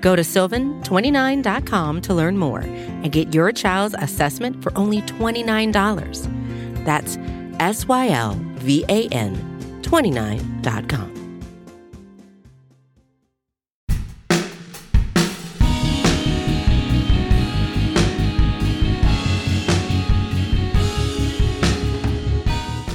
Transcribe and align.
Go 0.00 0.16
to 0.16 0.22
sylvan29.com 0.22 2.00
to 2.02 2.14
learn 2.14 2.38
more 2.38 2.60
and 2.60 3.12
get 3.12 3.34
your 3.34 3.52
child's 3.52 3.94
assessment 3.98 4.62
for 4.62 4.76
only 4.76 5.02
$29. 5.02 6.84
That's 6.84 7.18
S 7.60 7.86
Y 7.86 8.08
L 8.08 8.34
V 8.56 8.84
A 8.88 9.08
N 9.08 9.36
29.com. 9.82 11.20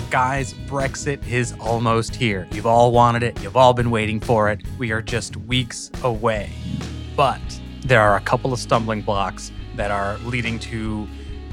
Guys, 0.10 0.54
Brexit 0.54 1.28
is 1.28 1.54
almost 1.60 2.16
here. 2.16 2.48
You've 2.52 2.66
all 2.66 2.94
wanted 2.94 3.22
it, 3.22 3.42
you've 3.42 3.58
all 3.58 3.74
been 3.74 3.92
waiting 3.92 4.22
for 4.22 4.50
it. 4.50 4.62
We 4.78 4.92
are 4.92 5.02
just 5.02 5.36
weeks 5.36 5.92
away. 6.04 6.52
But 7.16 7.42
there 7.82 8.02
are 8.02 8.18
a 8.18 8.22
couple 8.22 8.52
of 8.52 8.60
stumbling 8.60 9.02
blocks 9.02 9.52
that 9.76 9.92
are 9.92 10.18
leading 10.20 10.60
to 10.60 11.08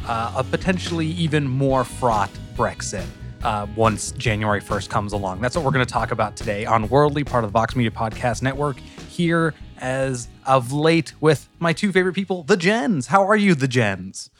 uh, 0.07 0.35
a 0.37 0.45
potentially 0.45 1.07
even 1.07 1.47
more 1.47 1.85
fraught 1.85 2.30
Brexit. 2.57 3.07
Uh, 3.43 3.66
once 3.74 4.13
January 4.13 4.60
1st 4.60 4.88
comes 4.88 5.13
along. 5.13 5.41
That's 5.41 5.57
what 5.57 5.65
we're 5.65 5.73
going 5.73 5.85
to 5.85 5.93
talk 5.93 6.13
about 6.13 6.37
today 6.37 6.65
on 6.65 6.88
Worldly, 6.88 7.24
part 7.24 7.43
of 7.43 7.51
the 7.51 7.52
Vox 7.52 7.74
Media 7.74 7.91
Podcast 7.91 8.41
Network, 8.41 8.79
here 9.09 9.52
as 9.79 10.29
of 10.46 10.71
late 10.71 11.13
with 11.21 11.49
my 11.59 11.73
two 11.73 11.91
favorite 11.91 12.13
people, 12.13 12.45
the 12.45 12.57
Jens. 12.57 13.09
How 13.09 13.26
are 13.26 13.35
you, 13.35 13.57
the 13.57 13.66
Jens? 13.66 14.30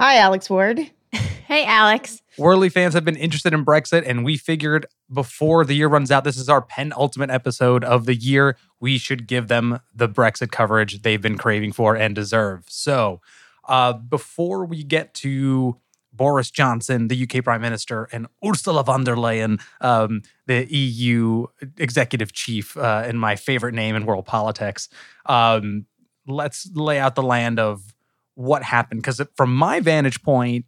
Hi, 0.00 0.16
Alex 0.16 0.50
Ward. 0.50 0.80
Hey, 1.46 1.64
Alex. 1.64 2.20
Worldly 2.38 2.68
fans 2.68 2.94
have 2.94 3.04
been 3.04 3.16
interested 3.16 3.52
in 3.52 3.64
Brexit, 3.64 4.04
and 4.06 4.24
we 4.24 4.36
figured 4.36 4.86
before 5.12 5.64
the 5.64 5.74
year 5.74 5.88
runs 5.88 6.12
out, 6.12 6.22
this 6.22 6.36
is 6.36 6.48
our 6.48 6.62
penultimate 6.62 7.30
episode 7.30 7.82
of 7.82 8.06
the 8.06 8.14
year. 8.14 8.56
We 8.78 8.96
should 8.96 9.26
give 9.26 9.48
them 9.48 9.80
the 9.92 10.08
Brexit 10.08 10.52
coverage 10.52 11.02
they've 11.02 11.20
been 11.20 11.36
craving 11.36 11.72
for 11.72 11.96
and 11.96 12.14
deserve. 12.14 12.64
So, 12.68 13.20
uh, 13.68 13.94
before 13.94 14.64
we 14.64 14.84
get 14.84 15.14
to 15.14 15.78
Boris 16.12 16.50
Johnson, 16.50 17.08
the 17.08 17.22
UK 17.24 17.42
Prime 17.42 17.60
Minister, 17.60 18.08
and 18.12 18.28
Ursula 18.44 18.84
von 18.84 19.02
der 19.02 19.16
Leyen, 19.16 19.60
um, 19.80 20.22
the 20.46 20.72
EU 20.72 21.46
executive 21.76 22.32
chief, 22.32 22.76
uh, 22.76 23.02
and 23.04 23.18
my 23.18 23.34
favorite 23.34 23.74
name 23.74 23.96
in 23.96 24.06
world 24.06 24.26
politics, 24.26 24.88
um, 25.26 25.86
let's 26.26 26.70
lay 26.72 27.00
out 27.00 27.16
the 27.16 27.22
land 27.22 27.58
of 27.58 27.94
what 28.34 28.62
happened. 28.62 29.02
Because 29.02 29.20
from 29.36 29.54
my 29.54 29.80
vantage 29.80 30.22
point, 30.22 30.66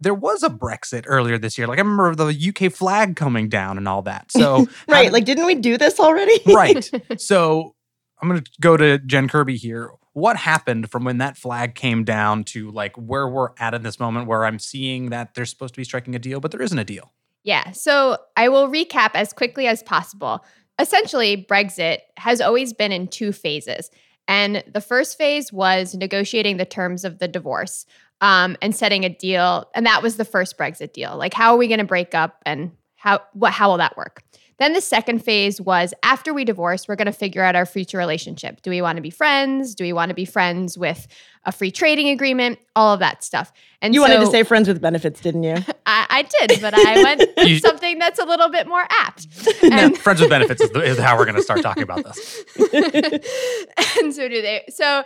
there 0.00 0.14
was 0.14 0.42
a 0.42 0.48
Brexit 0.50 1.04
earlier 1.06 1.38
this 1.38 1.56
year. 1.56 1.66
Like 1.66 1.78
I 1.78 1.82
remember 1.82 2.14
the 2.14 2.48
UK 2.54 2.72
flag 2.72 3.16
coming 3.16 3.48
down 3.48 3.78
and 3.78 3.88
all 3.88 4.02
that. 4.02 4.30
So 4.32 4.66
right, 4.88 5.06
how- 5.06 5.12
like 5.12 5.24
didn't 5.24 5.46
we 5.46 5.54
do 5.54 5.78
this 5.78 5.98
already? 6.00 6.40
right. 6.52 6.90
So 7.20 7.74
I'm 8.20 8.28
going 8.28 8.42
to 8.42 8.50
go 8.60 8.76
to 8.76 8.98
Jen 8.98 9.28
Kirby 9.28 9.56
here. 9.56 9.90
What 10.12 10.36
happened 10.36 10.90
from 10.90 11.04
when 11.04 11.18
that 11.18 11.36
flag 11.36 11.74
came 11.74 12.04
down 12.04 12.44
to 12.44 12.70
like 12.70 12.96
where 12.96 13.28
we're 13.28 13.50
at 13.58 13.74
in 13.74 13.82
this 13.82 14.00
moment 14.00 14.26
where 14.26 14.44
I'm 14.46 14.58
seeing 14.58 15.10
that 15.10 15.34
they're 15.34 15.44
supposed 15.44 15.74
to 15.74 15.78
be 15.80 15.84
striking 15.84 16.14
a 16.14 16.18
deal, 16.18 16.40
but 16.40 16.50
there 16.50 16.62
isn't 16.62 16.78
a 16.78 16.84
deal? 16.84 17.12
Yeah, 17.44 17.72
so 17.72 18.16
I 18.36 18.48
will 18.48 18.68
recap 18.68 19.10
as 19.14 19.32
quickly 19.32 19.66
as 19.66 19.82
possible. 19.82 20.44
Essentially, 20.78 21.46
Brexit 21.48 21.98
has 22.16 22.40
always 22.40 22.72
been 22.72 22.92
in 22.92 23.08
two 23.08 23.32
phases. 23.32 23.90
And 24.28 24.64
the 24.72 24.80
first 24.80 25.16
phase 25.16 25.52
was 25.52 25.94
negotiating 25.94 26.56
the 26.56 26.64
terms 26.64 27.04
of 27.04 27.18
the 27.20 27.28
divorce 27.28 27.86
um, 28.20 28.56
and 28.62 28.74
setting 28.74 29.04
a 29.04 29.08
deal. 29.08 29.68
And 29.74 29.86
that 29.86 30.02
was 30.02 30.16
the 30.16 30.24
first 30.24 30.56
Brexit 30.58 30.92
deal. 30.92 31.16
Like, 31.16 31.34
how 31.34 31.52
are 31.52 31.56
we 31.56 31.68
going 31.68 31.78
to 31.78 31.84
break 31.84 32.14
up 32.14 32.40
and 32.46 32.72
how, 32.96 33.20
what, 33.32 33.52
how 33.52 33.70
will 33.70 33.78
that 33.78 33.96
work? 33.96 34.22
Then 34.58 34.72
the 34.72 34.80
second 34.80 35.18
phase 35.22 35.60
was 35.60 35.92
after 36.02 36.32
we 36.32 36.44
divorce, 36.44 36.88
we're 36.88 36.96
going 36.96 37.06
to 37.06 37.12
figure 37.12 37.42
out 37.42 37.54
our 37.54 37.66
future 37.66 37.98
relationship. 37.98 38.62
Do 38.62 38.70
we 38.70 38.80
want 38.80 38.96
to 38.96 39.02
be 39.02 39.10
friends? 39.10 39.74
Do 39.74 39.84
we 39.84 39.92
want 39.92 40.08
to 40.08 40.14
be 40.14 40.24
friends 40.24 40.78
with 40.78 41.06
a 41.44 41.52
free 41.52 41.70
trading 41.70 42.08
agreement? 42.08 42.58
All 42.74 42.94
of 42.94 43.00
that 43.00 43.22
stuff. 43.22 43.52
And 43.82 43.94
You 43.94 44.00
so, 44.00 44.08
wanted 44.08 44.24
to 44.24 44.30
say 44.30 44.44
friends 44.44 44.66
with 44.66 44.80
benefits, 44.80 45.20
didn't 45.20 45.42
you? 45.42 45.56
I, 45.86 46.06
I 46.08 46.22
did, 46.22 46.62
but 46.62 46.72
I 46.74 47.02
went 47.02 47.30
with 47.36 47.60
something 47.60 47.98
that's 47.98 48.18
a 48.18 48.24
little 48.24 48.48
bit 48.48 48.66
more 48.66 48.84
apt. 48.88 49.26
No, 49.62 49.90
friends 49.94 50.20
with 50.20 50.30
benefits 50.30 50.62
is, 50.62 50.70
the, 50.70 50.80
is 50.80 50.98
how 50.98 51.18
we're 51.18 51.24
going 51.24 51.36
to 51.36 51.42
start 51.42 51.60
talking 51.60 51.82
about 51.82 52.04
this. 52.04 52.44
and 54.00 54.14
so 54.14 54.28
do 54.28 54.40
they. 54.40 54.64
So 54.68 55.02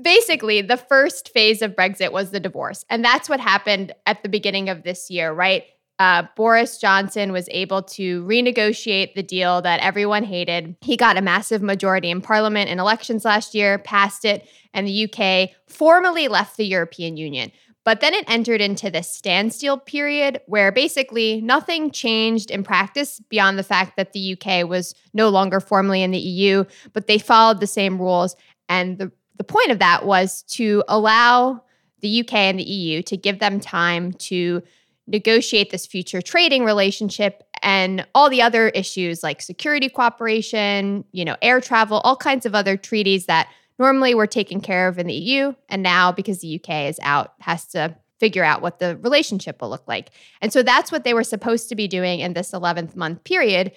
basically, 0.00 0.62
the 0.62 0.76
first 0.76 1.30
phase 1.30 1.62
of 1.62 1.76
Brexit 1.76 2.12
was 2.12 2.30
the 2.30 2.40
divorce. 2.40 2.84
And 2.88 3.04
that's 3.04 3.28
what 3.28 3.40
happened 3.40 3.92
at 4.06 4.22
the 4.22 4.28
beginning 4.28 4.68
of 4.68 4.82
this 4.82 5.10
year, 5.10 5.32
right? 5.32 5.64
Uh, 5.98 6.24
Boris 6.34 6.78
Johnson 6.78 7.32
was 7.32 7.48
able 7.52 7.82
to 7.82 8.24
renegotiate 8.24 9.14
the 9.14 9.22
deal 9.22 9.62
that 9.62 9.80
everyone 9.80 10.24
hated. 10.24 10.74
He 10.80 10.96
got 10.96 11.16
a 11.16 11.22
massive 11.22 11.62
majority 11.62 12.10
in 12.10 12.20
parliament 12.20 12.70
in 12.70 12.80
elections 12.80 13.24
last 13.24 13.54
year, 13.54 13.78
passed 13.78 14.24
it, 14.24 14.48
and 14.74 14.86
the 14.86 15.08
UK 15.08 15.50
formally 15.68 16.28
left 16.28 16.56
the 16.56 16.66
European 16.66 17.16
Union. 17.16 17.52
But 17.84 18.00
then 18.00 18.14
it 18.14 18.24
entered 18.28 18.60
into 18.60 18.90
this 18.90 19.12
standstill 19.12 19.78
period 19.78 20.40
where 20.46 20.70
basically 20.70 21.40
nothing 21.40 21.90
changed 21.90 22.50
in 22.50 22.62
practice 22.62 23.20
beyond 23.28 23.58
the 23.58 23.64
fact 23.64 23.96
that 23.96 24.12
the 24.12 24.36
UK 24.36 24.68
was 24.68 24.94
no 25.12 25.28
longer 25.28 25.60
formally 25.60 26.02
in 26.02 26.12
the 26.12 26.18
EU, 26.18 26.64
but 26.92 27.06
they 27.06 27.18
followed 27.18 27.60
the 27.60 27.66
same 27.66 28.00
rules. 28.00 28.36
And 28.68 28.98
the, 28.98 29.12
the 29.42 29.52
point 29.52 29.72
of 29.72 29.80
that 29.80 30.06
was 30.06 30.42
to 30.44 30.84
allow 30.86 31.64
the 31.98 32.20
UK 32.20 32.34
and 32.34 32.60
the 32.60 32.62
EU 32.62 33.02
to 33.02 33.16
give 33.16 33.40
them 33.40 33.58
time 33.58 34.12
to 34.12 34.62
negotiate 35.08 35.70
this 35.70 35.84
future 35.84 36.22
trading 36.22 36.64
relationship 36.64 37.42
and 37.60 38.06
all 38.14 38.30
the 38.30 38.40
other 38.40 38.68
issues 38.68 39.24
like 39.24 39.42
security 39.42 39.88
cooperation, 39.88 41.04
you 41.10 41.24
know, 41.24 41.34
air 41.42 41.60
travel, 41.60 41.98
all 42.04 42.14
kinds 42.14 42.46
of 42.46 42.54
other 42.54 42.76
treaties 42.76 43.26
that 43.26 43.48
normally 43.80 44.14
were 44.14 44.28
taken 44.28 44.60
care 44.60 44.86
of 44.86 44.96
in 44.96 45.08
the 45.08 45.12
EU. 45.12 45.52
And 45.68 45.82
now, 45.82 46.12
because 46.12 46.38
the 46.38 46.54
UK 46.54 46.88
is 46.88 47.00
out, 47.02 47.32
has 47.40 47.66
to 47.68 47.96
figure 48.20 48.44
out 48.44 48.62
what 48.62 48.78
the 48.78 48.96
relationship 48.98 49.60
will 49.60 49.70
look 49.70 49.88
like. 49.88 50.10
And 50.40 50.52
so 50.52 50.62
that's 50.62 50.92
what 50.92 51.02
they 51.02 51.14
were 51.14 51.24
supposed 51.24 51.68
to 51.70 51.74
be 51.74 51.88
doing 51.88 52.20
in 52.20 52.34
this 52.34 52.52
11th 52.52 52.94
month 52.94 53.24
period 53.24 53.72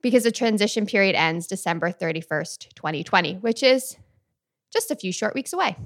because 0.00 0.22
the 0.22 0.32
transition 0.32 0.86
period 0.86 1.14
ends 1.14 1.46
December 1.46 1.92
31st, 1.92 2.74
2020, 2.74 3.34
which 3.34 3.62
is 3.62 3.98
just 4.72 4.90
a 4.90 4.96
few 4.96 5.12
short 5.12 5.34
weeks 5.34 5.52
away. 5.52 5.76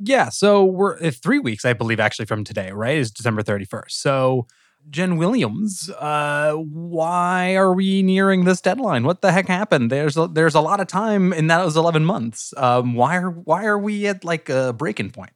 Yeah. 0.00 0.28
So 0.28 0.64
we're 0.64 0.96
uh, 1.02 1.10
three 1.10 1.38
weeks, 1.38 1.64
I 1.64 1.72
believe, 1.72 2.00
actually, 2.00 2.26
from 2.26 2.44
today, 2.44 2.70
right? 2.70 2.96
Is 2.96 3.10
December 3.10 3.42
31st. 3.42 3.90
So, 3.90 4.46
Jen 4.90 5.16
Williams, 5.16 5.90
uh, 5.98 6.52
why 6.52 7.56
are 7.56 7.74
we 7.74 8.02
nearing 8.02 8.44
this 8.44 8.60
deadline? 8.60 9.04
What 9.04 9.20
the 9.20 9.32
heck 9.32 9.46
happened? 9.46 9.90
There's 9.90 10.16
a, 10.16 10.28
there's 10.28 10.54
a 10.54 10.60
lot 10.60 10.80
of 10.80 10.86
time 10.86 11.32
in 11.32 11.48
that 11.48 11.62
was 11.64 11.76
11 11.76 12.04
months. 12.04 12.54
Um, 12.56 12.94
why 12.94 13.16
are 13.16 13.30
why 13.30 13.66
are 13.66 13.78
we 13.78 14.06
at 14.06 14.24
like 14.24 14.48
a 14.48 14.72
breaking 14.72 15.10
point? 15.10 15.32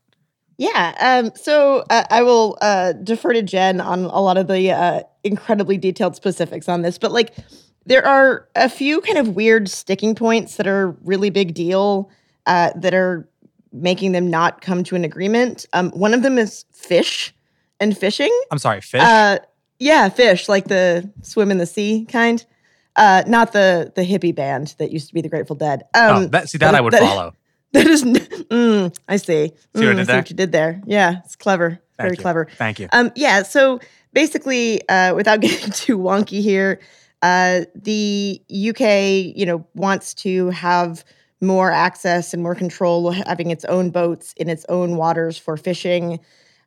Yeah. 0.57 0.95
Um, 1.01 1.33
so 1.35 1.85
uh, 1.91 2.05
I 2.09 2.23
will 2.23 2.57
uh, 2.63 2.93
defer 2.93 3.33
to 3.33 3.43
Jen 3.43 3.81
on 3.81 4.05
a 4.05 4.21
lot 4.21 4.37
of 4.37 4.47
the 4.47 4.71
uh, 4.71 5.03
incredibly 5.25 5.77
detailed 5.77 6.17
specifics 6.17 6.69
on 6.69 6.83
this, 6.83 6.97
but 6.99 7.13
like 7.13 7.35
there 7.85 8.07
are 8.07 8.49
a 8.55 8.69
few 8.69 9.01
kind 9.01 9.19
of 9.19 9.31
weird 9.31 9.69
sticking 9.69 10.15
points 10.15 10.57
that 10.57 10.67
are 10.67 10.97
really 11.03 11.31
big 11.31 11.53
deal 11.53 12.11
uh, 12.47 12.71
that 12.77 12.95
are 12.95 13.29
making 13.73 14.13
them 14.13 14.29
not 14.31 14.61
come 14.61 14.85
to 14.85 14.95
an 14.97 15.05
agreement. 15.05 15.67
Um, 15.73 15.91
one 15.93 16.13
of 16.15 16.23
them 16.23 16.39
is 16.39 16.65
fish 16.73 17.35
and 17.81 17.97
fishing. 17.97 18.33
I'm 18.51 18.59
sorry, 18.59 18.81
fish. 18.81 19.01
Uh, 19.03 19.39
yeah, 19.79 20.09
fish 20.09 20.49
like 20.49 20.67
the 20.69 21.11
swim 21.23 21.51
in 21.51 21.59
the 21.59 21.67
sea 21.67 22.05
kind. 22.05 22.45
Uh, 22.97 23.23
not 23.27 23.53
the 23.53 23.91
the 23.97 24.03
hippie 24.03 24.35
band 24.35 24.75
that 24.79 24.91
used 24.93 25.09
to 25.09 25.15
be 25.15 25.23
the 25.23 25.29
Grateful 25.29 25.57
Dead. 25.57 25.83
Um, 25.95 26.25
oh, 26.25 26.27
that, 26.27 26.49
see 26.51 26.59
that 26.59 26.75
I 26.75 26.81
would 26.81 26.93
that- 26.93 27.01
follow. 27.01 27.35
That 27.73 27.87
is, 27.87 28.05
mm, 28.05 28.95
I 29.09 29.17
see. 29.17 29.47
See 29.75 29.87
what 29.87 29.89
I 29.89 29.93
Mm, 29.93 29.97
did 29.97 30.07
see 30.09 30.13
what 30.17 30.29
you 30.31 30.37
did 30.37 30.53
there. 30.53 30.83
Yeah, 30.87 31.21
it's 31.25 31.37
clever. 31.37 31.71
Thank 31.71 31.81
Very 31.97 32.11
you. 32.11 32.17
clever. 32.17 32.49
Thank 32.59 32.79
you. 32.81 32.89
Um, 32.93 33.11
yeah. 33.17 33.45
So 33.45 33.81
basically, 34.13 34.87
uh, 34.91 35.15
without 35.15 35.41
getting 35.47 35.71
too 35.73 35.97
wonky 35.97 36.43
here, 36.43 36.81
uh, 37.23 37.63
the 37.75 38.43
UK, 38.51 39.35
you 39.35 39.47
know, 39.47 39.67
wants 39.75 40.13
to 40.17 40.51
have 40.51 41.03
more 41.43 41.73
access 41.73 42.33
and 42.33 42.43
more 42.43 42.55
control, 42.55 43.11
having 43.11 43.51
its 43.51 43.65
own 43.67 43.91
boats 43.91 44.33
in 44.37 44.49
its 44.49 44.65
own 44.69 44.97
waters 44.97 45.37
for 45.37 45.57
fishing 45.57 46.21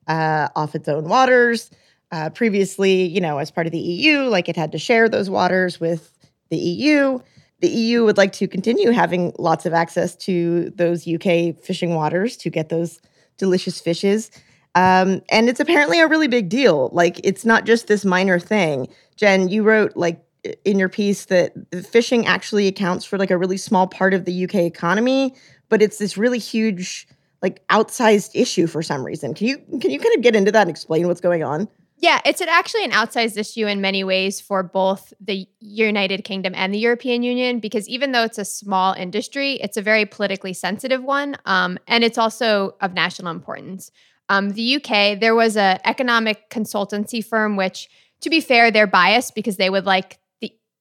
uh, 0.07 0.49
off 0.55 0.75
its 0.75 0.87
own 0.87 1.05
waters. 1.05 1.71
Uh, 2.11 2.29
previously, 2.29 3.03
you 3.03 3.19
know, 3.19 3.39
as 3.39 3.49
part 3.49 3.65
of 3.65 3.71
the 3.71 3.79
EU, 3.79 4.23
like 4.23 4.47
it 4.47 4.55
had 4.55 4.71
to 4.71 4.77
share 4.77 5.09
those 5.09 5.29
waters 5.29 5.79
with 5.79 6.11
the 6.49 6.57
EU. 6.57 7.19
The 7.61 7.69
EU 7.69 8.05
would 8.05 8.17
like 8.17 8.33
to 8.33 8.47
continue 8.47 8.91
having 8.91 9.33
lots 9.39 9.65
of 9.65 9.73
access 9.73 10.15
to 10.17 10.69
those 10.71 11.07
UK 11.07 11.57
fishing 11.57 11.95
waters 11.95 12.37
to 12.37 12.49
get 12.49 12.69
those 12.69 13.01
delicious 13.37 13.79
fishes. 13.79 14.29
Um, 14.75 15.21
and 15.29 15.49
it's 15.49 15.59
apparently 15.59 15.99
a 15.99 16.07
really 16.07 16.27
big 16.27 16.49
deal. 16.49 16.89
Like 16.91 17.19
it's 17.23 17.45
not 17.45 17.65
just 17.65 17.87
this 17.87 18.05
minor 18.05 18.39
thing. 18.39 18.87
Jen, 19.15 19.47
you 19.47 19.63
wrote 19.63 19.95
like 19.95 20.21
in 20.63 20.79
your 20.79 20.89
piece 20.89 21.25
that 21.25 21.53
fishing 21.85 22.25
actually 22.25 22.67
accounts 22.67 23.05
for 23.05 23.17
like 23.17 23.31
a 23.31 23.37
really 23.37 23.57
small 23.57 23.87
part 23.87 24.13
of 24.13 24.25
the 24.25 24.43
UK 24.43 24.55
economy, 24.55 25.33
but 25.69 25.81
it's 25.81 25.97
this 25.97 26.17
really 26.17 26.39
huge 26.39 27.07
like 27.41 27.65
outsized 27.67 28.31
issue 28.33 28.67
for 28.67 28.81
some 28.81 29.03
reason. 29.03 29.33
Can 29.33 29.47
you 29.47 29.57
can 29.79 29.91
you 29.91 29.99
kind 29.99 30.15
of 30.15 30.21
get 30.21 30.35
into 30.35 30.51
that 30.51 30.61
and 30.61 30.69
explain 30.69 31.07
what's 31.07 31.21
going 31.21 31.43
on? 31.43 31.67
Yeah, 31.97 32.19
it's 32.25 32.41
an, 32.41 32.49
actually 32.49 32.83
an 32.83 32.91
outsized 32.91 33.37
issue 33.37 33.67
in 33.67 33.79
many 33.79 34.03
ways 34.03 34.41
for 34.41 34.63
both 34.63 35.13
the 35.21 35.47
United 35.59 36.25
Kingdom 36.25 36.53
and 36.55 36.73
the 36.73 36.77
European 36.77 37.23
Union 37.23 37.59
because 37.59 37.87
even 37.87 38.11
though 38.11 38.23
it's 38.23 38.37
a 38.37 38.45
small 38.45 38.93
industry, 38.93 39.53
it's 39.53 39.77
a 39.77 39.81
very 39.81 40.05
politically 40.05 40.53
sensitive 40.53 41.03
one, 41.03 41.37
um, 41.45 41.77
and 41.87 42.03
it's 42.03 42.17
also 42.17 42.75
of 42.81 42.93
national 42.93 43.31
importance. 43.31 43.91
Um, 44.27 44.49
the 44.51 44.75
UK, 44.75 45.19
there 45.19 45.35
was 45.35 45.55
an 45.55 45.79
economic 45.85 46.49
consultancy 46.49 47.23
firm, 47.23 47.55
which, 47.55 47.89
to 48.21 48.29
be 48.29 48.41
fair, 48.41 48.71
they're 48.71 48.87
biased 48.87 49.35
because 49.35 49.57
they 49.57 49.69
would 49.69 49.85
like 49.85 50.19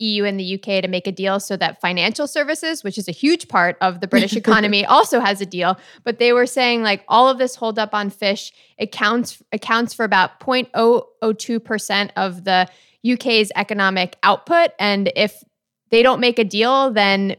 EU 0.05 0.25
and 0.25 0.39
the 0.39 0.55
UK 0.55 0.83
to 0.83 0.89
make 0.89 1.07
a 1.07 1.13
deal 1.13 1.41
so 1.41 1.57
that 1.57 1.81
financial 1.81 2.27
services, 2.27 2.85
which 2.85 2.99
is 2.99 3.09
a 3.09 3.13
huge 3.13 3.49
part 3.49 3.77
of 3.81 4.01
the 4.01 4.07
British 4.07 4.37
economy, 4.37 4.85
also 4.85 5.21
has 5.21 5.41
a 5.41 5.47
deal. 5.47 5.79
But 6.05 6.19
they 6.19 6.33
were 6.33 6.47
saying 6.47 6.83
like 6.83 7.05
all 7.09 7.29
of 7.29 7.39
this 7.39 7.57
hold 7.57 7.79
up 7.79 7.95
on 7.95 8.11
fish 8.11 8.53
accounts 8.79 9.43
accounts 9.53 9.95
for 9.95 10.05
about 10.05 10.41
0.002% 10.41 12.11
of 12.17 12.45
the 12.45 12.69
UK's 13.07 13.53
economic 13.57 14.17
output. 14.23 14.71
And 14.79 15.13
if 15.15 15.43
they 15.91 16.03
don't 16.03 16.21
make 16.21 16.39
a 16.39 16.45
deal, 16.45 16.91
then 16.91 17.37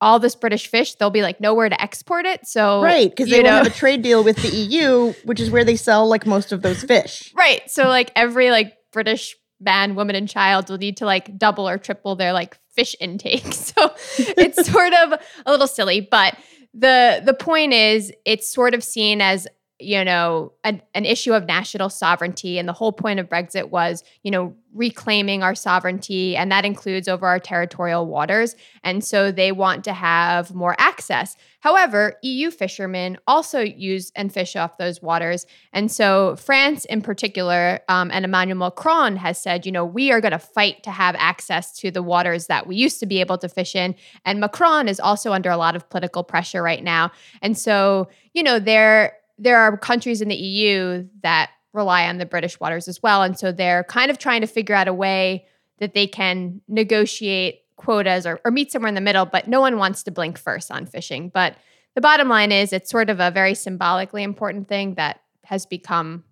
all 0.00 0.18
this 0.18 0.34
British 0.34 0.66
fish, 0.66 0.94
they'll 0.94 1.10
be 1.10 1.22
like 1.22 1.40
nowhere 1.40 1.68
to 1.68 1.80
export 1.80 2.26
it. 2.26 2.46
So 2.46 2.82
right, 2.82 3.08
because 3.08 3.30
they 3.30 3.42
don't 3.42 3.52
have 3.52 3.66
a 3.66 3.70
trade 3.70 4.02
deal 4.02 4.22
with 4.22 4.36
the 4.36 4.48
EU, 4.48 5.14
which 5.24 5.40
is 5.40 5.50
where 5.50 5.64
they 5.64 5.76
sell 5.76 6.06
like 6.06 6.26
most 6.26 6.52
of 6.52 6.62
those 6.62 6.82
fish. 6.82 7.32
Right. 7.34 7.68
So 7.70 7.88
like 7.88 8.12
every 8.14 8.50
like 8.50 8.76
British 8.92 9.34
man, 9.64 9.94
woman, 9.94 10.16
and 10.16 10.28
child 10.28 10.68
will 10.68 10.78
need 10.78 10.96
to 10.98 11.06
like 11.06 11.36
double 11.38 11.68
or 11.68 11.78
triple 11.78 12.16
their 12.16 12.32
like 12.32 12.58
fish 12.74 12.94
intake. 13.00 13.44
So 13.54 13.92
it's 14.18 14.70
sort 14.70 14.92
of 14.94 15.18
a 15.46 15.50
little 15.50 15.66
silly, 15.66 16.00
but 16.00 16.36
the 16.72 17.22
the 17.24 17.34
point 17.34 17.72
is 17.72 18.12
it's 18.24 18.52
sort 18.52 18.74
of 18.74 18.84
seen 18.84 19.20
as 19.20 19.46
you 19.80 20.04
know 20.04 20.52
an, 20.62 20.80
an 20.94 21.04
issue 21.04 21.34
of 21.34 21.46
national 21.46 21.90
sovereignty 21.90 22.58
and 22.58 22.68
the 22.68 22.72
whole 22.72 22.92
point 22.92 23.18
of 23.18 23.28
brexit 23.28 23.70
was 23.70 24.04
you 24.22 24.30
know 24.30 24.54
reclaiming 24.74 25.42
our 25.42 25.54
sovereignty 25.54 26.36
and 26.36 26.50
that 26.50 26.64
includes 26.64 27.06
over 27.06 27.26
our 27.26 27.38
territorial 27.38 28.06
waters 28.06 28.56
and 28.82 29.04
so 29.04 29.30
they 29.30 29.52
want 29.52 29.84
to 29.84 29.92
have 29.92 30.52
more 30.52 30.74
access. 30.78 31.36
However 31.60 32.14
eu 32.22 32.50
fishermen 32.50 33.16
also 33.26 33.60
use 33.60 34.12
and 34.16 34.32
fish 34.32 34.56
off 34.56 34.76
those 34.76 35.00
waters 35.00 35.46
and 35.72 35.90
so 35.90 36.36
france 36.36 36.84
in 36.84 37.00
particular 37.00 37.80
um, 37.88 38.10
and 38.10 38.24
emmanuel 38.24 38.58
macron 38.58 39.16
has 39.16 39.38
said 39.38 39.64
you 39.64 39.72
know 39.72 39.84
we 39.84 40.12
are 40.12 40.20
going 40.20 40.32
to 40.32 40.38
fight 40.38 40.82
to 40.82 40.90
have 40.90 41.14
access 41.18 41.72
to 41.78 41.90
the 41.90 42.02
waters 42.02 42.48
that 42.48 42.66
we 42.66 42.76
used 42.76 43.00
to 43.00 43.06
be 43.06 43.20
able 43.20 43.38
to 43.38 43.48
fish 43.48 43.74
in 43.74 43.94
and 44.26 44.40
macron 44.40 44.88
is 44.88 45.00
also 45.00 45.32
under 45.32 45.50
a 45.50 45.56
lot 45.56 45.74
of 45.74 45.88
political 45.88 46.22
pressure 46.22 46.62
right 46.62 46.84
now 46.84 47.10
and 47.40 47.56
so 47.56 48.08
you 48.34 48.42
know 48.42 48.58
they're 48.58 49.14
there 49.38 49.58
are 49.58 49.76
countries 49.76 50.20
in 50.20 50.28
the 50.28 50.36
EU 50.36 51.06
that 51.22 51.50
rely 51.72 52.08
on 52.08 52.18
the 52.18 52.26
British 52.26 52.58
waters 52.60 52.88
as 52.88 53.02
well. 53.02 53.22
And 53.22 53.38
so 53.38 53.52
they're 53.52 53.84
kind 53.84 54.10
of 54.10 54.18
trying 54.18 54.40
to 54.42 54.46
figure 54.46 54.74
out 54.74 54.88
a 54.88 54.94
way 54.94 55.46
that 55.78 55.92
they 55.92 56.06
can 56.06 56.60
negotiate 56.68 57.60
quotas 57.76 58.26
or, 58.26 58.40
or 58.44 58.50
meet 58.50 58.70
somewhere 58.70 58.88
in 58.88 58.94
the 58.94 59.00
middle, 59.00 59.26
but 59.26 59.48
no 59.48 59.60
one 59.60 59.76
wants 59.76 60.04
to 60.04 60.10
blink 60.10 60.38
first 60.38 60.70
on 60.70 60.86
fishing. 60.86 61.28
But 61.28 61.56
the 61.94 62.00
bottom 62.00 62.28
line 62.28 62.52
is 62.52 62.72
it's 62.72 62.90
sort 62.90 63.10
of 63.10 63.20
a 63.20 63.30
very 63.30 63.54
symbolically 63.54 64.22
important 64.22 64.68
thing 64.68 64.94
that 64.94 65.20
has 65.44 65.66
become 65.66 66.24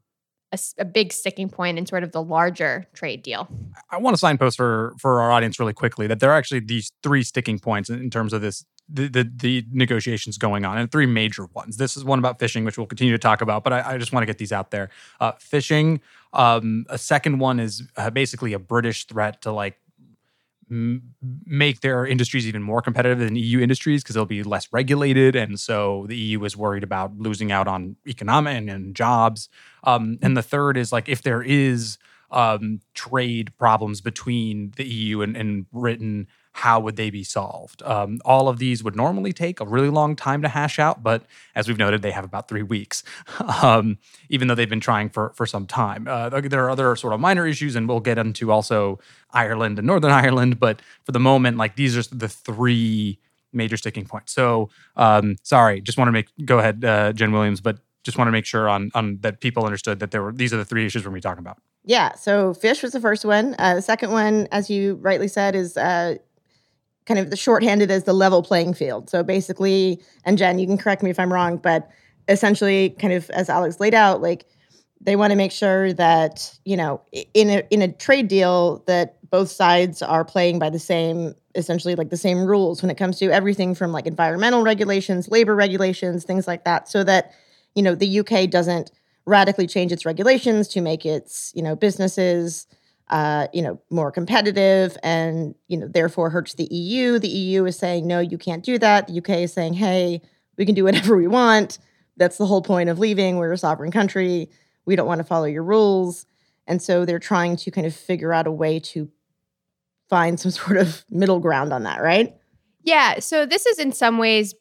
a, 0.53 0.59
a, 0.79 0.85
big 0.85 1.13
sticking 1.13 1.49
point 1.49 1.79
in 1.79 1.87
sort 1.87 2.03
of 2.03 2.13
the 2.13 2.23
larger 2.23 2.87
trade 2.95 3.23
deal. 3.23 3.49
I 3.91 3.99
want 3.99 4.15
to 4.15 4.19
signpost 4.19 4.57
for 4.57 4.95
for 4.99 5.21
our 5.21 5.33
audience 5.33 5.59
really 5.59 5.73
quickly 5.73 6.07
that 6.07 6.21
there 6.21 6.31
are 6.31 6.37
actually 6.37 6.61
these 6.61 6.93
three 7.03 7.23
sticking 7.23 7.59
points 7.59 7.89
in, 7.89 7.99
in 8.01 8.11
terms 8.11 8.33
of 8.33 8.43
this 8.43 8.65
the, 8.93 9.09
the, 9.09 9.31
the 9.37 9.67
negotiations 9.73 10.39
going 10.39 10.65
on, 10.65 10.79
and 10.79 10.91
three 10.91 11.07
major 11.07 11.47
ones. 11.55 11.77
This 11.77 11.97
is 11.97 12.05
one 12.05 12.19
about 12.19 12.39
fishing, 12.39 12.65
which 12.65 12.77
we'll 12.77 12.87
continue 12.87 13.13
to 13.13 13.19
talk 13.19 13.41
about, 13.41 13.65
but 13.65 13.73
I, 13.73 13.95
I 13.95 13.99
just 13.99 14.13
want 14.13 14.23
to 14.23 14.27
get 14.27 14.39
these 14.39 14.53
out 14.53 14.71
there. 14.71 14.91
Uh, 15.21 15.33
fishing. 15.39 16.01
Um, 16.33 16.87
a 16.89 16.99
second 16.99 17.39
one 17.39 17.61
is 17.61 17.83
uh, 17.97 18.11
basically 18.11 18.53
a 18.53 18.59
British 18.59 19.07
threat 19.07 19.43
to 19.43 19.53
like 19.53 19.79
make 21.45 21.81
their 21.81 22.07
industries 22.07 22.47
even 22.47 22.63
more 22.63 22.81
competitive 22.81 23.19
than 23.19 23.37
EU 23.37 23.61
industries 23.61 24.03
because 24.03 24.15
they'll 24.15 24.25
be 24.25 24.43
less 24.43 24.69
regulated, 24.73 25.37
and 25.37 25.61
so 25.61 26.07
the 26.09 26.17
EU 26.17 26.43
is 26.45 26.57
worried 26.57 26.83
about 26.83 27.17
losing 27.19 27.53
out 27.53 27.69
on 27.69 27.97
economic 28.07 28.57
and, 28.57 28.71
and 28.71 28.97
jobs. 28.97 29.49
Um, 29.85 30.19
and 30.23 30.37
the 30.37 30.43
third 30.43 30.77
is 30.77 30.91
like 30.91 31.09
if 31.09 31.23
there 31.23 31.43
is 31.43 31.99
um, 32.31 32.81
trade 32.95 33.53
problems 33.59 34.01
between 34.01 34.73
the 34.77 34.85
EU 34.85 35.21
and, 35.21 35.37
and 35.37 35.71
Britain 35.71 36.27
how 36.53 36.81
would 36.81 36.97
they 36.97 37.11
be 37.11 37.25
solved? 37.25 37.83
Um, 37.83 38.21
all 38.25 38.49
of 38.49 38.59
these 38.59 38.85
would 38.85 38.95
normally 38.95 39.33
take 39.33 39.61
a 39.61 39.67
really 39.67 39.89
long 39.89 40.15
time 40.15 40.43
to 40.43 40.49
hash 40.49 40.79
out, 40.79 41.03
but 41.03 41.25
as 41.55 41.67
we've 41.67 41.79
noted, 41.79 42.03
they 42.03 42.11
have 42.11 42.25
about 42.25 42.49
three 42.49 42.63
weeks, 42.63 43.03
um, 43.63 43.99
even 44.29 44.49
though 44.49 44.55
they've 44.55 44.69
been 44.69 44.81
trying 44.81 45.09
for, 45.09 45.33
for 45.35 45.47
some 45.47 45.67
time. 45.67 46.07
Uh, 46.07 46.29
there 46.29 46.65
are 46.65 46.71
other 46.71 46.95
sort 46.97 47.15
of 47.15 47.21
minor 47.21 47.47
issues, 47.47 47.75
and 47.75 47.89
we'll 47.89 48.01
get 48.01 48.19
into 48.19 48.53
also 48.53 48.99
Ireland 49.31 49.79
and 49.79 49.87
Northern 49.87 50.11
Ireland, 50.25 50.61
but 50.61 50.83
for 51.05 51.13
the 51.13 51.21
moment, 51.21 51.57
like 51.57 51.77
these 51.77 51.97
are 51.97 52.15
the 52.15 52.29
three 52.29 53.19
major 53.53 53.77
sticking 53.77 54.07
points. 54.07 54.33
So, 54.33 54.71
um, 54.97 55.37
sorry, 55.43 55.81
just 55.81 55.99
want 55.99 56.09
to 56.09 56.13
make 56.13 56.29
go 56.45 56.59
ahead, 56.59 56.85
uh, 56.85 57.13
Jen 57.13 57.33
Williams, 57.33 57.61
but 57.61 57.79
just 58.05 58.19
want 58.19 58.29
to 58.29 58.33
make 58.33 58.45
sure 58.45 58.69
on 58.69 58.91
on 58.95 59.19
that 59.21 59.41
people 59.41 59.65
understood 59.65 60.01
that 60.01 60.11
there 60.11 60.23
were 60.23 60.33
these 60.33 60.53
are 60.53 60.57
the 60.57 60.65
three 60.65 60.85
issues 60.85 61.03
we're 61.03 61.11
going 61.11 61.21
to 61.21 61.29
be 61.29 61.31
talking 61.31 61.43
about. 61.43 61.59
Yeah. 61.85 62.15
So 62.15 62.55
fish 62.55 62.83
was 62.83 62.93
the 62.93 63.01
first 63.01 63.25
one. 63.25 63.55
Uh, 63.59 63.75
the 63.75 63.83
second 63.83 64.13
one, 64.13 64.49
as 64.53 64.71
you 64.71 64.95
rightly 65.03 65.29
said, 65.29 65.55
is 65.55 65.77
uh, 65.77 66.17
kind 67.07 67.19
of 67.19 67.31
the 67.31 67.37
shorthanded 67.37 67.91
as 67.91 68.05
the 68.05 68.13
level 68.13 68.43
playing 68.43 68.75
field. 68.75 69.11
So 69.11 69.23
basically, 69.23 70.01
and 70.25 70.39
Jen, 70.39 70.59
you 70.59 70.67
can 70.67 70.79
correct 70.79 71.03
me 71.03 71.11
if 71.11 71.19
I'm 71.19 71.33
wrong, 71.33 71.57
but 71.57 71.89
essentially, 72.29 72.91
kind 72.91 73.13
of 73.13 73.29
as 73.31 73.49
Alex 73.49 73.81
laid 73.81 73.95
out, 73.95 74.23
like 74.23 74.47
they 75.01 75.17
want 75.17 75.33
to 75.33 75.37
make 75.37 75.53
sure 75.53 75.93
that 75.93 76.59
you 76.65 76.77
know 76.77 77.01
in 77.35 77.51
a 77.51 77.63
in 77.71 77.83
a 77.83 77.93
trade 77.93 78.29
deal 78.29 78.83
that 78.87 79.19
both 79.31 79.51
sides 79.51 80.03
are 80.03 80.25
playing 80.25 80.59
by 80.59 80.71
the 80.71 80.79
same 80.79 81.35
essentially 81.55 81.95
like 81.95 82.11
the 82.11 82.17
same 82.17 82.45
rules 82.45 82.83
when 82.83 82.91
it 82.91 82.97
comes 82.97 83.19
to 83.19 83.31
everything 83.31 83.75
from 83.75 83.93
like 83.93 84.07
environmental 84.07 84.63
regulations 84.63 85.29
labor 85.29 85.55
regulations 85.55 86.25
things 86.25 86.47
like 86.47 86.65
that 86.65 86.89
so 86.89 87.05
that 87.05 87.33
you 87.75 87.83
know 87.83 87.95
the 87.95 88.21
uk 88.21 88.51
doesn't 88.51 88.91
radically 89.27 89.67
change 89.67 89.93
its 89.93 90.07
regulations 90.07 90.69
to 90.69 90.81
make 90.81 91.05
its 91.05 91.53
you 91.55 91.63
know 91.63 91.77
businesses 91.77 92.67
uh, 93.13 93.47
you 93.53 93.61
know, 93.61 93.79
more 93.91 94.11
competitive 94.11 94.97
and, 95.03 95.55
you 95.69 95.77
know, 95.77 95.87
therefore 95.87 96.31
hurts 96.31 96.55
the 96.55 96.65
EU. 96.71 97.19
The 97.19 97.29
EU 97.29 97.67
is 97.67 97.77
saying, 97.77 98.07
no, 98.07 98.21
you 98.21 98.39
can't 98.39 98.65
do 98.65 98.79
that. 98.79 99.07
The 99.07 99.19
UK 99.19 99.29
is 99.43 99.53
saying, 99.53 99.75
hey, 99.75 100.23
we 100.57 100.65
can 100.65 100.75
do 100.75 100.85
whatever 100.85 101.15
we 101.15 101.29
want. 101.29 101.79
That's 102.17 102.39
the 102.39 102.47
whole 102.47 102.63
point 102.63 102.89
of 102.89 102.99
leaving. 102.99 103.37
We're 103.37 103.53
a 103.53 103.59
sovereign 103.59 103.93
country. 103.93 104.51
We 104.87 104.97
don't 104.97 105.07
want 105.07 105.19
to 105.19 105.25
follow 105.25 105.45
your 105.45 105.63
rules. 105.63 106.25
And 106.67 106.81
so 106.81 107.05
they're 107.05 107.19
trying 107.19 107.57
to 107.57 107.71
kind 107.71 107.87
of 107.87 107.95
figure 107.95 108.33
out 108.33 108.47
a 108.47 108.51
way 108.51 108.81
to 108.81 109.11
find 110.09 110.41
some 110.41 110.51
sort 110.51 110.79
of 110.79 111.05
middle 111.11 111.39
ground 111.39 111.71
on 111.75 111.83
that, 111.83 112.01
right? 112.03 112.35
Yeah. 112.83 113.19
So 113.21 113.45
this 113.45 113.67
is 113.67 113.79
in 113.79 113.93
some 113.93 114.17
ways 114.17 114.55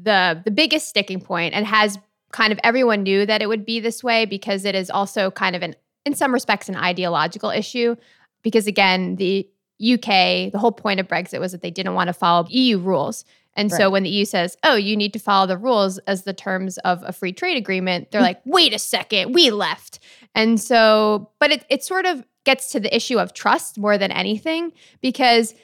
the 0.00 0.42
the 0.44 0.50
biggest 0.50 0.88
sticking 0.88 1.20
point 1.20 1.54
and 1.54 1.66
has 1.66 1.98
kind 2.32 2.52
of 2.52 2.58
everyone 2.64 3.02
knew 3.02 3.24
that 3.24 3.40
it 3.42 3.48
would 3.48 3.64
be 3.64 3.80
this 3.80 4.02
way 4.04 4.24
because 4.26 4.64
it 4.64 4.74
is 4.74 4.90
also 4.90 5.30
kind 5.30 5.56
of 5.56 5.62
an 5.62 5.74
in 6.04 6.14
some 6.14 6.32
respects, 6.32 6.68
an 6.68 6.76
ideological 6.76 7.50
issue 7.50 7.96
because, 8.42 8.66
again, 8.66 9.16
the 9.16 9.48
UK, 9.82 10.52
the 10.52 10.58
whole 10.58 10.72
point 10.72 11.00
of 11.00 11.08
Brexit 11.08 11.40
was 11.40 11.52
that 11.52 11.62
they 11.62 11.70
didn't 11.70 11.94
want 11.94 12.08
to 12.08 12.12
follow 12.12 12.46
EU 12.50 12.78
rules. 12.78 13.24
And 13.56 13.70
right. 13.70 13.78
so 13.78 13.90
when 13.90 14.02
the 14.02 14.10
EU 14.10 14.24
says, 14.24 14.56
oh, 14.64 14.74
you 14.74 14.96
need 14.96 15.12
to 15.12 15.18
follow 15.18 15.46
the 15.46 15.56
rules 15.56 15.98
as 15.98 16.22
the 16.22 16.32
terms 16.32 16.78
of 16.78 17.02
a 17.04 17.12
free 17.12 17.32
trade 17.32 17.56
agreement, 17.56 18.10
they're 18.10 18.20
mm. 18.20 18.24
like, 18.24 18.40
wait 18.44 18.74
a 18.74 18.78
second, 18.78 19.32
we 19.32 19.50
left. 19.50 20.00
And 20.34 20.60
so, 20.60 21.30
but 21.38 21.50
it, 21.50 21.64
it 21.68 21.84
sort 21.84 22.06
of 22.06 22.24
gets 22.44 22.70
to 22.72 22.80
the 22.80 22.94
issue 22.94 23.18
of 23.18 23.32
trust 23.32 23.78
more 23.78 23.96
than 23.96 24.10
anything 24.10 24.72
because 25.00 25.54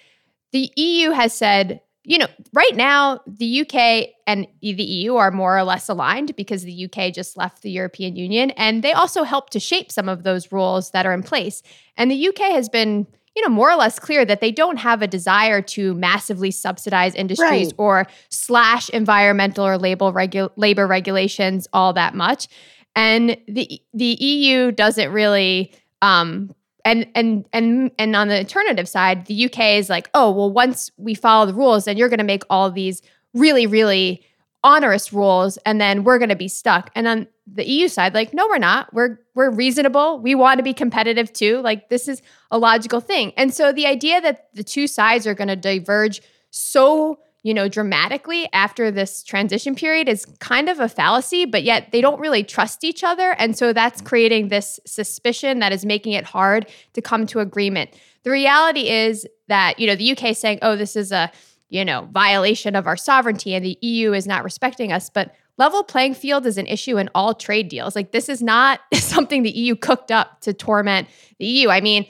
the 0.52 0.70
EU 0.76 1.10
has 1.10 1.32
said, 1.34 1.80
you 2.10 2.18
know, 2.18 2.26
right 2.52 2.74
now, 2.74 3.20
the 3.24 3.60
UK 3.60 4.08
and 4.26 4.48
the 4.60 4.82
EU 4.82 5.14
are 5.14 5.30
more 5.30 5.56
or 5.56 5.62
less 5.62 5.88
aligned 5.88 6.34
because 6.34 6.64
the 6.64 6.86
UK 6.86 7.14
just 7.14 7.36
left 7.36 7.62
the 7.62 7.70
European 7.70 8.16
Union. 8.16 8.50
And 8.56 8.82
they 8.82 8.92
also 8.92 9.22
help 9.22 9.50
to 9.50 9.60
shape 9.60 9.92
some 9.92 10.08
of 10.08 10.24
those 10.24 10.50
rules 10.50 10.90
that 10.90 11.06
are 11.06 11.12
in 11.12 11.22
place. 11.22 11.62
And 11.96 12.10
the 12.10 12.28
UK 12.28 12.50
has 12.50 12.68
been, 12.68 13.06
you 13.36 13.42
know, 13.42 13.48
more 13.48 13.70
or 13.70 13.76
less 13.76 14.00
clear 14.00 14.24
that 14.24 14.40
they 14.40 14.50
don't 14.50 14.78
have 14.78 15.02
a 15.02 15.06
desire 15.06 15.62
to 15.62 15.94
massively 15.94 16.50
subsidize 16.50 17.14
industries 17.14 17.68
right. 17.68 17.74
or 17.78 18.06
slash 18.28 18.90
environmental 18.90 19.64
or 19.64 19.78
labor, 19.78 20.06
regu- 20.06 20.50
labor 20.56 20.88
regulations 20.88 21.68
all 21.72 21.92
that 21.92 22.16
much. 22.16 22.48
And 22.96 23.36
the 23.46 23.80
the 23.94 24.16
EU 24.20 24.72
doesn't 24.72 25.12
really 25.12 25.72
um, 26.02 26.52
and 26.84 27.06
and 27.14 27.46
and 27.52 27.90
and 27.98 28.16
on 28.16 28.28
the 28.28 28.38
alternative 28.38 28.88
side 28.88 29.26
the 29.26 29.46
uk 29.46 29.58
is 29.58 29.88
like 29.90 30.10
oh 30.14 30.30
well 30.30 30.50
once 30.50 30.90
we 30.96 31.14
follow 31.14 31.46
the 31.46 31.54
rules 31.54 31.84
then 31.84 31.96
you're 31.96 32.08
going 32.08 32.18
to 32.18 32.24
make 32.24 32.42
all 32.50 32.70
these 32.70 33.02
really 33.34 33.66
really 33.66 34.24
onerous 34.62 35.12
rules 35.12 35.56
and 35.58 35.80
then 35.80 36.04
we're 36.04 36.18
going 36.18 36.28
to 36.28 36.36
be 36.36 36.48
stuck. 36.48 36.90
And 36.94 37.06
on 37.06 37.26
the 37.52 37.68
EU 37.68 37.88
side 37.88 38.14
like 38.14 38.34
no 38.34 38.46
we're 38.48 38.58
not. 38.58 38.92
We're 38.92 39.18
we're 39.34 39.50
reasonable. 39.50 40.18
We 40.20 40.34
want 40.34 40.58
to 40.58 40.62
be 40.62 40.74
competitive 40.74 41.32
too. 41.32 41.60
Like 41.60 41.88
this 41.88 42.08
is 42.08 42.22
a 42.50 42.58
logical 42.58 43.00
thing. 43.00 43.32
And 43.36 43.52
so 43.52 43.72
the 43.72 43.86
idea 43.86 44.20
that 44.20 44.54
the 44.54 44.64
two 44.64 44.86
sides 44.86 45.26
are 45.26 45.34
going 45.34 45.48
to 45.48 45.56
diverge 45.56 46.20
so 46.50 47.20
you 47.42 47.54
know, 47.54 47.68
dramatically 47.68 48.48
after 48.52 48.90
this 48.90 49.22
transition 49.22 49.74
period 49.74 50.08
is 50.08 50.26
kind 50.40 50.68
of 50.68 50.78
a 50.78 50.88
fallacy, 50.88 51.46
but 51.46 51.62
yet 51.62 51.90
they 51.90 52.00
don't 52.00 52.20
really 52.20 52.44
trust 52.44 52.84
each 52.84 53.02
other. 53.02 53.34
And 53.38 53.56
so 53.56 53.72
that's 53.72 54.00
mm-hmm. 54.00 54.08
creating 54.08 54.48
this 54.48 54.78
suspicion 54.86 55.60
that 55.60 55.72
is 55.72 55.84
making 55.84 56.12
it 56.12 56.24
hard 56.24 56.68
to 56.92 57.00
come 57.00 57.26
to 57.28 57.40
agreement. 57.40 57.90
The 58.24 58.30
reality 58.30 58.90
is 58.90 59.26
that, 59.48 59.78
you 59.78 59.86
know, 59.86 59.96
the 59.96 60.12
UK 60.12 60.24
is 60.24 60.38
saying, 60.38 60.58
oh, 60.60 60.76
this 60.76 60.96
is 60.96 61.12
a, 61.12 61.32
you 61.70 61.84
know, 61.84 62.08
violation 62.12 62.76
of 62.76 62.86
our 62.86 62.96
sovereignty 62.96 63.54
and 63.54 63.64
the 63.64 63.78
EU 63.80 64.12
is 64.12 64.26
not 64.26 64.44
respecting 64.44 64.92
us. 64.92 65.08
But 65.08 65.34
level 65.56 65.82
playing 65.82 66.14
field 66.14 66.44
is 66.44 66.58
an 66.58 66.66
issue 66.66 66.98
in 66.98 67.08
all 67.14 67.32
trade 67.32 67.68
deals. 67.68 67.96
Like 67.96 68.12
this 68.12 68.28
is 68.28 68.42
not 68.42 68.80
something 68.94 69.42
the 69.42 69.50
EU 69.50 69.76
cooked 69.76 70.10
up 70.10 70.42
to 70.42 70.52
torment 70.52 71.08
the 71.38 71.46
EU. 71.46 71.70
I 71.70 71.80
mean, 71.80 72.06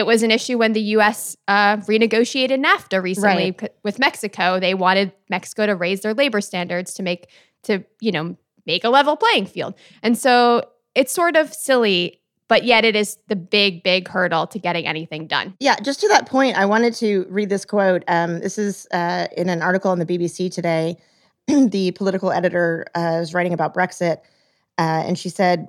it 0.00 0.06
was 0.06 0.22
an 0.22 0.30
issue 0.30 0.56
when 0.56 0.72
the 0.72 0.80
US 0.96 1.36
uh, 1.46 1.76
renegotiated 1.76 2.64
NAFTA 2.64 3.02
recently 3.02 3.54
right. 3.60 3.70
with 3.84 3.98
Mexico. 3.98 4.58
They 4.58 4.72
wanted 4.72 5.12
Mexico 5.28 5.66
to 5.66 5.76
raise 5.76 6.00
their 6.00 6.14
labor 6.14 6.40
standards 6.40 6.94
to 6.94 7.02
make 7.02 7.28
to, 7.64 7.84
you 8.00 8.10
know, 8.10 8.34
make 8.66 8.82
a 8.82 8.88
level 8.88 9.14
playing 9.14 9.44
field. 9.44 9.74
And 10.02 10.16
so 10.16 10.62
it's 10.94 11.12
sort 11.12 11.36
of 11.36 11.52
silly, 11.52 12.22
but 12.48 12.64
yet 12.64 12.86
it 12.86 12.96
is 12.96 13.18
the 13.28 13.36
big, 13.36 13.82
big 13.82 14.08
hurdle 14.08 14.46
to 14.46 14.58
getting 14.58 14.86
anything 14.86 15.26
done. 15.26 15.54
Yeah, 15.60 15.76
just 15.80 16.00
to 16.00 16.08
that 16.08 16.26
point, 16.26 16.56
I 16.56 16.64
wanted 16.64 16.94
to 16.94 17.26
read 17.28 17.50
this 17.50 17.66
quote. 17.66 18.02
Um, 18.08 18.40
this 18.40 18.56
is 18.56 18.88
uh, 18.92 19.26
in 19.36 19.50
an 19.50 19.60
article 19.60 19.90
on 19.90 19.98
the 19.98 20.06
BBC 20.06 20.50
today. 20.50 20.96
the 21.46 21.90
political 21.90 22.32
editor 22.32 22.86
uh, 22.94 23.18
was 23.20 23.34
writing 23.34 23.52
about 23.52 23.74
Brexit, 23.74 24.20
uh, 24.78 25.04
and 25.04 25.18
she 25.18 25.28
said, 25.28 25.68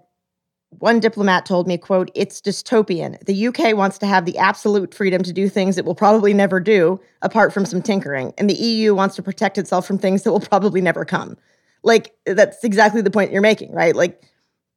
one 0.79 0.99
diplomat 0.99 1.45
told 1.45 1.67
me 1.67 1.77
quote 1.77 2.09
it's 2.15 2.41
dystopian. 2.41 3.23
The 3.25 3.47
uk 3.47 3.77
wants 3.77 3.97
to 3.99 4.05
have 4.05 4.25
the 4.25 4.37
absolute 4.37 4.93
freedom 4.93 5.23
to 5.23 5.33
do 5.33 5.49
things 5.49 5.77
it 5.77 5.85
will 5.85 5.95
probably 5.95 6.33
never 6.33 6.59
do 6.59 6.99
apart 7.21 7.53
from 7.53 7.65
some 7.65 7.81
tinkering 7.81 8.33
and 8.37 8.49
the 8.49 8.55
eu 8.55 8.93
wants 8.93 9.15
to 9.15 9.23
protect 9.23 9.57
itself 9.57 9.85
from 9.85 9.97
things 9.97 10.23
that 10.23 10.31
will 10.31 10.39
probably 10.39 10.81
never 10.81 11.05
come. 11.05 11.37
Like 11.83 12.15
that's 12.25 12.63
exactly 12.63 13.01
the 13.01 13.11
point 13.11 13.31
you're 13.31 13.41
making 13.41 13.73
right? 13.73 13.95
Like 13.95 14.23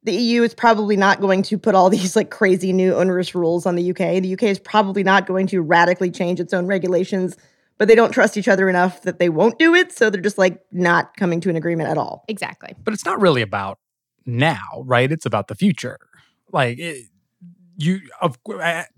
the 0.03 0.13
eu 0.13 0.43
is 0.43 0.53
probably 0.53 0.97
not 0.97 1.21
going 1.21 1.41
to 1.43 1.57
put 1.57 1.75
all 1.75 1.89
these 1.91 2.15
like 2.15 2.29
crazy 2.29 2.73
new 2.73 2.93
onerous 2.93 3.33
rules 3.33 3.65
on 3.65 3.75
the 3.75 3.89
uk 3.89 3.97
the 3.97 4.33
uk 4.33 4.43
is 4.43 4.59
probably 4.59 5.03
not 5.03 5.25
going 5.25 5.47
to 5.47 5.61
radically 5.61 6.11
change 6.11 6.39
its 6.39 6.53
own 6.53 6.67
regulations 6.67 7.35
but 7.77 7.87
they 7.87 7.95
don't 7.95 8.11
trust 8.11 8.37
each 8.37 8.47
other 8.47 8.69
enough 8.69 9.01
that 9.01 9.19
they 9.19 9.29
won't 9.29 9.59
do 9.59 9.73
it 9.73 9.91
so 9.91 10.09
they're 10.09 10.21
just 10.21 10.37
like 10.37 10.61
not 10.71 11.15
coming 11.17 11.41
to 11.41 11.49
an 11.49 11.55
agreement 11.55 11.89
at 11.89 11.97
all. 11.97 12.23
Exactly. 12.27 12.73
But 12.83 12.93
it's 12.93 13.05
not 13.05 13.19
really 13.19 13.41
about 13.41 13.79
now, 14.25 14.83
right? 14.85 15.11
It's 15.11 15.25
about 15.25 15.47
the 15.47 15.55
future. 15.55 15.99
Like 16.51 16.79
it, 16.79 17.05
you 17.77 18.01
of 18.21 18.37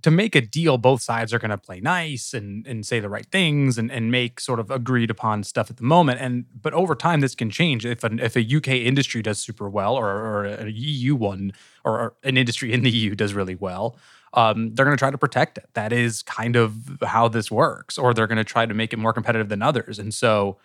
to 0.01 0.11
make 0.11 0.35
a 0.35 0.41
deal 0.41 0.77
both 0.77 1.01
sides 1.01 1.33
are 1.33 1.39
going 1.39 1.51
to 1.51 1.57
play 1.57 1.79
nice 1.79 2.33
and 2.33 2.65
and 2.67 2.85
say 2.85 2.99
the 2.99 3.09
right 3.09 3.25
things 3.31 3.77
and 3.77 3.91
and 3.91 4.11
make 4.11 4.39
sort 4.39 4.59
of 4.59 4.69
agreed 4.69 5.09
upon 5.09 5.43
stuff 5.43 5.69
at 5.69 5.77
the 5.77 5.83
moment 5.83 6.19
and 6.21 6.45
but 6.61 6.73
over 6.73 6.95
time 6.95 7.21
this 7.21 7.33
can 7.33 7.49
change 7.49 7.85
if 7.85 8.03
an 8.03 8.19
if 8.19 8.35
a 8.35 8.55
UK 8.57 8.69
industry 8.69 9.21
does 9.21 9.39
super 9.39 9.69
well 9.69 9.95
or, 9.95 10.07
or 10.07 10.45
an 10.45 10.71
EU 10.73 11.15
one 11.15 11.51
or 11.83 12.15
an 12.23 12.37
industry 12.37 12.71
in 12.71 12.83
the 12.83 12.91
EU 12.91 13.15
does 13.15 13.33
really 13.33 13.55
well 13.55 13.97
um, 14.33 14.75
they're 14.75 14.85
going 14.85 14.95
to 14.95 14.99
try 14.99 15.09
to 15.09 15.17
protect 15.17 15.57
it 15.57 15.65
that 15.73 15.91
is 15.91 16.21
kind 16.23 16.55
of 16.55 16.99
how 17.03 17.27
this 17.27 17.49
works 17.49 17.97
or 17.97 18.13
they're 18.13 18.27
going 18.27 18.37
to 18.37 18.43
try 18.43 18.65
to 18.65 18.73
make 18.73 18.93
it 18.93 18.97
more 18.97 19.13
competitive 19.13 19.49
than 19.49 19.61
others 19.61 19.97
and 19.97 20.13
so 20.13 20.57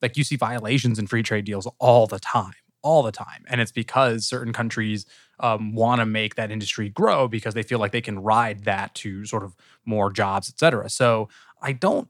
like 0.00 0.16
you 0.16 0.24
see 0.24 0.36
violations 0.36 0.98
in 0.98 1.06
free 1.06 1.22
trade 1.22 1.44
deals 1.44 1.68
all 1.78 2.06
the 2.06 2.18
time 2.18 2.54
all 2.82 3.02
the 3.02 3.12
time. 3.12 3.44
And 3.48 3.60
it's 3.60 3.72
because 3.72 4.26
certain 4.26 4.52
countries 4.52 5.06
um, 5.40 5.74
want 5.74 6.00
to 6.00 6.06
make 6.06 6.34
that 6.34 6.50
industry 6.50 6.88
grow 6.88 7.28
because 7.28 7.54
they 7.54 7.62
feel 7.62 7.78
like 7.78 7.92
they 7.92 8.00
can 8.00 8.18
ride 8.18 8.64
that 8.64 8.94
to 8.96 9.24
sort 9.24 9.44
of 9.44 9.56
more 9.84 10.10
jobs, 10.12 10.48
et 10.48 10.58
cetera. 10.58 10.88
So 10.88 11.28
I 11.60 11.72
don't 11.72 12.08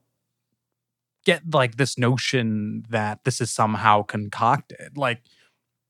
get 1.25 1.43
like 1.53 1.77
this 1.77 1.97
notion 1.97 2.85
that 2.91 3.25
this 3.25 3.41
is 3.41 3.51
somehow 3.51 4.03
concocted. 4.03 4.97
Like 4.97 5.23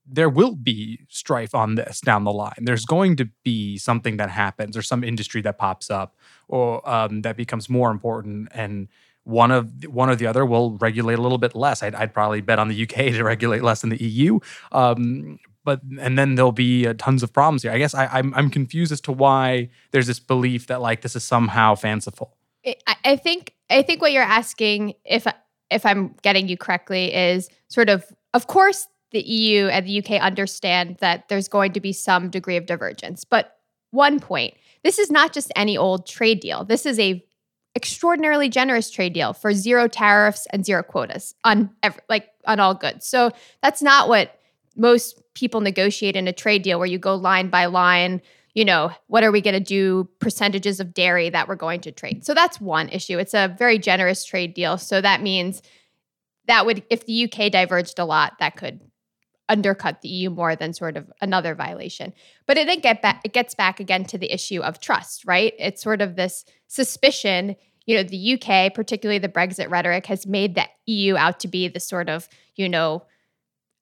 there 0.07 0.29
will 0.29 0.57
be 0.57 1.07
strife 1.09 1.55
on 1.55 1.77
this 1.77 2.01
down 2.01 2.25
the 2.25 2.33
line. 2.33 2.59
There's 2.59 2.85
going 2.85 3.17
to 3.17 3.29
be 3.45 3.79
something 3.79 4.17
that 4.17 4.31
happens 4.31 4.77
or 4.77 4.83
some 4.83 5.05
industry 5.05 5.41
that 5.43 5.59
pops 5.59 5.91
up 5.91 6.17
or 6.49 6.89
um, 6.89 7.23
that 7.23 7.37
becomes 7.37 7.69
more 7.69 7.91
important 7.91 8.49
and 8.53 8.89
one 9.25 9.51
of 9.51 9.85
one 9.87 10.11
or 10.11 10.17
the 10.17 10.27
other 10.27 10.45
will 10.45 10.77
regulate 10.79 11.19
a 11.19 11.23
little 11.23 11.39
bit 11.39 11.55
less. 11.55 11.83
I'd, 11.83 11.95
I'd 11.95 12.13
probably 12.13 12.41
bet 12.41 12.59
on 12.59 12.69
the 12.69 12.83
UK 12.83 12.95
to 13.13 13.23
regulate 13.23 13.63
less 13.63 13.81
than 13.81 13.91
the 13.91 14.03
EU. 14.03 14.41
Um, 14.73 15.39
but 15.65 15.81
and 16.01 16.19
then 16.19 16.35
there'll 16.35 16.53
be 16.53 16.87
uh, 16.87 16.95
tons 16.99 17.23
of 17.23 17.33
problems 17.33 17.63
here. 17.63 17.73
I 17.73 17.79
guess 17.79 17.95
I, 17.95 18.07
I'm 18.07 18.35
I'm 18.35 18.51
confused 18.51 18.93
as 18.93 19.01
to 19.03 19.13
why 19.13 19.71
there's 19.93 20.07
this 20.07 20.19
belief 20.19 20.67
that 20.67 20.81
like 20.81 21.03
this 21.03 21.15
is 21.15 21.25
somehow 21.25 21.75
fanciful. 21.75 22.37
I, 22.67 22.97
I 23.05 23.17
think 23.17 23.55
I 23.71 23.83
think 23.83 24.03
what 24.03 24.13
you're 24.13 24.23
asking, 24.23 24.95
if 25.05 25.27
if 25.71 25.87
I'm 25.87 26.15
getting 26.23 26.49
you 26.49 26.57
correctly, 26.57 27.15
is 27.15 27.49
sort 27.69 27.89
of 27.89 28.05
of 28.35 28.47
course 28.47 28.87
the 29.13 29.21
EU 29.21 29.67
and 29.67 29.87
the 29.87 29.99
UK 29.99 30.23
understand 30.23 30.97
that 31.01 31.29
there's 31.29 31.47
going 31.47 31.73
to 31.75 31.81
be 31.81 31.93
some 31.93 32.31
degree 32.31 32.57
of 32.57 32.67
divergence, 32.67 33.25
but 33.25 33.59
one 33.91 34.19
point. 34.19 34.55
This 34.85 34.99
is 34.99 35.11
not 35.13 35.33
just 35.33 35.53
any 35.55 35.77
old 35.77 36.07
trade 36.07 36.41
deal. 36.41 36.65
This 36.65 36.87
is 36.87 36.99
a 36.99 37.25
extraordinarily 37.75 38.49
generous 38.49 38.91
trade 38.91 39.13
deal 39.13 39.33
for 39.33 39.53
zero 39.55 39.89
tariffs 39.89 40.47
and 40.51 40.65
zero 40.65 40.83
quotas 40.83 41.35
on 41.45 41.71
every, 41.83 42.03
like 42.09 42.29
on 42.47 42.61
all 42.61 42.75
goods. 42.75 43.07
So 43.07 43.31
that's 43.63 43.83
not 43.83 44.09
what 44.09 44.39
most 44.77 45.21
people 45.35 45.61
negotiate 45.61 46.17
in 46.17 46.29
a 46.29 46.33
trade 46.33 46.63
deal 46.63 46.79
where 46.79 46.87
you 46.87 46.99
go 46.99 47.15
line 47.15 47.49
by 47.49 47.67
line, 47.67 48.21
you 48.55 48.65
know, 48.65 48.91
what 49.07 49.25
are 49.25 49.33
we 49.33 49.41
going 49.41 49.55
to 49.55 49.61
do 49.61 50.09
percentages 50.19 50.81
of 50.81 50.93
dairy 50.93 51.31
that 51.31 51.49
we're 51.49 51.57
going 51.57 51.81
to 51.81 51.93
trade. 51.93 52.25
So 52.25 52.35
that's 52.35 52.61
one 52.61 52.89
issue. 52.91 53.19
It's 53.19 53.35
a 53.35 53.55
very 53.59 53.79
generous 53.79 54.25
trade 54.25 54.55
deal. 54.55 54.77
So 54.77 55.01
that 55.01 55.23
means 55.23 55.63
that 56.47 56.67
would 56.67 56.83
if 56.91 57.07
the 57.07 57.25
UK 57.25 57.51
diverged 57.51 57.99
a 57.99 58.05
lot, 58.05 58.35
that 58.41 58.57
could 58.57 58.81
undercut 59.53 60.01
the 60.01 60.09
EU 60.09 60.31
more 60.31 60.57
than 60.57 60.73
sort 60.73 60.97
of 60.97 61.13
another 61.21 61.55
violation. 61.55 62.15
But 62.47 62.57
it 62.57 62.65
didn't 62.67 62.83
get 62.83 63.03
back 63.03 63.21
it 63.23 63.35
gets 63.35 63.55
back 63.55 63.81
again 63.81 64.05
to 64.07 64.19
the 64.19 64.33
issue 64.33 64.63
of 64.63 64.81
trust, 64.81 65.25
right? 65.27 65.53
It's 65.59 65.83
sort 65.83 66.01
of 66.01 66.17
this 66.17 66.45
suspicion, 66.69 67.55
you 67.85 67.97
know, 67.97 68.03
the 68.03 68.35
UK, 68.35 68.75
particularly 68.75 69.19
the 69.19 69.29
Brexit 69.29 69.71
rhetoric 69.71 70.07
has 70.07 70.27
made 70.27 70.55
the 70.55 70.65
EU 70.87 71.17
out 71.17 71.41
to 71.41 71.49
be 71.49 71.69
the 71.69 71.81
sort 71.81 72.09
of, 72.09 72.29
you 72.57 72.69
know, 72.69 73.05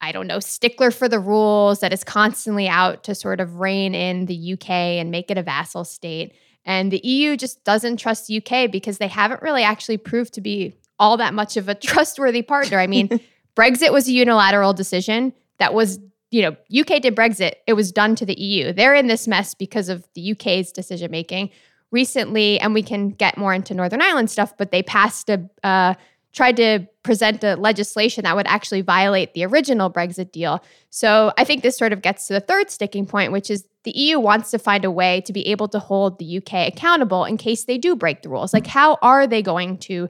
I 0.01 0.13
don't 0.13 0.27
know, 0.27 0.41
stickler 0.41 0.91
for 0.91 1.09
the 1.09 1.21
rules 1.21 1.81
that 1.81 1.93
is 1.93 2.03
constantly 2.03 2.67
out 2.67 3.05
to 3.05 3.15
sort 3.15 3.41
of 3.41 3.61
rein 3.61 3.95
in 3.95 4.27
the 4.27 4.55
UK 4.55 4.71
and 4.71 5.11
make 5.11 5.31
it 5.31 5.39
a 5.39 5.43
vassal 5.43 5.85
state. 5.85 6.35
And 6.65 6.91
the 6.91 7.01
EU 7.05 7.37
just 7.37 7.63
doesn't 7.65 7.99
trust 7.99 8.27
the 8.27 8.43
UK 8.43 8.71
because 8.71 8.99
they 8.99 9.09
haven't 9.09 9.43
really 9.43 9.63
actually 9.63 9.99
proved 9.99 10.35
to 10.35 10.41
be 10.41 10.75
all 10.99 11.17
that 11.19 11.35
much 11.35 11.57
of 11.57 11.69
a 11.69 11.75
trustworthy 11.89 12.43
partner. 12.43 12.79
I 12.79 12.87
mean, 12.87 13.09
Brexit 13.57 13.93
was 13.93 14.09
a 14.09 14.13
unilateral 14.13 14.73
decision 14.73 15.35
that 15.61 15.73
was, 15.73 16.01
you 16.31 16.43
know, 16.43 16.57
UK 16.79 17.01
did 17.01 17.15
Brexit, 17.15 17.53
it 17.67 17.75
was 17.75 17.93
done 17.93 18.17
to 18.17 18.27
the 18.27 18.39
EU. 18.39 18.73
They're 18.73 18.95
in 18.95 19.07
this 19.07 19.29
mess 19.29 19.55
because 19.55 19.89
of 19.89 20.07
the 20.15 20.33
UK's 20.33 20.73
decision 20.73 21.11
making. 21.11 21.51
Recently, 21.93 22.59
and 22.61 22.73
we 22.75 22.83
can 22.83 23.11
get 23.11 23.37
more 23.37 23.53
into 23.53 23.75
Northern 23.75 24.01
Ireland 24.01 24.31
stuff, 24.31 24.57
but 24.57 24.71
they 24.71 24.83
passed 24.83 25.29
a, 25.29 25.49
uh, 25.65 25.95
tried 26.33 26.57
to 26.57 26.87
present 27.03 27.43
a 27.43 27.57
legislation 27.57 28.23
that 28.25 28.37
would 28.37 28.47
actually 28.47 28.83
violate 28.83 29.35
the 29.35 29.45
original 29.45 29.91
Brexit 29.91 30.31
deal. 30.31 30.63
So 30.91 31.33
I 31.37 31.45
think 31.45 31.63
this 31.63 31.77
sort 31.77 31.93
of 31.93 32.03
gets 32.03 32.27
to 32.29 32.35
the 32.35 32.41
third 32.41 32.71
sticking 32.71 33.07
point, 33.07 33.33
which 33.33 33.51
is 33.51 33.67
the 33.83 33.91
EU 33.91 34.21
wants 34.21 34.51
to 34.53 34.59
find 34.59 34.85
a 34.85 34.91
way 34.91 35.23
to 35.23 35.33
be 35.33 35.47
able 35.49 35.67
to 35.69 35.79
hold 35.79 36.19
the 36.19 36.39
UK 36.39 36.69
accountable 36.69 37.25
in 37.25 37.37
case 37.37 37.65
they 37.65 37.79
do 37.79 37.97
break 37.97 38.23
the 38.23 38.29
rules. 38.29 38.55
Like, 38.55 38.67
how 38.67 38.99
are 39.03 39.27
they 39.27 39.43
going 39.43 39.79
to 39.79 40.09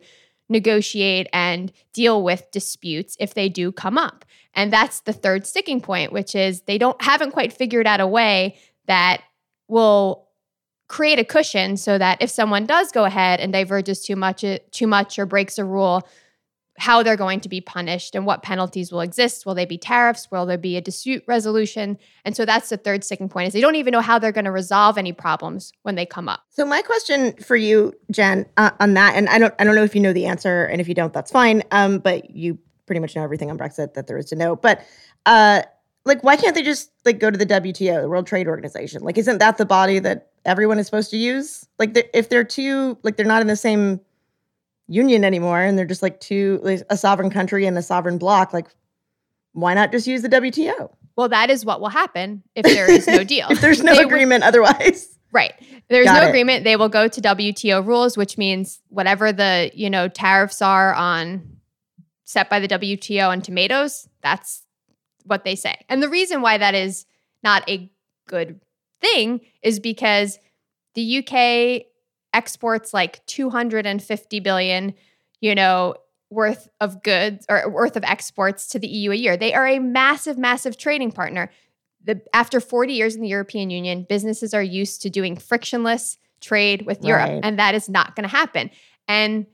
negotiate 0.51 1.29
and 1.33 1.73
deal 1.95 2.23
with 2.23 2.51
disputes 2.51 3.17
if 3.19 3.33
they 3.33 3.49
do 3.49 3.73
come 3.73 3.97
up? 3.97 4.27
And 4.55 4.73
that's 4.73 5.01
the 5.01 5.13
third 5.13 5.47
sticking 5.47 5.81
point, 5.81 6.13
which 6.13 6.35
is 6.35 6.63
they 6.63 6.77
don't 6.77 7.01
haven't 7.01 7.31
quite 7.33 7.53
figured 7.53 7.87
out 7.87 8.01
a 8.01 8.07
way 8.07 8.59
that 8.87 9.23
will 9.69 10.29
create 10.89 11.21
a 11.21 11.25
cushion 11.25 11.77
so 11.77 11.97
that 11.97 12.21
if 12.21 12.29
someone 12.29 12.67
does 12.67 12.91
go 12.91 13.05
ahead 13.05 13.39
and 13.39 13.53
diverges 13.53 14.03
too 14.03 14.17
much 14.17 14.45
too 14.73 14.87
much 14.87 15.19
or 15.19 15.25
breaks 15.25 15.57
a 15.57 15.65
rule, 15.65 16.07
how 16.81 17.03
they're 17.03 17.17
going 17.17 17.41
to 17.41 17.49
be 17.49 17.61
punished 17.61 18.15
and 18.15 18.25
what 18.25 18.43
penalties 18.43 18.91
will 18.91 19.03
exist. 19.03 19.45
Will 19.45 19.55
they 19.55 19.67
be 19.67 19.77
tariffs? 19.77 20.31
Will 20.31 20.47
there 20.47 20.57
be 20.57 20.79
a 20.79 20.81
dispute 20.81 21.23
resolution? 21.27 21.99
And 22.25 22.35
so 22.35 22.47
that's 22.47 22.71
the 22.71 22.79
third 22.79 23.05
sticking 23.05 23.29
point 23.29 23.49
is 23.49 23.53
they 23.53 23.61
don't 23.61 23.75
even 23.75 23.93
know 23.93 24.01
how 24.01 24.19
they're 24.19 24.33
going 24.33 24.47
to 24.47 24.51
resolve 24.51 24.97
any 24.97 25.13
problems 25.13 25.73
when 25.83 25.95
they 25.95 26.07
come 26.07 26.27
up. 26.27 26.41
So 26.49 26.65
my 26.65 26.81
question 26.81 27.35
for 27.35 27.55
you, 27.55 27.93
Jen, 28.11 28.47
uh, 28.57 28.71
on 28.81 28.95
that, 28.95 29.15
and 29.15 29.29
I 29.29 29.39
don't, 29.39 29.53
I 29.59 29.65
don't 29.65 29.75
know 29.75 29.85
if 29.85 29.95
you 29.95 30.01
know 30.01 30.15
the 30.15 30.25
answer, 30.25 30.65
and 30.65 30.81
if 30.81 30.89
you 30.89 30.95
don't, 30.95 31.13
that's 31.13 31.31
fine. 31.31 31.63
Um, 31.71 31.99
but 31.99 32.31
you 32.31 32.59
pretty 32.87 33.01
much 33.01 33.15
know 33.15 33.23
everything 33.23 33.51
on 33.51 33.59
Brexit 33.59 33.93
that 33.93 34.07
there 34.07 34.17
is 34.17 34.27
to 34.27 34.37
know. 34.37 34.57
But 34.57 34.83
uh, 35.27 35.63
like, 36.07 36.25
why 36.25 36.37
can't 36.37 36.55
they 36.55 36.63
just 36.63 36.91
like 37.05 37.19
go 37.19 37.31
to 37.31 37.37
the 37.37 37.47
WTO, 37.47 38.01
the 38.01 38.09
World 38.09 38.27
Trade 38.27 38.49
Organization? 38.49 39.03
Like, 39.03 39.19
isn't 39.19 39.37
that 39.37 39.59
the 39.59 39.67
body 39.67 39.99
that 39.99 40.31
everyone 40.47 40.79
is 40.79 40.87
supposed 40.87 41.11
to 41.11 41.19
use? 41.19 41.69
Like, 41.79 41.95
if 42.15 42.31
they're 42.31 42.43
too 42.43 42.97
like, 43.03 43.17
they're 43.17 43.27
not 43.27 43.43
in 43.43 43.49
the 43.49 43.57
same 43.57 44.01
union 44.91 45.25
anymore, 45.25 45.61
and 45.61 45.79
they're 45.79 45.87
just 45.87 46.03
like 46.03 46.21
two, 46.21 46.61
like, 46.63 46.83
a 46.91 46.97
sovereign 46.97 47.31
country 47.31 47.65
and 47.65 47.79
a 47.79 47.83
sovereign 47.83 48.19
bloc. 48.19 48.53
Like, 48.53 48.67
why 49.53 49.73
not 49.75 49.93
just 49.93 50.07
use 50.07 50.23
the 50.23 50.29
WTO? 50.29 50.91
Well, 51.17 51.29
that 51.29 51.49
is 51.51 51.65
what 51.65 51.81
will 51.81 51.89
happen 51.89 52.43
if 52.55 52.65
there 52.65 52.91
is 52.91 53.07
no 53.07 53.25
deal. 53.35 53.47
if 53.51 53.61
there's 53.61 53.83
no 53.83 53.93
They 53.95 54.01
will- 54.01 54.07
agreement 54.07 54.43
otherwise. 54.45 55.17
Right. 55.33 55.53
There's 55.89 56.07
Got 56.07 56.21
no 56.21 56.27
it. 56.27 56.31
agreement. 56.31 56.65
They 56.65 56.75
will 56.75 56.89
go 56.89 57.07
to 57.07 57.21
WTO 57.21 57.87
rules, 57.87 58.17
which 58.17 58.37
means 58.37 58.81
whatever 58.89 59.33
the, 59.33 59.71
you 59.75 59.89
know, 59.89 60.09
tariffs 60.09 60.61
are 60.61 60.93
on 60.93 61.59
set 62.25 62.51
by 62.51 62.59
the 62.59 62.67
WTO 62.69 63.29
on 63.29 63.41
tomatoes, 63.41 64.09
that's 64.23 64.65
what 65.25 65.45
they 65.45 65.55
say. 65.55 65.77
And 65.89 66.03
the 66.03 66.09
reason 66.09 66.43
why 66.43 66.59
that 66.59 66.75
is 66.75 67.07
not 67.45 67.69
a 67.71 67.91
good 68.27 68.61
thing 69.01 69.41
is 69.63 69.79
because 69.79 70.39
the 70.95 71.19
UK 71.19 71.87
exports 72.33 72.95
like 72.95 73.25
250 73.27 74.41
billion, 74.41 74.95
you 75.41 75.55
know, 75.55 75.95
worth 76.31 76.69
of 76.81 77.03
goods 77.03 77.45
or 77.49 77.69
worth 77.69 77.97
of 77.97 78.05
exports 78.05 78.69
to 78.69 78.79
the 78.79 78.87
EU 78.87 79.11
a 79.11 79.17
year. 79.17 79.37
They 79.37 79.53
are 79.55 79.67
a 79.67 79.79
massive 79.81 80.39
massive 80.39 80.77
trading 80.77 81.11
partner 81.11 81.51
the 82.05 82.21
after 82.33 82.61
40 82.61 82.93
years 82.95 83.15
in 83.15 83.23
the 83.23 83.29
European 83.29 83.71
Union, 83.71 84.07
businesses 84.09 84.55
are 84.55 84.63
used 84.63 85.03
to 85.03 85.11
doing 85.11 85.37
frictionless 85.37 86.19
trade 86.41 86.87
with 86.87 87.05
Europe, 87.05 87.29
Right. 87.29 87.41
and 87.43 87.59
that 87.59 87.75
is 87.75 87.89
not 87.89 88.17
going 88.17 88.25
to 88.29 88.35
happen. 88.35 88.71
And 89.07 89.47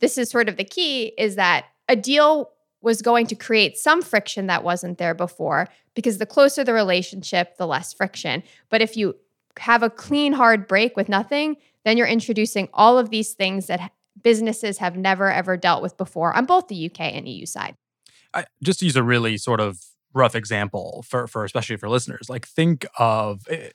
this 0.00 0.18
is 0.18 0.30
sort 0.30 0.48
of 0.48 0.56
the 0.56 0.64
key 0.64 1.12
is 1.18 1.36
that 1.36 1.66
a 1.88 1.96
deal 1.96 2.50
was 2.80 3.02
going 3.02 3.26
to 3.26 3.34
create 3.34 3.76
some 3.76 4.02
friction 4.02 4.46
that 4.46 4.64
wasn't 4.64 4.98
there 4.98 5.14
before 5.14 5.68
because 5.94 6.18
the 6.18 6.26
closer 6.26 6.62
the 6.64 6.72
relationship, 6.72 7.56
the 7.56 7.66
less 7.66 7.92
friction. 7.92 8.42
But 8.68 8.82
if 8.82 8.96
you 8.96 9.16
have 9.58 9.82
a 9.82 9.90
clean 9.90 10.32
hard 10.32 10.66
break 10.66 10.96
with 10.96 11.08
nothing, 11.08 11.56
then 11.84 11.96
you're 11.96 12.06
introducing 12.06 12.68
all 12.72 12.98
of 12.98 13.10
these 13.10 13.32
things 13.34 13.66
that 13.66 13.92
businesses 14.22 14.78
have 14.78 14.96
never 14.96 15.30
ever 15.30 15.56
dealt 15.56 15.82
with 15.82 15.96
before 15.96 16.36
on 16.36 16.44
both 16.44 16.68
the 16.68 16.86
UK 16.86 17.00
and 17.00 17.28
EU 17.28 17.46
side. 17.46 17.76
I, 18.34 18.44
just 18.62 18.80
to 18.80 18.86
use 18.86 18.96
a 18.96 19.02
really 19.02 19.38
sort 19.38 19.60
of 19.60 19.80
rough 20.14 20.34
example 20.34 21.04
for 21.06 21.26
for 21.26 21.44
especially 21.44 21.76
for 21.76 21.88
listeners 21.88 22.28
like 22.28 22.46
think 22.46 22.86
of 22.98 23.42
eh, 23.50 23.68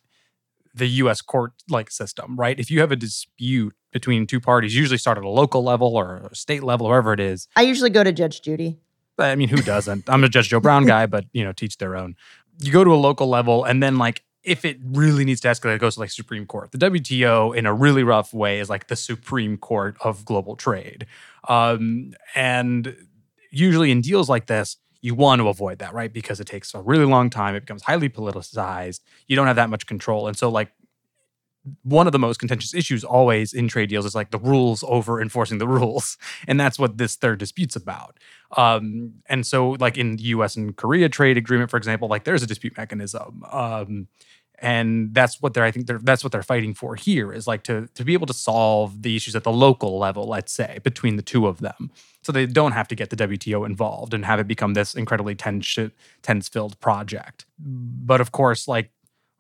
the 0.74 0.88
US 0.88 1.22
court 1.22 1.54
like 1.70 1.92
system 1.92 2.36
right 2.36 2.60
if 2.60 2.72
you 2.72 2.80
have 2.82 2.92
a 2.92 2.96
dispute 2.96 3.76
between 3.92 4.26
two 4.26 4.40
parties 4.40 4.76
usually 4.76 4.98
start 4.98 5.18
at 5.18 5.24
a 5.24 5.30
local 5.30 5.64
level 5.64 5.96
or 5.96 6.30
a 6.32 6.36
state 6.36 6.64
level 6.64 6.88
wherever 6.88 7.14
it 7.14 7.20
is 7.20 7.48
I 7.56 7.62
usually 7.62 7.92
go 7.92 8.04
to 8.04 8.12
Judge 8.12 8.42
Judy. 8.42 8.80
I 9.20 9.36
mean 9.36 9.48
who 9.48 9.58
doesn't 9.58 10.10
I'm 10.10 10.24
a 10.24 10.30
Judge 10.30 10.50
Joe 10.50 10.60
Brown 10.60 10.86
guy 10.86 11.06
but 11.06 11.26
you 11.34 11.44
know 11.44 11.54
teach 11.54 11.78
their 11.78 11.96
own 11.96 12.16
you 12.60 12.72
go 12.72 12.84
to 12.84 12.92
a 12.92 12.96
local 12.96 13.28
level 13.28 13.64
and 13.64 13.82
then 13.82 13.98
like 13.98 14.24
if 14.44 14.66
it 14.66 14.78
really 14.84 15.26
needs 15.26 15.42
to 15.42 15.48
escalate 15.48 15.76
it 15.76 15.80
goes 15.82 15.96
to 15.96 16.00
like 16.02 16.12
Supreme 16.12 16.46
Court 16.46 16.72
the 16.72 16.78
WTO 16.78 17.52
in 17.56 17.66
a 17.66 17.74
really 17.74 18.04
rough 18.04 18.34
way 18.34 18.60
is 18.60 18.70
like 18.70 18.88
the 18.88 18.96
Supreme 18.96 19.58
Court 19.58 19.96
of 20.02 20.26
global 20.26 20.56
trade 20.56 21.06
um 21.48 22.14
and 22.36 22.96
usually 23.52 23.92
in 23.92 24.02
deals 24.02 24.30
like 24.30 24.48
this, 24.48 24.78
you 25.02 25.14
want 25.16 25.40
to 25.40 25.48
avoid 25.48 25.80
that, 25.80 25.94
right? 25.94 26.12
Because 26.12 26.40
it 26.40 26.48
takes 26.48 26.74
a 26.74 26.82
really 26.82 27.06
long 27.06 27.30
time. 27.30 27.56
It 27.56 27.62
becomes 27.62 27.84
highly 27.84 28.10
politicized. 28.10 29.02
You 29.28 29.36
don't 29.36 29.48
have 29.48 29.58
that 29.58 29.70
much 29.70 29.86
control. 29.86 30.28
And 30.28 30.36
so, 30.36 30.50
like, 30.50 30.72
one 31.84 32.08
of 32.08 32.12
the 32.14 32.20
most 32.20 32.40
contentious 32.40 32.74
issues 32.74 33.04
always 33.04 33.54
in 33.54 33.68
trade 33.68 33.90
deals 33.90 34.06
is 34.06 34.16
like 34.16 34.32
the 34.32 34.40
rules 34.40 34.84
over 34.88 35.22
enforcing 35.22 35.58
the 35.60 35.68
rules. 35.68 36.18
And 36.48 36.60
that's 36.60 36.78
what 36.78 36.98
this 36.98 37.16
third 37.16 37.40
dispute's 37.40 37.76
about. 37.76 38.20
Um, 38.58 39.14
and 39.28 39.46
so, 39.46 39.72
like, 39.72 39.98
in 39.98 40.18
the 40.18 40.24
US 40.24 40.56
and 40.56 40.76
Korea 40.76 41.08
trade 41.10 41.38
agreement, 41.38 41.70
for 41.72 41.78
example, 41.78 42.08
like, 42.08 42.26
there's 42.26 42.44
a 42.44 42.48
dispute 42.48 42.76
mechanism. 42.78 43.44
Um, 43.50 44.08
and 44.60 45.14
that's 45.14 45.42
what 45.42 45.54
they're 45.54 45.64
i 45.64 45.72
think 45.72 45.88
they're 45.88 46.00
that's 46.00 46.24
what 46.24 46.32
they're 46.32 46.44
fighting 46.44 46.74
for 46.74 46.96
here 46.96 47.34
is 47.34 47.48
like 47.48 47.64
to 47.64 47.88
to 47.96 48.06
be 48.06 48.14
able 48.14 48.26
to 48.28 48.34
solve 48.34 49.02
the 49.02 49.16
issues 49.16 49.36
at 49.36 49.44
the 49.44 49.52
local 49.52 50.00
level 50.00 50.28
let's 50.28 50.52
say 50.52 50.80
between 50.84 51.16
the 51.16 51.22
two 51.22 51.48
of 51.48 51.60
them 51.60 51.92
so 52.22 52.32
they 52.32 52.46
don't 52.46 52.72
have 52.72 52.88
to 52.88 52.96
get 52.96 53.10
the 53.10 53.18
WTO 53.18 53.66
involved 53.66 54.14
and 54.14 54.24
have 54.24 54.40
it 54.40 54.48
become 54.48 54.74
this 54.74 54.96
incredibly 54.96 55.36
tense 55.36 55.78
tense 56.22 56.48
filled 56.48 56.80
project 56.80 57.46
but 57.60 58.22
of 58.22 58.32
course 58.32 58.68
like 58.68 58.92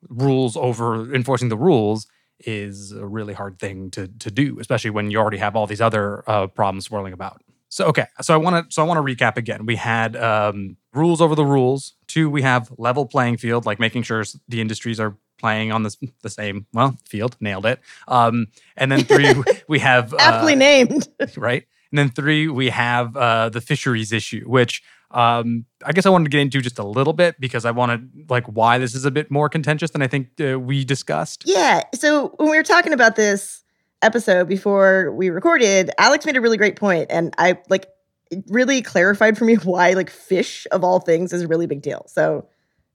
rules 0.09 0.55
over 0.57 1.13
enforcing 1.13 1.49
the 1.49 1.57
rules 1.57 2.07
is 2.39 2.91
a 2.91 3.05
really 3.05 3.33
hard 3.33 3.59
thing 3.59 3.89
to 3.91 4.07
to 4.19 4.31
do 4.31 4.59
especially 4.59 4.89
when 4.89 5.11
you 5.11 5.17
already 5.17 5.37
have 5.37 5.55
all 5.55 5.67
these 5.67 5.81
other 5.81 6.23
uh, 6.29 6.47
problems 6.47 6.85
swirling 6.85 7.13
about 7.13 7.41
so 7.69 7.85
okay 7.85 8.05
so 8.21 8.33
i 8.33 8.37
want 8.37 8.55
to 8.55 8.73
so 8.73 8.83
i 8.83 8.85
want 8.85 8.97
to 8.97 9.15
recap 9.15 9.37
again 9.37 9.65
we 9.65 9.75
had 9.75 10.15
um, 10.15 10.75
rules 10.93 11.21
over 11.21 11.35
the 11.35 11.45
rules 11.45 11.93
two 12.07 12.29
we 12.29 12.41
have 12.41 12.71
level 12.77 13.05
playing 13.05 13.37
field 13.37 13.65
like 13.65 13.79
making 13.79 14.03
sure 14.03 14.23
the 14.47 14.59
industries 14.59 14.99
are 14.99 15.15
playing 15.39 15.71
on 15.71 15.83
this 15.83 15.97
the 16.21 16.29
same 16.29 16.65
well 16.73 16.97
field 17.05 17.37
nailed 17.39 17.65
it 17.65 17.79
um, 18.07 18.47
and 18.75 18.91
then 18.91 19.03
three 19.03 19.33
we 19.67 19.79
have 19.79 20.13
uh, 20.13 20.17
Aptly 20.19 20.55
named. 20.55 21.07
right? 21.37 21.65
And 21.93 21.99
then 21.99 22.09
three, 22.09 22.47
we 22.47 22.69
have 22.69 23.15
uh, 23.15 23.49
the 23.49 23.61
fisheries 23.61 24.11
issue, 24.11 24.45
which 24.47 24.81
um, 25.13 25.65
I 25.85 25.91
guess 25.91 26.05
I 26.05 26.09
wanted 26.09 26.25
to 26.25 26.29
get 26.29 26.41
into 26.41 26.59
just 26.59 26.79
a 26.79 26.83
little 26.83 27.13
bit 27.13 27.39
because 27.39 27.65
I 27.65 27.71
wanted 27.71 28.09
like 28.29 28.45
why 28.47 28.79
this 28.79 28.95
is 28.95 29.05
a 29.05 29.11
bit 29.11 29.29
more 29.29 29.47
contentious 29.47 29.91
than 29.91 30.01
I 30.01 30.07
think 30.07 30.29
uh, 30.41 30.59
we 30.59 30.83
discussed. 30.83 31.43
Yeah. 31.45 31.83
So 31.93 32.33
when 32.37 32.49
we 32.49 32.57
were 32.57 32.63
talking 32.63 32.93
about 32.93 33.15
this 33.15 33.63
episode 34.01 34.47
before 34.47 35.11
we 35.11 35.29
recorded, 35.29 35.91
Alex 35.97 36.25
made 36.25 36.35
a 36.35 36.41
really 36.41 36.57
great 36.57 36.75
point, 36.75 37.07
and 37.09 37.33
I 37.37 37.59
like 37.69 37.87
it 38.31 38.43
really 38.47 38.81
clarified 38.81 39.37
for 39.37 39.45
me 39.45 39.55
why 39.63 39.93
like 39.93 40.09
fish 40.09 40.65
of 40.71 40.83
all 40.83 40.99
things 40.99 41.31
is 41.31 41.43
a 41.43 41.47
really 41.47 41.67
big 41.67 41.81
deal. 41.81 42.05
So 42.07 42.47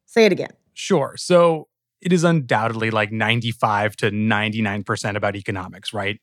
say 0.07 0.27
it 0.27 0.33
again. 0.33 0.51
Sure. 0.75 1.15
So 1.17 1.69
it 2.01 2.13
is 2.13 2.25
undoubtedly 2.25 2.91
like 2.91 3.13
95 3.13 3.97
to 3.97 4.11
99% 4.11 5.17
about 5.17 5.37
economics, 5.37 5.93
right? 5.93 6.21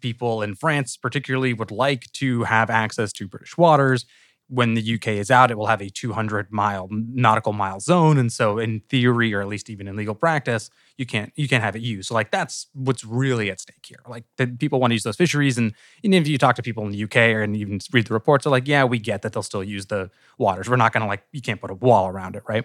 People 0.00 0.42
in 0.42 0.54
France, 0.54 0.96
particularly, 0.96 1.52
would 1.52 1.72
like 1.72 2.10
to 2.12 2.44
have 2.44 2.70
access 2.70 3.12
to 3.14 3.26
British 3.26 3.56
waters. 3.58 4.06
When 4.54 4.74
the 4.74 4.94
UK 4.94 5.08
is 5.08 5.30
out, 5.30 5.50
it 5.50 5.58
will 5.58 5.66
have 5.66 5.80
a 5.80 5.90
200 5.90 6.52
mile 6.52 6.88
nautical 6.90 7.52
mile 7.52 7.80
zone. 7.80 8.18
And 8.18 8.32
so, 8.32 8.58
in 8.58 8.80
theory, 8.88 9.34
or 9.34 9.40
at 9.40 9.48
least 9.48 9.68
even 9.68 9.88
in 9.88 9.96
legal 9.96 10.14
practice, 10.14 10.70
you 10.96 11.06
can't 11.06 11.32
you 11.34 11.48
can't 11.48 11.62
have 11.64 11.74
it 11.74 11.82
used. 11.82 12.08
So, 12.08 12.14
like 12.14 12.30
that's 12.30 12.68
what's 12.72 13.04
really 13.04 13.50
at 13.50 13.60
stake 13.60 13.84
here. 13.84 13.98
Like 14.08 14.24
the 14.36 14.46
people 14.46 14.80
want 14.80 14.92
to 14.92 14.94
use 14.94 15.02
those 15.02 15.16
fisheries, 15.16 15.58
and 15.58 15.72
even 16.02 16.20
if 16.22 16.28
you 16.28 16.38
talk 16.38 16.54
to 16.56 16.62
people 16.62 16.84
in 16.86 16.92
the 16.92 17.02
UK 17.04 17.16
or 17.34 17.42
and 17.42 17.56
even 17.56 17.80
read 17.92 18.06
the 18.06 18.14
reports, 18.14 18.44
they're 18.44 18.50
like, 18.50 18.68
yeah, 18.68 18.84
we 18.84 18.98
get 18.98 19.22
that 19.22 19.32
they'll 19.32 19.42
still 19.42 19.64
use 19.64 19.86
the 19.86 20.10
waters. 20.38 20.68
We're 20.68 20.76
not 20.76 20.92
going 20.92 21.02
to 21.02 21.08
like 21.08 21.24
you 21.32 21.40
can't 21.40 21.60
put 21.60 21.70
a 21.70 21.74
wall 21.74 22.06
around 22.08 22.36
it, 22.36 22.42
right? 22.48 22.64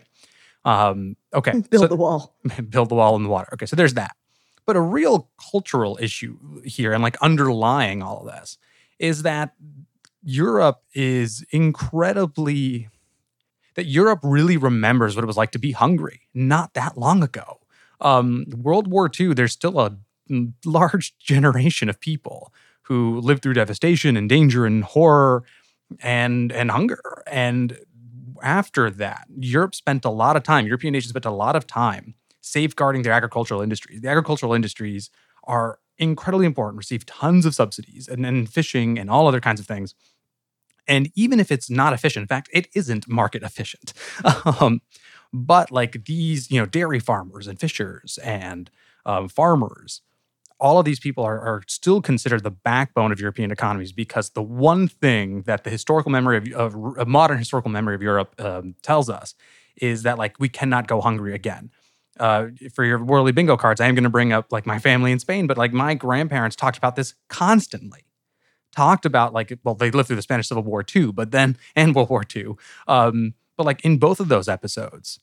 Um, 0.66 1.16
okay, 1.34 1.52
Build 1.70 1.84
so- 1.84 1.88
the 1.88 1.96
wall. 1.96 2.36
build 2.70 2.90
the 2.90 2.96
wall 2.96 3.16
in 3.16 3.24
the 3.24 3.30
water. 3.30 3.50
Okay, 3.54 3.66
so 3.66 3.76
there's 3.76 3.96
that. 3.96 4.16
But 4.66 4.76
a 4.76 4.82
real 4.82 5.30
cultural 5.52 5.98
issue 6.00 6.38
here, 6.64 6.94
and 6.94 7.02
like 7.02 7.18
underlying 7.22 8.04
all 8.04 8.20
of 8.20 8.28
this, 8.28 8.58
is 9.00 9.24
that 9.24 9.54
Europe 10.22 10.82
is 10.94 11.46
incredibly, 11.52 12.90
that 13.76 13.86
Europe 13.86 14.20
really 14.24 14.58
remembers 14.58 15.16
what 15.16 15.24
it 15.24 15.28
was 15.28 15.38
like 15.38 15.52
to 15.52 15.60
be 15.60 15.72
hungry 15.72 16.22
not 16.34 16.74
that 16.74 16.98
long 16.98 17.24
ago. 17.24 17.60
Um, 18.02 18.46
World 18.56 18.88
War 18.88 19.10
II, 19.18 19.34
there's 19.34 19.54
still 19.54 19.80
a 19.80 19.98
large 20.66 21.18
generation 21.18 21.90
of 21.90 22.00
people 22.00 22.54
who 22.84 23.20
lived 23.20 23.44
through 23.44 23.54
devastation 23.54 24.18
and 24.18 24.28
danger 24.28 24.66
and 24.66 24.84
horror 24.84 25.44
and 26.02 26.52
and 26.52 26.72
hunger. 26.72 27.02
And 27.28 27.78
after 28.42 28.90
that, 28.90 29.28
Europe 29.38 29.76
spent 29.76 30.06
a 30.06 30.10
lot 30.10 30.36
of 30.36 30.44
time, 30.44 30.66
European 30.66 30.94
nations 30.94 31.10
spent 31.10 31.26
a 31.26 31.32
lot 31.32 31.56
of 31.56 31.68
time 31.68 32.16
safeguarding 32.42 33.04
their 33.04 33.14
agricultural 33.14 33.62
industries. 33.62 34.02
The 34.02 34.10
agricultural 34.10 34.54
industries 34.54 35.10
are 35.44 35.80
incredibly 36.00 36.46
important, 36.46 36.78
receive 36.78 37.06
tons 37.06 37.46
of 37.46 37.54
subsidies, 37.54 38.08
and 38.08 38.26
then 38.26 38.48
fishing 38.48 38.98
and 38.98 39.10
all 39.10 39.28
other 39.28 39.42
kinds 39.42 39.60
of 39.60 39.68
things. 39.68 39.94
And 40.88 41.12
even 41.14 41.40
if 41.40 41.52
it's 41.52 41.70
not 41.70 41.94
efficient, 41.94 42.24
in 42.24 42.28
fact, 42.28 42.50
it 42.52 42.68
isn't 42.74 43.08
market 43.08 43.44
efficient. 43.44 43.94
um, 44.60 44.82
but 45.32 45.72
like 45.72 46.06
these, 46.06 46.50
you 46.50 46.60
know, 46.60 46.66
dairy 46.66 47.00
farmers 47.00 47.46
and 47.46 47.60
fishers 47.60 48.18
and 48.24 48.72
um, 49.06 49.30
farmers, 49.30 50.02
all 50.60 50.80
of 50.80 50.86
these 50.86 51.00
people 51.00 51.24
are, 51.24 51.40
are 51.40 51.62
still 51.68 52.02
considered 52.02 52.44
the 52.44 52.52
backbone 52.52 53.12
of 53.12 53.20
European 53.20 53.52
economies 53.52 53.94
because 53.94 54.32
the 54.32 54.42
one 54.42 54.88
thing 54.88 55.44
that 55.44 55.64
the 55.64 55.70
historical 55.70 56.12
memory 56.12 56.38
of, 56.38 56.48
of, 56.54 56.98
of 56.98 57.08
modern 57.08 57.38
historical 57.38 57.72
memory 57.72 57.96
of 57.96 58.02
Europe 58.02 58.34
um, 58.40 58.76
tells 58.82 59.10
us 59.10 59.36
is 59.78 60.04
that 60.04 60.18
like 60.18 60.40
we 60.40 60.50
cannot 60.50 60.88
go 60.88 61.00
hungry 61.02 61.34
again. 61.34 61.72
Uh, 62.20 62.48
for 62.74 62.84
your 62.84 63.04
Worldly 63.04 63.32
bingo 63.32 63.58
cards, 63.58 63.80
I 63.82 63.88
am 63.88 63.96
going 63.96 64.04
to 64.04 64.10
bring 64.10 64.34
up 64.34 64.52
like 64.52 64.66
my 64.66 64.80
family 64.80 65.12
in 65.12 65.20
Spain, 65.20 65.48
but 65.48 65.58
like 65.58 65.74
my 65.74 65.94
grandparents 65.94 66.56
talked 66.56 66.78
about 66.78 66.96
this 66.96 67.16
constantly. 67.30 68.06
Talked 68.76 69.06
about 69.06 69.34
like 69.34 69.58
well, 69.64 69.76
they 69.76 69.90
lived 69.92 70.08
through 70.08 70.16
the 70.18 70.22
Spanish 70.22 70.48
Civil 70.48 70.64
War 70.64 70.84
too, 70.84 71.12
but 71.12 71.32
then 71.32 71.58
and 71.76 71.96
World 71.96 72.10
War 72.10 72.24
II. 72.36 72.54
Um, 72.88 73.34
but 73.58 73.66
like 73.66 73.84
in 73.84 73.98
both 73.98 74.20
of 74.20 74.28
those 74.28 74.48
episodes, 74.48 75.20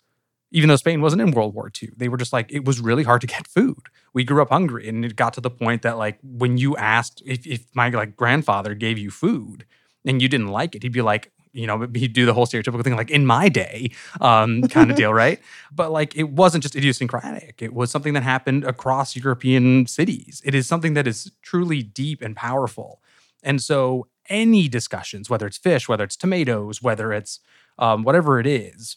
even 0.52 0.68
though 0.68 0.76
Spain 0.76 1.00
wasn't 1.00 1.22
in 1.22 1.32
World 1.32 1.54
War 1.54 1.70
II, 1.82 1.90
they 1.96 2.08
were 2.08 2.16
just 2.16 2.32
like, 2.32 2.50
it 2.52 2.64
was 2.64 2.80
really 2.80 3.02
hard 3.02 3.20
to 3.20 3.26
get 3.26 3.46
food. 3.46 3.88
We 4.12 4.24
grew 4.24 4.42
up 4.42 4.50
hungry. 4.50 4.88
And 4.88 5.04
it 5.04 5.16
got 5.16 5.34
to 5.34 5.40
the 5.40 5.50
point 5.50 5.82
that, 5.82 5.98
like, 5.98 6.18
when 6.22 6.56
you 6.56 6.76
asked 6.76 7.22
if, 7.26 7.46
if 7.46 7.66
my 7.74 7.88
like 7.88 8.16
grandfather 8.16 8.74
gave 8.74 8.98
you 8.98 9.10
food 9.10 9.66
and 10.04 10.22
you 10.22 10.28
didn't 10.28 10.48
like 10.48 10.74
it, 10.74 10.82
he'd 10.82 10.92
be 10.92 11.02
like, 11.02 11.32
you 11.56 11.66
know, 11.66 11.86
he'd 11.94 12.12
do 12.12 12.26
the 12.26 12.34
whole 12.34 12.46
stereotypical 12.46 12.84
thing, 12.84 12.96
like 12.96 13.10
in 13.10 13.26
my 13.26 13.48
day, 13.48 13.90
um, 14.20 14.62
kind 14.68 14.90
of 14.90 14.96
deal, 14.96 15.12
right? 15.12 15.40
But 15.72 15.90
like, 15.90 16.16
it 16.16 16.30
wasn't 16.30 16.62
just 16.62 16.76
idiosyncratic. 16.76 17.62
It 17.62 17.72
was 17.72 17.90
something 17.90 18.14
that 18.14 18.22
happened 18.22 18.64
across 18.64 19.16
European 19.16 19.86
cities. 19.86 20.42
It 20.44 20.54
is 20.54 20.66
something 20.66 20.94
that 20.94 21.06
is 21.06 21.32
truly 21.42 21.82
deep 21.82 22.22
and 22.22 22.36
powerful. 22.36 23.00
And 23.42 23.62
so, 23.62 24.08
any 24.28 24.68
discussions, 24.68 25.30
whether 25.30 25.46
it's 25.46 25.56
fish, 25.56 25.88
whether 25.88 26.04
it's 26.04 26.16
tomatoes, 26.16 26.82
whether 26.82 27.12
it's 27.12 27.40
um, 27.78 28.02
whatever 28.02 28.40
it 28.40 28.46
is, 28.46 28.96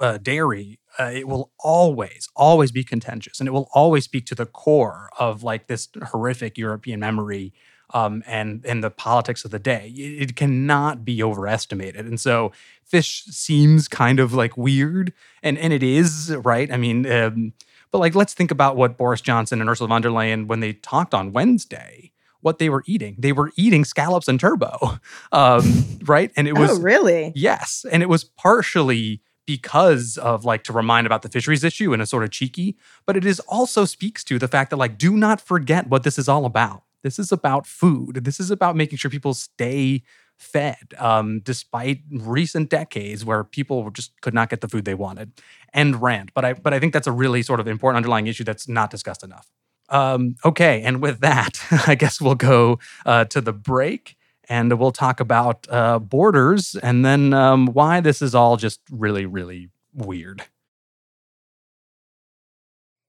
uh, 0.00 0.18
dairy, 0.18 0.78
uh, 0.98 1.10
it 1.12 1.26
will 1.26 1.50
always, 1.58 2.28
always 2.36 2.70
be 2.70 2.84
contentious, 2.84 3.40
and 3.40 3.48
it 3.48 3.52
will 3.52 3.68
always 3.74 4.04
speak 4.04 4.26
to 4.26 4.34
the 4.34 4.46
core 4.46 5.10
of 5.18 5.42
like 5.42 5.66
this 5.66 5.88
horrific 6.10 6.56
European 6.56 7.00
memory 7.00 7.52
um, 7.94 8.24
and 8.26 8.64
and 8.66 8.84
the 8.84 8.90
politics 8.90 9.44
of 9.44 9.52
the 9.52 9.58
day. 9.58 9.92
It, 9.96 10.30
it, 10.30 10.36
cannot 10.36 11.04
be 11.04 11.22
overestimated, 11.22 12.04
and 12.04 12.20
so 12.20 12.52
fish 12.84 13.24
seems 13.26 13.88
kind 13.88 14.20
of 14.20 14.34
like 14.34 14.56
weird, 14.56 15.12
and 15.42 15.56
and 15.56 15.72
it 15.72 15.82
is 15.82 16.34
right. 16.42 16.70
I 16.70 16.76
mean, 16.76 17.10
um, 17.10 17.52
but 17.92 17.98
like 17.98 18.14
let's 18.14 18.34
think 18.34 18.50
about 18.50 18.76
what 18.76 18.98
Boris 18.98 19.20
Johnson 19.20 19.60
and 19.60 19.70
Ursula 19.70 19.88
von 19.88 20.02
der 20.02 20.10
Leyen 20.10 20.48
when 20.48 20.60
they 20.60 20.74
talked 20.74 21.14
on 21.14 21.32
Wednesday. 21.32 22.10
What 22.40 22.58
they 22.58 22.68
were 22.68 22.84
eating, 22.84 23.16
they 23.18 23.32
were 23.32 23.52
eating 23.56 23.86
scallops 23.86 24.28
and 24.28 24.38
turbot, 24.38 24.78
um, 25.32 25.84
right? 26.04 26.30
And 26.36 26.46
it 26.46 26.58
was 26.58 26.78
oh, 26.78 26.82
really 26.82 27.32
yes, 27.34 27.86
and 27.90 28.02
it 28.02 28.08
was 28.10 28.24
partially 28.24 29.22
because 29.46 30.18
of 30.18 30.44
like 30.44 30.64
to 30.64 30.72
remind 30.72 31.06
about 31.06 31.22
the 31.22 31.28
fisheries 31.28 31.64
issue 31.64 31.92
and 31.92 32.02
a 32.02 32.06
sort 32.06 32.24
of 32.24 32.30
cheeky, 32.30 32.76
but 33.06 33.16
it 33.16 33.24
is 33.24 33.40
also 33.40 33.84
speaks 33.84 34.24
to 34.24 34.38
the 34.38 34.48
fact 34.48 34.70
that 34.70 34.76
like 34.76 34.98
do 34.98 35.16
not 35.16 35.40
forget 35.40 35.88
what 35.88 36.02
this 36.02 36.18
is 36.18 36.28
all 36.28 36.44
about. 36.44 36.83
This 37.04 37.18
is 37.20 37.30
about 37.30 37.66
food. 37.66 38.24
This 38.24 38.40
is 38.40 38.50
about 38.50 38.74
making 38.74 38.98
sure 38.98 39.10
people 39.10 39.34
stay 39.34 40.02
fed, 40.38 40.94
um, 40.98 41.40
despite 41.40 42.00
recent 42.10 42.70
decades 42.70 43.24
where 43.24 43.44
people 43.44 43.90
just 43.90 44.20
could 44.22 44.34
not 44.34 44.50
get 44.50 44.62
the 44.62 44.68
food 44.68 44.86
they 44.86 44.94
wanted. 44.94 45.30
End 45.72 46.02
rant. 46.02 46.32
But 46.34 46.44
I 46.44 46.54
but 46.54 46.74
I 46.74 46.80
think 46.80 46.92
that's 46.92 47.06
a 47.06 47.12
really 47.12 47.42
sort 47.42 47.60
of 47.60 47.68
important 47.68 47.98
underlying 47.98 48.26
issue 48.26 48.42
that's 48.42 48.66
not 48.66 48.90
discussed 48.90 49.22
enough. 49.22 49.46
Um, 49.90 50.36
okay, 50.44 50.82
and 50.82 51.02
with 51.02 51.20
that, 51.20 51.62
I 51.86 51.94
guess 51.94 52.20
we'll 52.20 52.34
go 52.34 52.80
uh, 53.06 53.26
to 53.26 53.40
the 53.40 53.52
break 53.52 54.16
and 54.48 54.78
we'll 54.78 54.90
talk 54.90 55.20
about 55.20 55.66
uh, 55.70 55.98
borders 55.98 56.74
and 56.82 57.04
then 57.04 57.32
um, 57.32 57.66
why 57.66 58.00
this 58.00 58.20
is 58.22 58.34
all 58.34 58.56
just 58.56 58.80
really, 58.90 59.26
really 59.26 59.68
weird. 59.94 60.44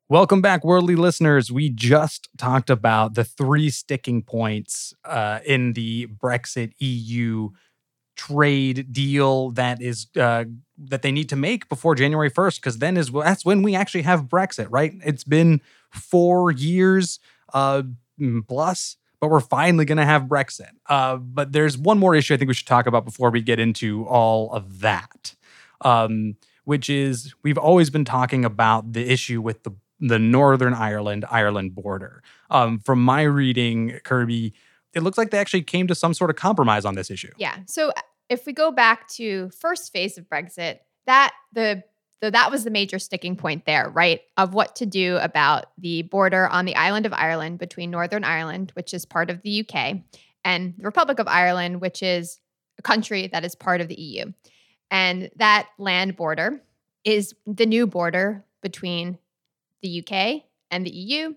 Welcome 0.07 0.39
back, 0.39 0.63
worldly 0.63 0.95
listeners. 0.95 1.51
We 1.51 1.69
just 1.69 2.29
talked 2.37 2.69
about 2.69 3.15
the 3.15 3.23
three 3.23 3.71
sticking 3.71 4.21
points 4.21 4.93
uh, 5.03 5.39
in 5.43 5.73
the 5.73 6.05
Brexit 6.05 6.73
EU 6.77 7.49
trade 8.15 8.93
deal 8.93 9.49
that 9.51 9.81
is 9.81 10.05
uh, 10.15 10.45
that 10.77 11.01
they 11.01 11.11
need 11.11 11.27
to 11.29 11.35
make 11.35 11.67
before 11.69 11.95
January 11.95 12.29
first, 12.29 12.61
because 12.61 12.77
then 12.77 12.97
is 12.97 13.09
that's 13.09 13.43
when 13.43 13.63
we 13.63 13.73
actually 13.73 14.03
have 14.03 14.25
Brexit, 14.25 14.67
right? 14.69 14.93
It's 15.03 15.23
been 15.23 15.59
four 15.89 16.51
years 16.51 17.19
uh, 17.53 17.81
plus 18.47 18.97
but 19.21 19.29
we're 19.29 19.39
finally 19.39 19.85
going 19.85 19.97
to 19.97 20.05
have 20.05 20.23
Brexit. 20.23 20.69
Uh, 20.87 21.15
but 21.15 21.51
there's 21.51 21.77
one 21.77 21.97
more 21.97 22.13
issue 22.13 22.33
I 22.35 22.37
think 22.37 22.49
we 22.49 22.53
should 22.53 22.67
talk 22.67 22.85
about 22.85 23.05
before 23.05 23.31
we 23.31 23.41
get 23.41 23.59
into 23.59 24.05
all 24.05 24.51
of 24.51 24.81
that, 24.81 25.35
um, 25.81 26.35
which 26.65 26.91
is 26.91 27.33
we've 27.41 27.57
always 27.57 27.89
been 27.89 28.05
talking 28.05 28.45
about 28.45 28.93
the 28.93 29.09
issue 29.09 29.41
with 29.41 29.63
the 29.63 29.71
the 29.99 30.19
Northern 30.19 30.73
Ireland 30.73 31.25
Ireland 31.29 31.75
border. 31.75 32.23
Um, 32.49 32.79
from 32.79 33.03
my 33.03 33.23
reading, 33.23 33.99
Kirby, 34.03 34.53
it 34.93 35.03
looks 35.03 35.17
like 35.17 35.31
they 35.31 35.37
actually 35.37 35.63
came 35.63 35.87
to 35.87 35.95
some 35.95 36.13
sort 36.13 36.29
of 36.29 36.35
compromise 36.35 36.85
on 36.85 36.95
this 36.95 37.09
issue. 37.11 37.31
Yeah. 37.37 37.57
So 37.65 37.91
if 38.29 38.45
we 38.45 38.53
go 38.53 38.71
back 38.71 39.07
to 39.09 39.49
first 39.49 39.91
phase 39.91 40.17
of 40.17 40.27
Brexit, 40.29 40.79
that 41.05 41.33
the 41.53 41.83
so 42.23 42.29
that 42.29 42.49
was 42.49 42.63
the 42.63 42.71
major 42.71 42.97
sticking 42.97 43.35
point 43.35 43.65
there, 43.65 43.89
right? 43.89 44.21
Of 44.37 44.53
what 44.53 44.77
to 44.77 44.85
do 44.85 45.17
about 45.17 45.65
the 45.77 46.03
border 46.03 46.47
on 46.47 46.65
the 46.65 46.75
island 46.75 47.05
of 47.05 47.13
Ireland 47.13 47.59
between 47.59 47.91
Northern 47.91 48.23
Ireland, 48.23 48.71
which 48.73 48.93
is 48.93 49.05
part 49.05 49.29
of 49.29 49.41
the 49.41 49.61
UK, 49.67 49.97
and 50.43 50.73
the 50.77 50.83
Republic 50.83 51.19
of 51.19 51.27
Ireland, 51.27 51.81
which 51.81 52.01
is 52.01 52.39
a 52.79 52.81
country 52.81 53.27
that 53.27 53.43
is 53.45 53.53
part 53.53 53.81
of 53.81 53.89
the 53.89 53.99
EU. 53.99 54.31
And 54.89 55.29
that 55.35 55.67
land 55.77 56.15
border 56.15 56.61
is 57.03 57.35
the 57.45 57.65
new 57.65 57.85
border 57.85 58.45
between 58.61 59.19
the 59.85 60.03
UK 60.03 60.43
and 60.71 60.85
the 60.85 60.91
EU. 60.91 61.33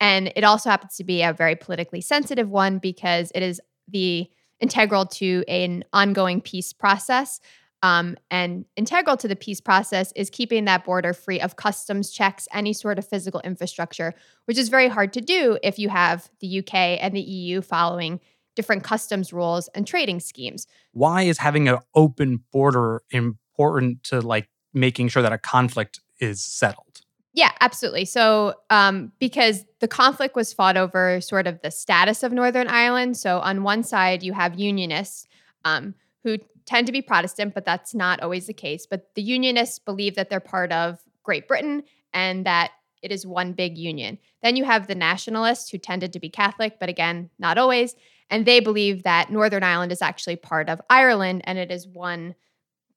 And 0.00 0.32
it 0.34 0.44
also 0.44 0.70
happens 0.70 0.96
to 0.96 1.04
be 1.04 1.22
a 1.22 1.32
very 1.32 1.56
politically 1.56 2.00
sensitive 2.00 2.48
one 2.48 2.78
because 2.78 3.30
it 3.34 3.42
is 3.42 3.60
the 3.88 4.30
integral 4.60 5.06
to 5.06 5.44
an 5.48 5.84
ongoing 5.92 6.40
peace 6.40 6.72
process 6.72 7.40
um, 7.82 8.16
and 8.30 8.66
integral 8.76 9.16
to 9.16 9.28
the 9.28 9.36
peace 9.36 9.60
process 9.60 10.12
is 10.14 10.28
keeping 10.28 10.66
that 10.66 10.84
border 10.84 11.14
free 11.14 11.40
of 11.40 11.56
customs 11.56 12.10
checks, 12.10 12.46
any 12.52 12.72
sort 12.72 12.98
of 12.98 13.08
physical 13.08 13.40
infrastructure, 13.40 14.14
which 14.44 14.58
is 14.58 14.68
very 14.68 14.88
hard 14.88 15.12
to 15.14 15.20
do 15.20 15.58
if 15.62 15.78
you 15.78 15.88
have 15.88 16.28
the 16.40 16.58
UK 16.58 16.74
and 16.74 17.14
the 17.14 17.20
EU 17.20 17.62
following 17.62 18.20
different 18.54 18.84
customs 18.84 19.32
rules 19.32 19.68
and 19.68 19.86
trading 19.86 20.20
schemes. 20.20 20.66
Why 20.92 21.22
is 21.22 21.38
having 21.38 21.68
an 21.68 21.78
open 21.94 22.44
border 22.52 23.02
important 23.10 24.02
to 24.04 24.20
like 24.20 24.50
making 24.74 25.08
sure 25.08 25.22
that 25.22 25.32
a 25.32 25.38
conflict 25.38 26.00
is 26.20 26.42
settled? 26.42 27.00
Yeah, 27.32 27.52
absolutely. 27.60 28.04
So, 28.06 28.54
um, 28.70 29.12
because 29.20 29.64
the 29.78 29.86
conflict 29.86 30.34
was 30.34 30.52
fought 30.52 30.76
over 30.76 31.20
sort 31.20 31.46
of 31.46 31.60
the 31.62 31.70
status 31.70 32.22
of 32.22 32.32
Northern 32.32 32.66
Ireland. 32.66 33.16
So, 33.16 33.38
on 33.38 33.62
one 33.62 33.84
side, 33.84 34.22
you 34.22 34.32
have 34.32 34.58
unionists 34.58 35.26
um, 35.64 35.94
who 36.24 36.38
tend 36.66 36.86
to 36.86 36.92
be 36.92 37.02
Protestant, 37.02 37.54
but 37.54 37.64
that's 37.64 37.94
not 37.94 38.20
always 38.20 38.46
the 38.46 38.52
case. 38.52 38.86
But 38.86 39.14
the 39.14 39.22
Unionists 39.22 39.78
believe 39.78 40.16
that 40.16 40.28
they're 40.28 40.40
part 40.40 40.72
of 40.72 40.98
Great 41.22 41.46
Britain 41.46 41.84
and 42.12 42.44
that 42.46 42.72
it 43.02 43.12
is 43.12 43.26
one 43.26 43.52
big 43.52 43.78
union. 43.78 44.18
Then 44.42 44.56
you 44.56 44.64
have 44.64 44.86
the 44.86 44.94
Nationalists 44.94 45.70
who 45.70 45.78
tended 45.78 46.12
to 46.12 46.20
be 46.20 46.28
Catholic, 46.28 46.78
but 46.80 46.88
again, 46.88 47.30
not 47.38 47.58
always. 47.58 47.94
And 48.28 48.44
they 48.44 48.60
believe 48.60 49.04
that 49.04 49.30
Northern 49.30 49.62
Ireland 49.62 49.92
is 49.92 50.02
actually 50.02 50.36
part 50.36 50.68
of 50.68 50.80
Ireland 50.90 51.42
and 51.44 51.58
it 51.58 51.70
is 51.70 51.86
one 51.86 52.34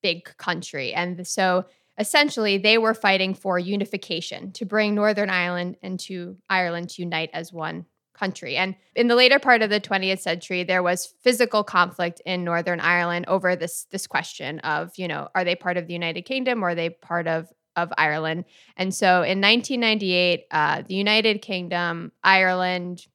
big 0.01 0.25
country. 0.37 0.93
And 0.93 1.25
so 1.25 1.65
essentially, 1.97 2.57
they 2.57 2.77
were 2.77 2.93
fighting 2.93 3.33
for 3.33 3.59
unification 3.59 4.51
to 4.53 4.65
bring 4.65 4.95
Northern 4.95 5.29
Ireland 5.29 5.77
and 5.81 5.99
to 6.01 6.37
Ireland 6.49 6.89
to 6.91 7.01
unite 7.01 7.29
as 7.33 7.53
one 7.53 7.85
country. 8.13 8.55
And 8.55 8.75
in 8.95 9.07
the 9.07 9.15
later 9.15 9.39
part 9.39 9.61
of 9.61 9.69
the 9.69 9.81
20th 9.81 10.19
century, 10.19 10.63
there 10.63 10.83
was 10.83 11.13
physical 11.21 11.63
conflict 11.63 12.21
in 12.25 12.43
Northern 12.43 12.79
Ireland 12.79 13.25
over 13.27 13.55
this 13.55 13.85
this 13.91 14.07
question 14.07 14.59
of, 14.59 14.91
you 14.97 15.07
know, 15.07 15.29
are 15.35 15.43
they 15.43 15.55
part 15.55 15.77
of 15.77 15.87
the 15.87 15.93
United 15.93 16.23
Kingdom 16.23 16.63
or 16.63 16.69
are 16.69 16.75
they 16.75 16.89
part 16.89 17.27
of 17.27 17.47
of 17.75 17.91
Ireland? 17.97 18.45
And 18.77 18.93
so 18.93 19.23
in 19.23 19.41
1998, 19.41 20.45
uh, 20.51 20.83
the 20.87 20.93
United 20.95 21.41
Kingdom, 21.41 22.11
Ireland, 22.23 23.07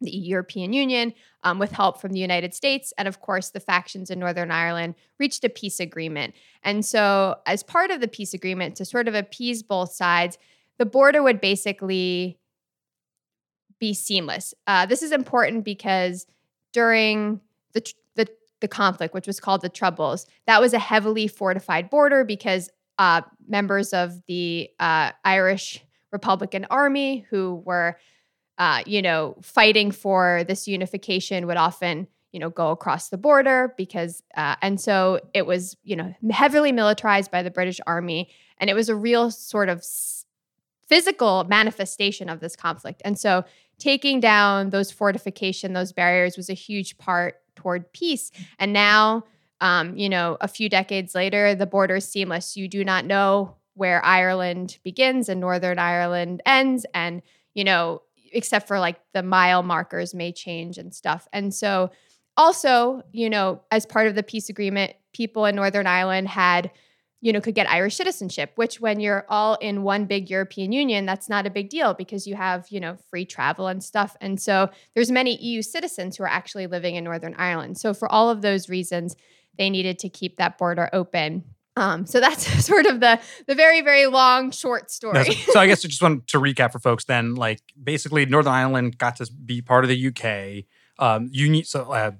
the 0.00 0.10
European 0.10 0.72
Union, 0.72 1.12
um, 1.42 1.58
with 1.58 1.72
help 1.72 2.00
from 2.00 2.12
the 2.12 2.20
United 2.20 2.54
States, 2.54 2.92
and 2.98 3.06
of 3.08 3.20
course, 3.20 3.50
the 3.50 3.60
factions 3.60 4.10
in 4.10 4.18
Northern 4.18 4.50
Ireland 4.50 4.94
reached 5.18 5.44
a 5.44 5.48
peace 5.48 5.80
agreement. 5.80 6.34
And 6.62 6.84
so, 6.84 7.36
as 7.46 7.62
part 7.62 7.90
of 7.90 8.00
the 8.00 8.08
peace 8.08 8.34
agreement, 8.34 8.76
to 8.76 8.84
sort 8.84 9.08
of 9.08 9.14
appease 9.14 9.62
both 9.62 9.92
sides, 9.92 10.38
the 10.78 10.86
border 10.86 11.22
would 11.22 11.40
basically 11.40 12.38
be 13.78 13.94
seamless. 13.94 14.54
Uh, 14.66 14.86
this 14.86 15.02
is 15.02 15.12
important 15.12 15.64
because 15.64 16.26
during 16.72 17.40
the, 17.72 17.92
the 18.16 18.26
the 18.60 18.68
conflict, 18.68 19.14
which 19.14 19.26
was 19.26 19.40
called 19.40 19.62
the 19.62 19.68
Troubles, 19.68 20.26
that 20.46 20.60
was 20.60 20.72
a 20.74 20.78
heavily 20.78 21.26
fortified 21.26 21.90
border 21.90 22.24
because 22.24 22.70
uh, 22.98 23.22
members 23.48 23.92
of 23.94 24.20
the 24.26 24.70
uh, 24.78 25.10
Irish 25.24 25.82
Republican 26.12 26.66
Army 26.70 27.26
who 27.30 27.62
were, 27.64 27.98
uh, 28.60 28.82
you 28.84 29.00
know, 29.00 29.34
fighting 29.40 29.90
for 29.90 30.44
this 30.46 30.68
unification 30.68 31.46
would 31.46 31.56
often, 31.56 32.06
you 32.30 32.38
know, 32.38 32.50
go 32.50 32.70
across 32.70 33.08
the 33.08 33.16
border 33.16 33.72
because, 33.78 34.22
uh, 34.36 34.54
and 34.60 34.78
so 34.78 35.18
it 35.32 35.46
was, 35.46 35.78
you 35.82 35.96
know, 35.96 36.14
heavily 36.30 36.70
militarized 36.70 37.30
by 37.30 37.42
the 37.42 37.50
British 37.50 37.80
Army, 37.86 38.28
and 38.58 38.68
it 38.68 38.74
was 38.74 38.90
a 38.90 38.94
real 38.94 39.30
sort 39.30 39.70
of 39.70 39.82
physical 40.86 41.44
manifestation 41.44 42.28
of 42.28 42.40
this 42.40 42.54
conflict. 42.54 43.00
And 43.02 43.18
so 43.18 43.44
taking 43.78 44.20
down 44.20 44.68
those 44.68 44.90
fortification, 44.90 45.72
those 45.72 45.92
barriers 45.92 46.36
was 46.36 46.50
a 46.50 46.54
huge 46.54 46.98
part 46.98 47.40
toward 47.56 47.90
peace. 47.94 48.30
And 48.58 48.74
now, 48.74 49.24
um, 49.62 49.96
you 49.96 50.10
know, 50.10 50.36
a 50.42 50.48
few 50.48 50.68
decades 50.68 51.14
later, 51.14 51.54
the 51.54 51.66
border 51.66 51.96
is 51.96 52.06
seamless. 52.06 52.58
You 52.58 52.68
do 52.68 52.84
not 52.84 53.06
know 53.06 53.56
where 53.72 54.04
Ireland 54.04 54.78
begins 54.82 55.30
and 55.30 55.40
Northern 55.40 55.78
Ireland 55.78 56.42
ends. 56.44 56.84
And, 56.92 57.22
you 57.54 57.64
know, 57.64 58.02
except 58.32 58.68
for 58.68 58.78
like 58.78 59.00
the 59.12 59.22
mile 59.22 59.62
markers 59.62 60.14
may 60.14 60.32
change 60.32 60.78
and 60.78 60.94
stuff. 60.94 61.28
And 61.32 61.52
so, 61.52 61.90
also, 62.36 63.02
you 63.12 63.28
know, 63.28 63.62
as 63.70 63.84
part 63.84 64.06
of 64.06 64.14
the 64.14 64.22
peace 64.22 64.48
agreement, 64.48 64.94
people 65.12 65.44
in 65.44 65.56
Northern 65.56 65.86
Ireland 65.86 66.28
had 66.28 66.70
you 67.20 67.32
know, 67.32 67.40
could 67.40 67.54
get 67.54 67.68
Irish 67.68 67.96
citizenship, 67.96 68.52
which 68.54 68.80
when 68.80 68.98
you're 68.98 69.26
all 69.28 69.56
in 69.56 69.82
one 69.82 70.06
big 70.06 70.30
European 70.30 70.72
Union, 70.72 71.04
that's 71.04 71.28
not 71.28 71.46
a 71.46 71.50
big 71.50 71.68
deal 71.68 71.92
because 71.92 72.26
you 72.26 72.34
have, 72.34 72.66
you 72.70 72.80
know, 72.80 72.96
free 73.10 73.26
travel 73.26 73.66
and 73.66 73.84
stuff. 73.84 74.16
And 74.20 74.40
so 74.40 74.70
there's 74.94 75.10
many 75.10 75.36
EU 75.36 75.60
citizens 75.60 76.16
who 76.16 76.24
are 76.24 76.28
actually 76.28 76.66
living 76.66 76.96
in 76.96 77.04
Northern 77.04 77.34
Ireland. 77.36 77.76
So 77.76 77.92
for 77.92 78.10
all 78.10 78.30
of 78.30 78.40
those 78.40 78.70
reasons, 78.70 79.16
they 79.58 79.68
needed 79.68 79.98
to 79.98 80.08
keep 80.08 80.38
that 80.38 80.56
border 80.56 80.88
open. 80.94 81.44
Um, 81.76 82.04
so 82.06 82.20
that's 82.20 82.64
sort 82.64 82.86
of 82.86 83.00
the 83.00 83.20
the 83.46 83.54
very 83.54 83.80
very 83.80 84.06
long 84.06 84.50
short 84.50 84.90
story. 84.90 85.32
so 85.34 85.60
I 85.60 85.66
guess 85.66 85.84
I 85.84 85.88
just 85.88 86.02
want 86.02 86.26
to 86.28 86.38
recap 86.38 86.72
for 86.72 86.78
folks. 86.78 87.04
Then, 87.04 87.34
like 87.34 87.60
basically, 87.82 88.26
Northern 88.26 88.52
Ireland 88.52 88.98
got 88.98 89.16
to 89.16 89.30
be 89.32 89.62
part 89.62 89.84
of 89.84 89.88
the 89.88 90.06
UK. 90.08 90.64
Um, 90.98 91.30
union 91.32 91.64
so 91.64 91.92
uh, 91.92 92.12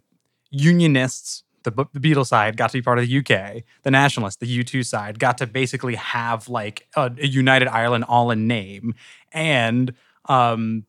unionists 0.50 1.44
the, 1.62 1.70
the 1.92 2.00
Beatles 2.00 2.28
side 2.28 2.56
got 2.56 2.70
to 2.70 2.78
be 2.78 2.82
part 2.82 2.98
of 2.98 3.06
the 3.06 3.18
UK. 3.18 3.62
The 3.82 3.90
Nationalists, 3.90 4.36
the 4.36 4.62
U2 4.62 4.84
side, 4.84 5.18
got 5.18 5.38
to 5.38 5.46
basically 5.46 5.94
have 5.96 6.48
like 6.48 6.88
a, 6.96 7.10
a 7.18 7.26
United 7.26 7.68
Ireland 7.68 8.04
all 8.08 8.30
in 8.30 8.46
name. 8.46 8.94
And 9.32 9.94
um, 10.26 10.84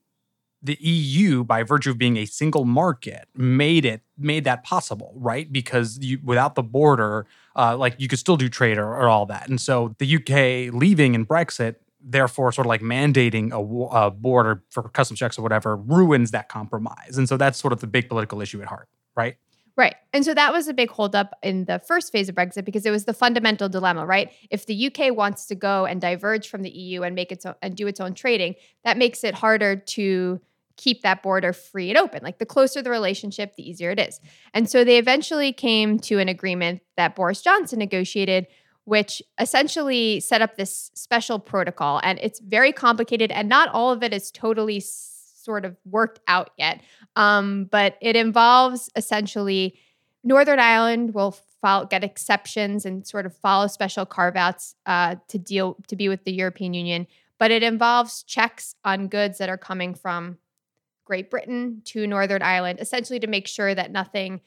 the 0.62 0.78
EU, 0.80 1.44
by 1.44 1.64
virtue 1.64 1.92
of 1.92 1.98
being 1.98 2.18
a 2.18 2.26
single 2.26 2.66
market, 2.66 3.28
made 3.36 3.86
it 3.86 4.02
made 4.18 4.44
that 4.44 4.64
possible, 4.64 5.14
right? 5.16 5.52
Because 5.52 5.98
you, 6.00 6.20
without 6.24 6.56
the 6.56 6.64
border, 6.64 7.26
uh, 7.56 7.78
like 7.78 7.96
you 7.98 8.08
could 8.08 8.20
still 8.20 8.38
do 8.38 8.50
trade 8.50 8.78
or, 8.78 8.88
or 8.88 9.10
all 9.10 9.26
that. 9.28 9.50
And 9.50 9.60
so 9.60 9.96
the 10.00 10.16
UK 10.16 10.74
leaving 10.74 11.16
in 11.16 11.26
Brexit 11.26 11.76
therefore 12.04 12.52
sort 12.52 12.66
of 12.66 12.70
like 12.70 12.82
mandating 12.82 13.52
a, 13.52 13.96
a, 13.96 14.12
border 14.12 14.64
for 14.70 14.84
customs 14.90 15.20
checks 15.20 15.38
or 15.38 15.44
whatever 15.44 15.76
ruins 15.76 16.32
that 16.32 16.50
compromise 16.50 17.18
and 17.18 17.30
so 17.30 17.38
that's 17.38 17.60
sort 17.60 17.72
of 17.72 17.80
the 17.80 17.86
big 17.86 18.10
political 18.10 18.42
issue 18.42 18.60
at 18.60 18.68
heart 18.68 18.90
right 19.16 19.38
Right. 19.78 19.96
And 20.14 20.26
so 20.26 20.34
that 20.34 20.52
was 20.52 20.68
a 20.68 20.74
big 20.74 20.92
holdup 20.92 21.34
in 21.42 21.66
the 21.66 21.80
first 21.80 22.12
phase 22.12 22.28
of 22.28 22.36
Brexit 22.36 22.66
because 22.66 22.86
it 22.86 22.92
was 22.92 23.06
the 23.06 23.14
fundamental 23.14 23.70
dilemma, 23.70 24.06
right? 24.06 24.32
If 24.50 24.66
the 24.66 24.88
UK 24.88 25.16
wants 25.16 25.46
to 25.48 25.56
go 25.56 25.86
and 25.86 26.02
diverge 26.02 26.50
from 26.50 26.62
the 26.62 26.70
EU 26.70 27.04
and 27.04 27.16
make 27.16 27.32
its 27.32 27.46
own, 27.46 27.56
and 27.62 27.76
do 27.76 27.88
its 27.88 28.00
own 28.00 28.14
trading, 28.14 28.56
that 28.84 28.98
makes 28.98 29.24
it 29.24 29.34
harder 29.34 29.78
to 29.78 30.42
keep 30.78 31.02
that 31.02 31.24
border 31.24 31.54
free 31.54 31.90
and 31.90 31.98
open. 31.98 32.22
Like 32.24 32.40
the 32.40 32.46
closer 32.46 32.82
the 32.82 32.90
relationship, 32.90 33.56
the 33.56 33.68
easier 33.68 33.92
it 33.92 34.00
is. 34.00 34.20
And 34.54 34.70
so 34.70 34.84
they 34.84 34.98
eventually 34.98 35.54
came 35.54 36.00
to 36.00 36.20
an 36.20 36.30
agreement 36.30 36.82
that 36.98 37.16
Boris 37.16 37.42
Johnson 37.42 37.80
negotiated 37.80 38.48
which 38.86 39.22
essentially 39.40 40.20
set 40.20 40.42
up 40.42 40.58
this 40.58 40.90
special 40.96 41.38
protocol 41.38 42.02
and 42.04 42.18
it's 42.20 42.40
very 42.40 42.72
complicated 42.72 43.32
and 43.32 43.48
not 43.48 43.70
all 43.70 43.92
of 43.92 44.02
it 44.02 44.12
is 44.12 44.32
totally 44.32 44.80
sort 44.80 45.66
of 45.66 45.78
worked 45.86 46.20
out 46.28 46.50
yet 46.58 46.82
um, 47.16 47.66
but 47.66 47.96
it 48.02 48.16
involves 48.16 48.90
essentially 48.96 49.80
Northern 50.24 50.60
Ireland 50.60 51.14
will 51.14 51.38
get 51.90 52.04
exceptions 52.04 52.86
and 52.86 53.06
sort 53.06 53.26
of 53.26 53.36
follow 53.36 53.68
special 53.68 54.06
carve 54.06 54.36
outs 54.36 54.76
uh, 54.86 55.16
to 55.28 55.38
deal 55.38 55.78
to 55.88 55.96
be 55.96 56.10
with 56.10 56.24
the 56.24 56.34
European 56.34 56.74
Union. 56.74 57.08
But 57.38 57.52
it 57.52 57.64
involves 57.64 58.24
checks 58.24 58.76
on 58.86 59.08
goods 59.08 59.40
that 59.40 59.50
are 59.50 59.58
coming 59.58 59.94
from 59.94 60.38
Great 61.12 61.30
Britain 61.30 61.82
to 61.84 62.08
Northern 62.08 62.42
Ireland, 62.42 62.80
essentially 62.80 63.20
to 63.20 63.28
make 63.28 63.46
sure 63.46 63.76
that 63.76 63.92
nothing 63.92 64.40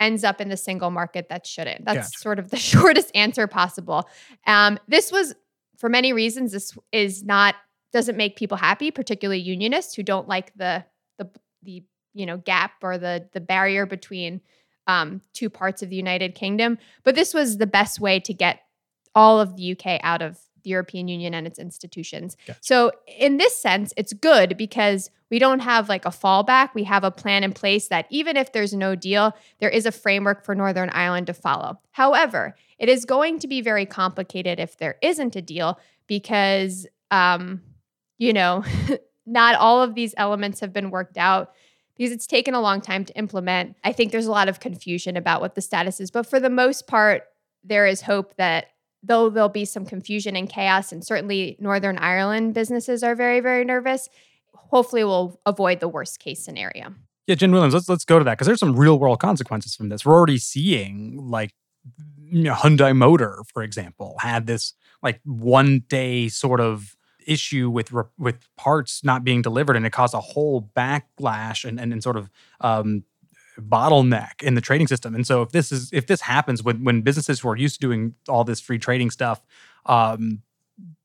ends 0.00 0.24
up 0.24 0.40
in 0.40 0.48
the 0.48 0.56
single 0.56 0.90
market 0.90 1.28
that 1.28 1.46
shouldn't. 1.46 1.84
That's 1.84 2.08
gotcha. 2.08 2.18
sort 2.18 2.40
of 2.40 2.50
the 2.50 2.56
shortest 2.72 3.12
answer 3.14 3.46
possible. 3.46 4.08
Um, 4.48 4.80
this 4.88 5.12
was, 5.12 5.36
for 5.78 5.88
many 5.88 6.12
reasons, 6.12 6.50
this 6.50 6.76
is 6.90 7.22
not 7.22 7.54
doesn't 7.92 8.16
make 8.16 8.34
people 8.34 8.56
happy, 8.56 8.90
particularly 8.90 9.38
unionists 9.38 9.94
who 9.94 10.02
don't 10.02 10.26
like 10.26 10.52
the 10.56 10.84
the 11.18 11.30
the 11.62 11.84
you 12.14 12.26
know 12.26 12.38
gap 12.38 12.72
or 12.82 12.98
the 12.98 13.28
the 13.32 13.40
barrier 13.40 13.86
between 13.86 14.40
um, 14.88 15.20
two 15.34 15.48
parts 15.48 15.84
of 15.84 15.88
the 15.88 15.94
United 15.94 16.34
Kingdom. 16.34 16.78
But 17.04 17.14
this 17.14 17.32
was 17.32 17.58
the 17.58 17.66
best 17.68 18.00
way 18.00 18.18
to 18.18 18.34
get 18.34 18.58
all 19.14 19.38
of 19.38 19.54
the 19.56 19.70
UK 19.78 20.00
out 20.02 20.20
of 20.20 20.36
the 20.66 20.70
European 20.70 21.06
Union 21.06 21.32
and 21.32 21.46
its 21.46 21.60
institutions. 21.60 22.36
Gotcha. 22.44 22.58
So 22.60 22.90
in 23.06 23.36
this 23.36 23.54
sense, 23.54 23.94
it's 23.96 24.12
good 24.12 24.56
because 24.56 25.10
we 25.30 25.38
don't 25.38 25.60
have 25.60 25.88
like 25.88 26.04
a 26.04 26.10
fallback. 26.10 26.70
We 26.74 26.84
have 26.84 27.04
a 27.04 27.10
plan 27.10 27.44
in 27.44 27.52
place 27.52 27.88
that 27.88 28.06
even 28.10 28.36
if 28.36 28.52
there's 28.52 28.74
no 28.74 28.96
deal, 28.96 29.34
there 29.60 29.70
is 29.70 29.86
a 29.86 29.92
framework 29.92 30.44
for 30.44 30.54
Northern 30.54 30.90
Ireland 30.90 31.28
to 31.28 31.34
follow. 31.34 31.78
However, 31.92 32.56
it 32.78 32.88
is 32.88 33.04
going 33.04 33.38
to 33.38 33.46
be 33.46 33.60
very 33.60 33.86
complicated 33.86 34.58
if 34.58 34.76
there 34.76 34.96
isn't 35.02 35.36
a 35.36 35.42
deal 35.42 35.78
because, 36.08 36.86
um, 37.12 37.62
you 38.18 38.32
know, 38.32 38.64
not 39.26 39.54
all 39.54 39.82
of 39.82 39.94
these 39.94 40.14
elements 40.16 40.60
have 40.60 40.72
been 40.72 40.90
worked 40.90 41.16
out 41.16 41.52
because 41.96 42.12
it's 42.12 42.26
taken 42.26 42.54
a 42.54 42.60
long 42.60 42.80
time 42.80 43.04
to 43.04 43.16
implement. 43.16 43.76
I 43.84 43.92
think 43.92 44.10
there's 44.10 44.26
a 44.26 44.32
lot 44.32 44.48
of 44.48 44.58
confusion 44.58 45.16
about 45.16 45.40
what 45.40 45.54
the 45.54 45.62
status 45.62 46.00
is, 46.00 46.10
but 46.10 46.26
for 46.26 46.40
the 46.40 46.50
most 46.50 46.88
part, 46.88 47.22
there 47.64 47.86
is 47.86 48.02
hope 48.02 48.34
that 48.36 48.66
though 49.06 49.30
there'll 49.30 49.48
be 49.48 49.64
some 49.64 49.86
confusion 49.86 50.36
and 50.36 50.48
chaos, 50.48 50.92
and 50.92 51.04
certainly 51.04 51.56
Northern 51.60 51.98
Ireland 51.98 52.54
businesses 52.54 53.02
are 53.02 53.14
very, 53.14 53.40
very 53.40 53.64
nervous, 53.64 54.08
hopefully 54.52 55.04
we'll 55.04 55.40
avoid 55.46 55.80
the 55.80 55.88
worst 55.88 56.18
case 56.18 56.44
scenario. 56.44 56.94
Yeah, 57.26 57.34
Jen 57.34 57.52
Williams, 57.52 57.74
let's 57.74 57.88
let's 57.88 58.04
go 58.04 58.18
to 58.18 58.24
that 58.24 58.34
because 58.34 58.46
there's 58.46 58.60
some 58.60 58.76
real 58.76 58.98
world 58.98 59.20
consequences 59.20 59.74
from 59.74 59.88
this. 59.88 60.04
We're 60.04 60.14
already 60.14 60.38
seeing 60.38 61.16
like 61.16 61.52
you 62.18 62.44
know, 62.44 62.54
Hyundai 62.54 62.94
Motor, 62.96 63.42
for 63.52 63.62
example, 63.62 64.16
had 64.20 64.46
this 64.46 64.74
like 65.02 65.20
one 65.24 65.84
day 65.88 66.28
sort 66.28 66.60
of 66.60 66.96
issue 67.26 67.68
with 67.68 67.92
with 68.18 68.36
parts 68.56 69.02
not 69.04 69.24
being 69.24 69.42
delivered, 69.42 69.76
and 69.76 69.86
it 69.86 69.92
caused 69.92 70.14
a 70.14 70.20
whole 70.20 70.70
backlash 70.76 71.64
and 71.64 71.80
and, 71.80 71.92
and 71.92 72.02
sort 72.02 72.16
of 72.16 72.30
um, 72.60 73.04
bottleneck 73.60 74.42
in 74.42 74.54
the 74.54 74.60
trading 74.60 74.86
system. 74.86 75.14
And 75.14 75.26
so 75.26 75.42
if 75.42 75.50
this 75.50 75.72
is 75.72 75.90
if 75.92 76.06
this 76.06 76.20
happens 76.20 76.62
when 76.62 76.84
when 76.84 77.02
businesses 77.02 77.40
who 77.40 77.48
are 77.48 77.56
used 77.56 77.76
to 77.76 77.80
doing 77.80 78.14
all 78.28 78.44
this 78.44 78.60
free 78.60 78.78
trading 78.78 79.10
stuff, 79.10 79.42
um, 79.86 80.42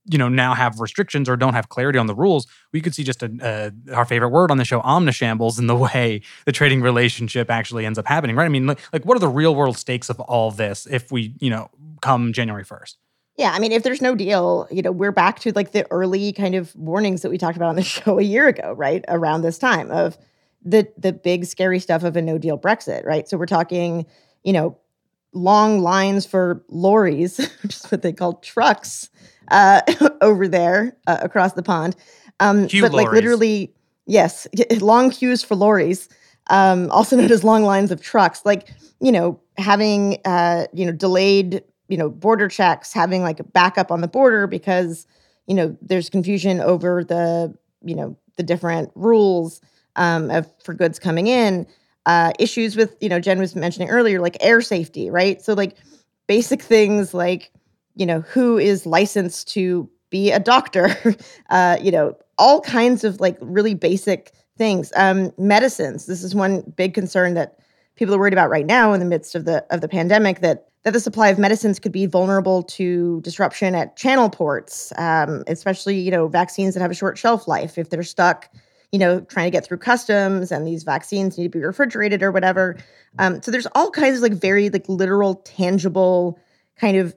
you 0.06 0.18
know 0.18 0.30
now 0.30 0.54
have 0.54 0.80
restrictions 0.80 1.30
or 1.30 1.38
don't 1.38 1.54
have 1.54 1.70
clarity 1.70 1.98
on 2.00 2.08
the 2.08 2.16
rules, 2.16 2.48
we 2.72 2.82
could 2.82 2.96
see 2.96 3.04
just 3.04 3.24
a, 3.24 3.32
a, 3.90 3.96
our 3.96 4.06
favorite 4.06 4.30
word 4.30 4.52
on 4.52 4.58
the 4.58 4.66
show, 4.66 4.82
omnishambles, 4.82 5.60
in 5.60 5.68
the 5.68 5.76
way 5.94 6.22
the 6.46 6.52
trading 6.52 6.82
relationship 6.82 7.50
actually 7.50 7.86
ends 7.86 8.00
up 8.00 8.08
happening. 8.08 8.36
Right? 8.36 8.46
I 8.46 8.50
mean, 8.50 8.68
like, 8.68 8.80
like 8.92 9.06
what 9.06 9.16
are 9.16 9.22
the 9.22 9.30
real 9.30 9.56
world 9.56 9.78
stakes 9.78 10.10
of 10.10 10.20
all 10.20 10.52
this 10.52 10.88
if 10.90 11.12
we 11.12 11.36
you 11.40 11.50
know 11.50 11.70
come 12.02 12.34
January 12.34 12.64
first? 12.64 12.98
Yeah, 13.38 13.52
I 13.54 13.60
mean, 13.60 13.72
if 13.72 13.84
there's 13.84 14.02
no 14.02 14.14
deal, 14.14 14.68
you 14.70 14.82
know, 14.82 14.92
we're 14.92 15.12
back 15.12 15.40
to 15.40 15.52
like 15.54 15.72
the 15.72 15.90
early 15.90 16.34
kind 16.34 16.54
of 16.54 16.76
warnings 16.76 17.22
that 17.22 17.32
we 17.32 17.38
talked 17.38 17.56
about 17.56 17.70
on 17.70 17.76
the 17.76 17.84
show 17.84 18.20
a 18.20 18.24
year 18.24 18.48
ago, 18.48 18.74
right? 18.74 19.04
Around 19.08 19.42
this 19.42 19.58
time 19.58 19.90
of 19.90 20.18
the 20.64 20.88
the 20.98 21.14
big 21.14 21.46
scary 21.46 21.80
stuff 21.80 22.04
of 22.04 22.16
a 22.16 22.22
no 22.22 22.38
deal 22.38 22.58
Brexit, 22.58 23.06
right? 23.06 23.28
So 23.28 23.38
we're 23.38 23.46
talking, 23.46 24.06
you 24.44 24.54
know, 24.54 24.78
long 25.34 25.80
lines 25.80 26.26
for 26.26 26.64
lorries, 26.70 27.38
which 27.62 27.76
is 27.76 27.86
what 27.86 28.02
they 28.02 28.14
call 28.14 28.36
trucks, 28.36 29.10
uh, 29.50 29.82
over 30.22 30.48
there 30.48 30.98
uh, 31.08 31.18
across 31.22 31.54
the 31.54 31.64
pond. 31.64 31.96
Um, 32.40 32.68
but 32.82 32.94
like 32.94 33.12
literally, 33.12 33.74
yes, 34.06 34.48
long 34.80 35.12
queues 35.12 35.44
for 35.44 35.56
lorries, 35.56 36.10
um, 36.50 36.90
also 36.92 37.16
known 37.16 37.32
as 37.32 37.44
long 37.44 37.64
lines 37.64 37.92
of 37.92 38.02
trucks. 38.02 38.42
Like 38.46 38.70
you 39.00 39.12
know, 39.12 39.40
having 39.58 40.20
uh, 40.26 40.68
you 40.74 40.86
know 40.86 40.92
delayed 40.92 41.64
you 41.88 41.98
know 41.98 42.10
border 42.10 42.48
checks 42.48 42.94
having 42.94 43.22
like 43.22 43.40
a 43.40 43.44
backup 43.44 43.92
on 43.92 44.02
the 44.02 44.08
border 44.08 44.48
because 44.48 45.06
you 45.48 45.56
know 45.56 45.76
there's 45.82 46.10
confusion 46.10 46.62
over 46.62 47.04
the 47.04 47.54
you 47.84 47.96
know 47.96 48.18
the 48.38 48.44
different 48.44 48.92
rules 48.96 49.60
um, 49.96 50.30
of 50.32 50.48
for 50.64 50.74
goods 50.74 51.00
coming 51.00 51.28
in 51.28 51.66
uh, 52.06 52.32
issues 52.40 52.76
with 52.76 52.96
you 53.02 53.10
know 53.10 53.20
jen 53.20 53.40
was 53.40 53.56
mentioning 53.56 53.90
earlier 53.90 54.20
like 54.20 54.38
air 54.42 54.62
safety 54.62 55.10
right 55.10 55.42
so 55.42 55.54
like 55.54 55.78
basic 56.28 56.62
things 56.62 57.14
like 57.14 57.52
you 57.96 58.06
know 58.06 58.22
who 58.22 58.58
is 58.58 58.86
licensed 58.86 59.48
to 59.48 59.90
be 60.10 60.32
a 60.32 60.40
doctor 60.40 60.96
uh, 61.50 61.78
you 61.82 61.92
know 61.92 62.16
all 62.38 62.62
kinds 62.62 63.04
of 63.04 63.20
like 63.20 63.38
really 63.42 63.74
basic 63.74 64.32
things 64.58 64.92
um, 64.96 65.32
medicines 65.38 66.06
this 66.06 66.24
is 66.24 66.34
one 66.34 66.62
big 66.76 66.94
concern 66.94 67.34
that 67.34 67.60
people 67.96 68.16
are 68.16 68.20
worried 68.20 68.34
about 68.34 68.50
right 68.50 68.66
now 68.66 68.94
in 68.94 69.00
the 69.00 69.06
midst 69.06 69.36
of 69.36 69.46
the 69.46 69.66
of 69.70 69.82
the 69.82 69.88
pandemic 69.88 70.40
that 70.40 70.68
that 70.84 70.94
the 70.94 71.00
supply 71.00 71.30
of 71.30 71.38
medicines 71.38 71.80
could 71.80 71.92
be 71.92 72.06
vulnerable 72.06 72.64
to 72.64 73.22
disruption 73.22 73.76
at 73.76 73.96
channel 73.96 74.30
ports, 74.30 74.92
um, 74.98 75.44
especially 75.48 76.00
you 76.00 76.12
know 76.12 76.28
vaccines 76.28 76.74
that 76.74 76.82
have 76.82 76.92
a 76.92 76.96
short 76.96 77.18
shelf 77.18 77.48
life. 77.48 77.78
If 77.78 77.90
they're 77.90 78.04
stuck, 78.04 78.50
you 78.92 79.00
know, 79.00 79.22
trying 79.22 79.46
to 79.46 79.52
get 79.52 79.66
through 79.66 79.78
customs, 79.78 80.52
and 80.52 80.68
these 80.68 80.84
vaccines 80.84 81.38
need 81.38 81.46
to 81.46 81.50
be 81.50 81.64
refrigerated 81.64 82.22
or 82.22 82.32
whatever. 82.32 82.78
Um, 83.20 83.42
so 83.42 83.52
there's 83.52 83.68
all 83.74 83.90
kinds 83.90 84.18
of 84.18 84.24
like 84.24 84.34
very 84.34 84.70
like 84.70 84.88
literal, 84.90 85.36
tangible 85.36 86.40
kind 86.76 86.98
of 86.98 87.16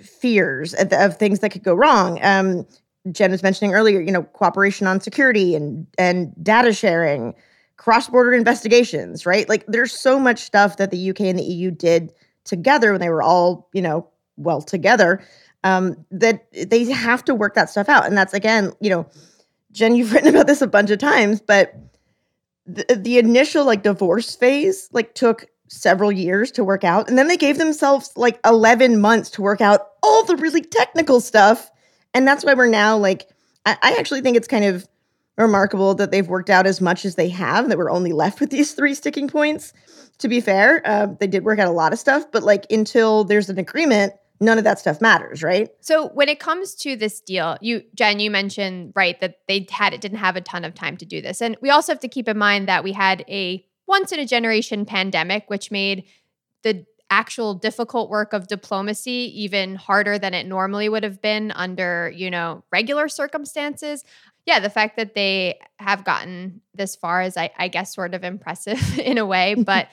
fears 0.00 0.74
of, 0.74 0.92
of 0.92 1.16
things 1.16 1.40
that 1.40 1.50
could 1.50 1.62
go 1.62 1.74
wrong. 1.74 2.18
Um, 2.22 2.66
Jen 3.10 3.30
was 3.30 3.42
mentioning 3.42 3.74
earlier, 3.74 4.00
you 4.00 4.12
know, 4.12 4.22
cooperation 4.22 4.86
on 4.86 5.00
security 5.00 5.54
and 5.54 5.86
and 5.98 6.32
data 6.42 6.72
sharing, 6.72 7.34
cross 7.76 8.08
border 8.08 8.32
investigations, 8.32 9.26
right? 9.26 9.48
Like 9.48 9.64
there's 9.66 9.92
so 9.92 10.18
much 10.18 10.40
stuff 10.40 10.76
that 10.76 10.90
the 10.90 11.10
UK 11.10 11.22
and 11.22 11.38
the 11.38 11.44
EU 11.44 11.70
did 11.70 12.12
together 12.44 12.92
when 12.92 13.00
they 13.00 13.08
were 13.08 13.22
all, 13.22 13.68
you 13.72 13.82
know, 13.82 14.08
well 14.36 14.60
together, 14.60 15.22
um, 15.64 16.04
that 16.10 16.46
they 16.52 16.84
have 16.90 17.24
to 17.24 17.34
work 17.34 17.54
that 17.54 17.70
stuff 17.70 17.88
out. 17.88 18.06
And 18.06 18.16
that's 18.16 18.34
again, 18.34 18.72
you 18.80 18.90
know, 18.90 19.06
Jen, 19.76 19.94
you've 19.94 20.12
written 20.14 20.28
about 20.28 20.46
this 20.46 20.62
a 20.62 20.66
bunch 20.66 20.90
of 20.90 20.98
times, 20.98 21.40
but 21.40 21.74
the, 22.66 22.84
the 22.96 23.18
initial 23.18 23.64
like 23.64 23.82
divorce 23.82 24.34
phase 24.34 24.88
like 24.92 25.14
took 25.14 25.46
several 25.68 26.10
years 26.10 26.50
to 26.52 26.64
work 26.64 26.84
out. 26.84 27.08
And 27.08 27.18
then 27.18 27.28
they 27.28 27.36
gave 27.36 27.58
themselves 27.58 28.12
like 28.16 28.40
11 28.44 29.00
months 29.00 29.30
to 29.30 29.42
work 29.42 29.60
out 29.60 29.88
all 30.02 30.24
the 30.24 30.36
really 30.36 30.62
technical 30.62 31.20
stuff. 31.20 31.70
And 32.14 32.26
that's 32.26 32.44
why 32.44 32.54
we're 32.54 32.68
now 32.68 32.96
like, 32.96 33.28
I, 33.64 33.76
I 33.82 33.96
actually 33.98 34.20
think 34.20 34.36
it's 34.36 34.48
kind 34.48 34.64
of 34.64 34.86
remarkable 35.36 35.94
that 35.94 36.10
they've 36.10 36.26
worked 36.26 36.50
out 36.50 36.66
as 36.66 36.80
much 36.80 37.04
as 37.04 37.16
they 37.16 37.28
have, 37.28 37.68
that 37.68 37.76
we're 37.76 37.90
only 37.90 38.12
left 38.12 38.40
with 38.40 38.50
these 38.50 38.72
three 38.72 38.94
sticking 38.94 39.28
points 39.28 39.72
to 40.18 40.28
be 40.28 40.40
fair, 40.40 40.82
uh, 40.84 41.06
they 41.20 41.26
did 41.26 41.44
work 41.44 41.58
out 41.58 41.68
a 41.68 41.72
lot 41.72 41.92
of 41.92 41.98
stuff, 41.98 42.24
but 42.32 42.42
like 42.42 42.66
until 42.70 43.24
there's 43.24 43.50
an 43.50 43.58
agreement, 43.58 44.14
none 44.40 44.58
of 44.58 44.64
that 44.64 44.78
stuff 44.78 45.00
matters, 45.00 45.42
right? 45.42 45.68
So 45.80 46.08
when 46.08 46.28
it 46.28 46.38
comes 46.38 46.74
to 46.76 46.96
this 46.96 47.20
deal, 47.20 47.56
you 47.60 47.82
Jen, 47.94 48.20
you 48.20 48.30
mentioned 48.30 48.92
right 48.94 49.20
that 49.20 49.40
they 49.48 49.66
had 49.70 49.94
it 49.94 50.00
didn't 50.00 50.18
have 50.18 50.36
a 50.36 50.40
ton 50.40 50.64
of 50.64 50.74
time 50.74 50.96
to 50.98 51.06
do 51.06 51.20
this, 51.20 51.40
and 51.40 51.56
we 51.60 51.70
also 51.70 51.92
have 51.92 52.00
to 52.00 52.08
keep 52.08 52.28
in 52.28 52.38
mind 52.38 52.68
that 52.68 52.84
we 52.84 52.92
had 52.92 53.24
a 53.28 53.64
once 53.86 54.12
in 54.12 54.18
a 54.18 54.26
generation 54.26 54.84
pandemic, 54.84 55.44
which 55.48 55.70
made 55.70 56.04
the 56.62 56.84
actual 57.10 57.54
difficult 57.54 58.10
work 58.10 58.32
of 58.32 58.48
diplomacy 58.48 59.32
even 59.42 59.76
harder 59.76 60.18
than 60.18 60.34
it 60.34 60.46
normally 60.46 60.88
would 60.88 61.04
have 61.04 61.22
been 61.22 61.52
under, 61.52 62.12
you 62.14 62.30
know, 62.30 62.64
regular 62.72 63.08
circumstances. 63.08 64.04
Yeah, 64.44 64.60
the 64.60 64.70
fact 64.70 64.96
that 64.96 65.14
they 65.14 65.58
have 65.78 66.04
gotten 66.04 66.62
this 66.74 66.96
far 66.96 67.22
is 67.22 67.36
I, 67.36 67.50
I 67.56 67.68
guess 67.68 67.94
sort 67.94 68.14
of 68.14 68.24
impressive 68.24 68.98
in 68.98 69.18
a 69.18 69.26
way. 69.26 69.54
But 69.64 69.88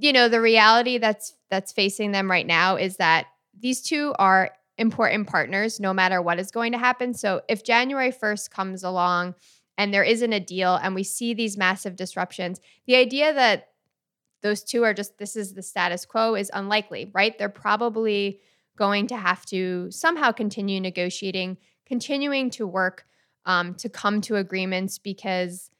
you 0.00 0.12
know, 0.12 0.28
the 0.28 0.40
reality 0.40 0.98
that's 0.98 1.34
that's 1.50 1.72
facing 1.72 2.12
them 2.12 2.30
right 2.30 2.46
now 2.46 2.76
is 2.76 2.98
that 2.98 3.26
these 3.60 3.82
two 3.82 4.14
are 4.18 4.50
important 4.76 5.26
partners 5.26 5.80
no 5.80 5.92
matter 5.92 6.22
what 6.22 6.38
is 6.38 6.50
going 6.50 6.72
to 6.72 6.78
happen. 6.78 7.12
So 7.12 7.42
if 7.48 7.64
January 7.64 8.12
1st 8.12 8.50
comes 8.50 8.84
along 8.84 9.34
and 9.76 9.92
there 9.92 10.04
isn't 10.04 10.32
a 10.32 10.40
deal 10.40 10.76
and 10.76 10.94
we 10.94 11.02
see 11.02 11.34
these 11.34 11.56
massive 11.56 11.96
disruptions, 11.96 12.60
the 12.86 12.96
idea 12.96 13.32
that 13.32 13.68
those 14.42 14.62
two 14.62 14.84
are 14.84 14.94
just 14.94 15.18
this 15.18 15.34
is 15.34 15.54
the 15.54 15.62
status 15.62 16.04
quo 16.04 16.36
is 16.36 16.50
unlikely, 16.54 17.10
right? 17.12 17.36
They're 17.36 17.48
probably 17.48 18.40
going 18.76 19.08
to 19.08 19.16
have 19.16 19.44
to 19.46 19.90
somehow 19.90 20.30
continue 20.30 20.80
negotiating, 20.80 21.58
continuing 21.86 22.50
to 22.50 22.66
work 22.66 23.04
um, 23.46 23.74
to 23.74 23.88
come 23.88 24.20
to 24.22 24.36
agreements 24.36 24.98
because 24.98 25.70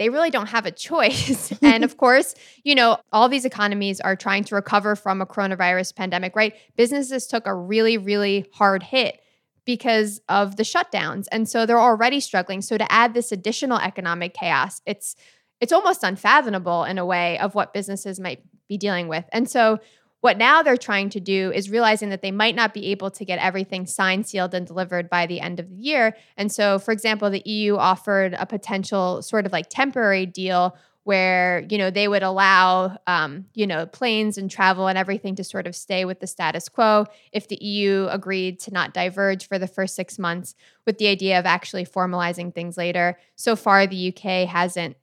they 0.00 0.08
really 0.08 0.30
don't 0.30 0.48
have 0.48 0.64
a 0.64 0.70
choice. 0.70 1.52
and 1.62 1.84
of 1.84 1.98
course, 1.98 2.34
you 2.64 2.74
know, 2.74 2.96
all 3.12 3.28
these 3.28 3.44
economies 3.44 4.00
are 4.00 4.16
trying 4.16 4.42
to 4.44 4.54
recover 4.54 4.96
from 4.96 5.20
a 5.20 5.26
coronavirus 5.26 5.94
pandemic, 5.94 6.34
right? 6.34 6.54
Businesses 6.74 7.26
took 7.26 7.46
a 7.46 7.54
really, 7.54 7.98
really 7.98 8.46
hard 8.54 8.82
hit 8.82 9.20
because 9.66 10.22
of 10.26 10.56
the 10.56 10.62
shutdowns. 10.62 11.26
And 11.30 11.46
so 11.46 11.66
they're 11.66 11.78
already 11.78 12.18
struggling. 12.18 12.62
So 12.62 12.78
to 12.78 12.90
add 12.90 13.12
this 13.12 13.30
additional 13.30 13.76
economic 13.76 14.32
chaos, 14.32 14.80
it's 14.86 15.16
it's 15.60 15.72
almost 15.72 16.02
unfathomable 16.02 16.84
in 16.84 16.96
a 16.96 17.04
way 17.04 17.38
of 17.38 17.54
what 17.54 17.74
businesses 17.74 18.18
might 18.18 18.42
be 18.66 18.78
dealing 18.78 19.06
with. 19.06 19.26
And 19.30 19.50
so 19.50 19.80
what 20.20 20.36
now 20.36 20.62
they're 20.62 20.76
trying 20.76 21.08
to 21.10 21.20
do 21.20 21.50
is 21.54 21.70
realizing 21.70 22.10
that 22.10 22.22
they 22.22 22.30
might 22.30 22.54
not 22.54 22.74
be 22.74 22.88
able 22.88 23.10
to 23.12 23.24
get 23.24 23.38
everything 23.38 23.86
signed, 23.86 24.26
sealed, 24.26 24.54
and 24.54 24.66
delivered 24.66 25.08
by 25.08 25.26
the 25.26 25.40
end 25.40 25.58
of 25.58 25.68
the 25.70 25.76
year. 25.76 26.14
And 26.36 26.52
so, 26.52 26.78
for 26.78 26.92
example, 26.92 27.30
the 27.30 27.42
EU 27.44 27.76
offered 27.76 28.34
a 28.38 28.46
potential 28.46 29.22
sort 29.22 29.46
of 29.46 29.52
like 29.52 29.70
temporary 29.70 30.26
deal 30.26 30.76
where 31.04 31.64
you 31.70 31.78
know 31.78 31.90
they 31.90 32.06
would 32.06 32.22
allow 32.22 32.98
um, 33.06 33.46
you 33.54 33.66
know 33.66 33.86
planes 33.86 34.36
and 34.36 34.50
travel 34.50 34.86
and 34.86 34.98
everything 34.98 35.34
to 35.34 35.42
sort 35.42 35.66
of 35.66 35.74
stay 35.74 36.04
with 36.04 36.20
the 36.20 36.26
status 36.26 36.68
quo 36.68 37.06
if 37.32 37.48
the 37.48 37.56
EU 37.64 38.06
agreed 38.10 38.60
to 38.60 38.70
not 38.70 38.92
diverge 38.92 39.48
for 39.48 39.58
the 39.58 39.66
first 39.66 39.94
six 39.94 40.18
months, 40.18 40.54
with 40.86 40.98
the 40.98 41.08
idea 41.08 41.38
of 41.38 41.46
actually 41.46 41.86
formalizing 41.86 42.54
things 42.54 42.76
later. 42.76 43.18
So 43.34 43.56
far, 43.56 43.86
the 43.86 44.08
UK 44.08 44.48
hasn't 44.48 44.96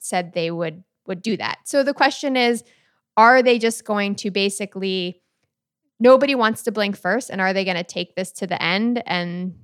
said 0.00 0.32
they 0.32 0.50
would 0.50 0.82
would 1.06 1.22
do 1.22 1.36
that. 1.36 1.58
So 1.64 1.82
the 1.82 1.94
question 1.94 2.36
is 2.36 2.64
are 3.16 3.42
they 3.42 3.58
just 3.58 3.84
going 3.84 4.14
to 4.16 4.30
basically 4.30 5.22
nobody 6.00 6.34
wants 6.34 6.62
to 6.64 6.72
blink 6.72 6.96
first 6.96 7.30
and 7.30 7.40
are 7.40 7.52
they 7.52 7.64
going 7.64 7.76
to 7.76 7.84
take 7.84 8.14
this 8.16 8.32
to 8.32 8.46
the 8.46 8.60
end 8.62 9.02
and 9.06 9.54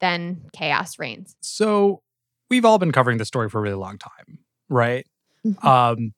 then 0.00 0.42
chaos 0.52 0.98
reigns? 0.98 1.34
So 1.40 2.02
we've 2.48 2.64
all 2.64 2.78
been 2.78 2.92
covering 2.92 3.18
this 3.18 3.28
story 3.28 3.48
for 3.48 3.58
a 3.58 3.62
really 3.62 3.76
long 3.76 3.98
time 3.98 4.38
right? 4.70 5.06
Mm-hmm. 5.44 5.66
um 5.66 6.14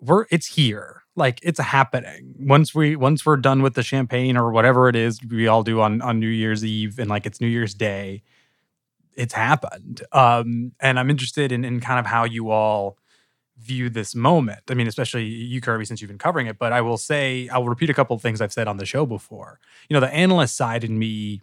we're 0.00 0.26
it's 0.30 0.46
here. 0.46 1.02
Like 1.16 1.40
it's 1.42 1.58
happening. 1.58 2.34
Once 2.38 2.72
we 2.72 2.94
once 2.94 3.26
we're 3.26 3.36
done 3.36 3.62
with 3.62 3.74
the 3.74 3.82
champagne 3.82 4.36
or 4.36 4.52
whatever 4.52 4.88
it 4.88 4.94
is 4.94 5.18
we 5.28 5.48
all 5.48 5.64
do 5.64 5.80
on 5.80 6.00
on 6.02 6.20
new 6.20 6.28
year's 6.28 6.64
eve 6.64 7.00
and 7.00 7.10
like 7.10 7.26
it's 7.26 7.40
new 7.40 7.48
year's 7.48 7.74
day 7.74 8.22
it's 9.14 9.34
happened. 9.34 10.02
Um 10.12 10.72
and 10.80 11.00
i'm 11.00 11.10
interested 11.10 11.50
in 11.50 11.64
in 11.64 11.80
kind 11.80 11.98
of 11.98 12.06
how 12.06 12.24
you 12.24 12.50
all 12.50 12.98
view 13.60 13.90
this 13.90 14.14
moment. 14.14 14.60
I 14.68 14.74
mean, 14.74 14.86
especially 14.86 15.24
you, 15.24 15.60
Kirby, 15.60 15.84
since 15.84 16.00
you've 16.00 16.08
been 16.08 16.18
covering 16.18 16.46
it. 16.46 16.58
But 16.58 16.72
I 16.72 16.80
will 16.80 16.96
say, 16.96 17.48
I'll 17.48 17.68
repeat 17.68 17.90
a 17.90 17.94
couple 17.94 18.14
of 18.14 18.22
things 18.22 18.40
I've 18.40 18.52
said 18.52 18.68
on 18.68 18.76
the 18.76 18.86
show 18.86 19.04
before. 19.04 19.58
You 19.88 19.94
know, 19.94 20.00
the 20.00 20.12
analyst 20.12 20.56
side 20.56 20.84
in 20.84 20.98
me 20.98 21.42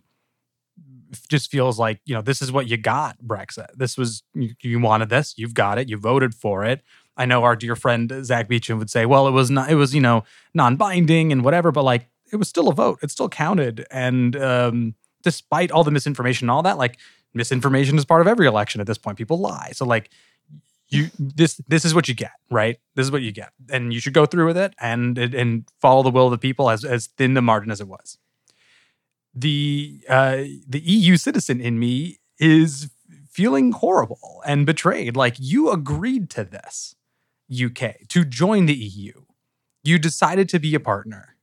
just 1.30 1.52
feels 1.52 1.80
like 1.80 2.02
you 2.06 2.14
know 2.14 2.22
this 2.22 2.42
is 2.42 2.52
what 2.52 2.68
you 2.68 2.78
got 2.78 3.18
brexit 3.26 3.68
this 3.76 3.98
was 3.98 4.24
you, 4.34 4.54
you, 4.62 4.80
wanted 4.80 5.10
this 5.10 5.34
you've 5.38 5.54
got 5.54 5.78
it 5.78 5.88
you 5.88 5.98
voted 5.98 6.34
for 6.34 6.66
it 6.66 6.82
i 7.16 7.26
know 7.26 7.44
our 7.44 7.56
dear 7.56 7.76
friend 7.76 8.12
zack 8.26 8.48
beauchamp 8.48 8.80
would 8.80 8.90
say 8.90 9.06
well 9.06 9.28
it 9.28 9.32
was 9.32 9.50
not 9.50 9.70
it 9.70 9.76
was 9.76 9.96
you 9.96 10.02
know 10.02 10.24
non-binding 10.54 11.32
and 11.32 11.44
whatever 11.44 11.72
but 11.72 11.84
like 11.84 12.10
it 12.32 12.36
was 12.38 12.50
still 12.50 12.68
a 12.68 12.74
vote 12.74 13.00
it 13.02 13.12
still 13.12 13.30
counted 13.30 13.86
and 13.92 14.36
um 14.36 14.96
despite 15.24 15.72
all 15.72 15.84
the 15.84 15.92
misinformation 15.92 16.46
and 16.46 16.52
all 16.52 16.64
that 16.64 16.78
like 16.78 16.98
misinformation 17.34 17.98
is 17.98 18.06
part 18.06 18.22
of 18.22 18.28
every 18.28 18.48
election 18.48 18.82
at 18.82 18.88
this 18.88 18.98
point 18.98 19.18
people 19.18 19.40
lie 19.40 19.72
so 19.74 19.86
like 19.86 20.10
you 20.90 21.10
this 21.18 21.56
this 21.68 21.86
is 21.86 21.94
what 21.96 22.08
you 22.08 22.14
get, 22.14 22.32
right? 22.50 22.78
This 22.96 23.06
is 23.06 23.12
what 23.12 23.22
you 23.22 23.32
get, 23.32 23.52
and 23.72 23.94
you 23.94 24.00
should 24.00 24.14
go 24.14 24.26
through 24.26 24.46
with 24.46 24.58
it 24.58 24.74
and 24.80 25.18
and 25.18 25.68
follow 25.82 26.04
the 26.04 26.12
will 26.12 26.26
of 26.26 26.32
the 26.32 26.38
people 26.38 26.70
as 26.70 26.86
as 26.86 27.08
thin 27.08 27.34
the 27.34 27.42
margin 27.42 27.72
as 27.72 27.82
it 27.82 27.88
was. 27.88 28.18
The 29.34 30.02
uh, 30.08 30.44
the 30.68 30.82
EU 30.82 31.18
citizen 31.18 31.60
in 31.60 31.80
me 31.80 32.20
is 32.40 32.90
feeling 33.30 33.72
horrible 33.72 34.42
and 34.46 34.66
betrayed. 34.66 35.16
Like 35.18 35.36
you 35.40 35.72
agreed 35.72 36.30
to 36.32 36.44
this, 36.44 36.96
UK, 37.52 38.08
to 38.10 38.24
join 38.24 38.66
the 38.66 38.76
EU. 38.76 39.24
You 39.84 40.00
decided 40.00 40.50
to 40.50 40.60
be 40.60 40.74
a 40.76 40.80
partner. 40.80 41.36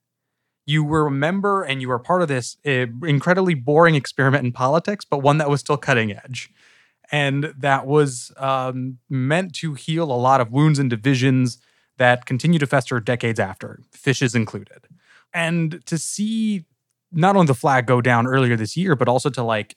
You 0.64 0.84
were 0.84 1.08
a 1.08 1.10
member 1.10 1.62
and 1.64 1.80
you 1.80 1.88
were 1.88 1.98
part 1.98 2.22
of 2.22 2.28
this 2.28 2.56
uh, 2.64 2.86
incredibly 3.02 3.54
boring 3.54 3.96
experiment 3.96 4.44
in 4.44 4.52
politics, 4.52 5.04
but 5.04 5.18
one 5.18 5.38
that 5.38 5.50
was 5.50 5.60
still 5.60 5.76
cutting 5.76 6.12
edge 6.12 6.50
and 7.12 7.52
that 7.58 7.86
was 7.86 8.32
um, 8.38 8.98
meant 9.10 9.54
to 9.56 9.74
heal 9.74 10.10
a 10.10 10.16
lot 10.16 10.40
of 10.40 10.50
wounds 10.50 10.78
and 10.78 10.90
divisions 10.90 11.58
that 11.98 12.24
continue 12.24 12.58
to 12.58 12.66
fester 12.66 12.98
decades 12.98 13.38
after, 13.38 13.80
fishes 13.92 14.34
included. 14.34 14.88
And 15.34 15.84
to 15.86 15.98
see 15.98 16.64
not 17.12 17.36
only 17.36 17.46
the 17.46 17.54
flag 17.54 17.86
go 17.86 18.00
down 18.00 18.26
earlier 18.26 18.56
this 18.56 18.76
year, 18.76 18.96
but 18.96 19.08
also 19.08 19.28
to 19.30 19.42
like 19.42 19.76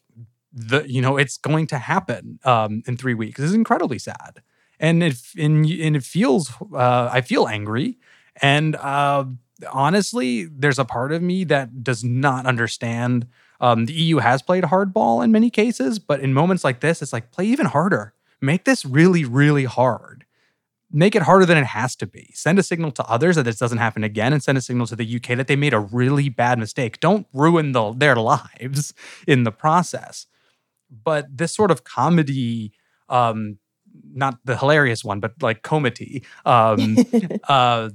the 0.54 0.90
you 0.90 1.02
know 1.02 1.18
it's 1.18 1.38
going 1.38 1.68
to 1.68 1.78
happen 1.78 2.40
um, 2.46 2.82
in 2.88 2.96
three 2.96 3.14
weeks 3.14 3.40
is 3.42 3.54
incredibly 3.54 4.00
sad, 4.00 4.42
and 4.80 5.04
it 5.04 5.22
and, 5.38 5.66
and 5.66 5.96
it 5.98 6.04
feels 6.04 6.52
uh, 6.74 7.10
I 7.12 7.20
feel 7.22 7.48
angry, 7.48 7.98
and 8.42 8.78
uh, 8.78 9.26
honestly, 9.72 10.46
there's 10.46 10.80
a 10.80 10.86
part 10.86 11.12
of 11.12 11.22
me 11.22 11.44
that 11.46 11.84
does 11.84 12.04
not 12.04 12.46
understand 12.46 13.28
um, 13.66 13.88
the 13.88 13.94
EU 13.94 14.18
has 14.18 14.44
played 14.44 14.66
hardball 14.66 15.24
in 15.24 15.32
many 15.32 15.50
cases, 15.50 15.98
but 15.98 16.20
in 16.20 16.36
moments 16.36 16.64
like 16.64 16.82
this, 16.82 17.02
it's 17.02 17.12
like 17.12 17.32
play 17.32 17.46
even 17.46 17.66
harder. 17.66 18.14
Make 18.40 18.64
this 18.64 18.86
really, 18.86 19.26
really 19.26 19.64
hard. 19.64 20.24
Make 20.92 21.16
it 21.16 21.24
harder 21.24 21.48
than 21.48 21.58
it 21.58 21.66
has 21.66 21.96
to 21.96 22.06
be. 22.06 22.30
Send 22.36 22.60
a 22.60 22.64
signal 22.64 22.92
to 22.92 23.04
others 23.06 23.38
that 23.38 23.42
this 23.42 23.58
doesn't 23.58 23.80
happen 23.80 24.04
again, 24.04 24.34
and 24.34 24.44
send 24.44 24.60
a 24.60 24.62
signal 24.62 24.86
to 24.86 24.96
the 24.96 25.16
UK 25.16 25.36
that 25.36 25.48
they 25.48 25.56
made 25.56 25.74
a 25.74 25.80
really 25.80 26.30
bad 26.30 26.60
mistake. 26.60 27.00
Don't 27.00 27.26
ruin 27.34 27.72
the, 27.72 27.92
their 27.92 28.16
lives 28.16 28.94
in 29.28 29.46
the 29.46 29.52
process. 29.52 30.28
But 31.04 31.36
this 31.36 31.52
sort 31.52 31.72
of 31.72 31.84
comedy, 31.84 32.72
um, 33.10 33.58
not 34.14 34.38
the 34.46 34.58
hilarious 34.58 35.04
one, 35.04 35.20
but 35.20 35.42
like 35.42 35.64
comedy, 35.64 36.24
um, 36.46 36.98
uh, 37.50 37.90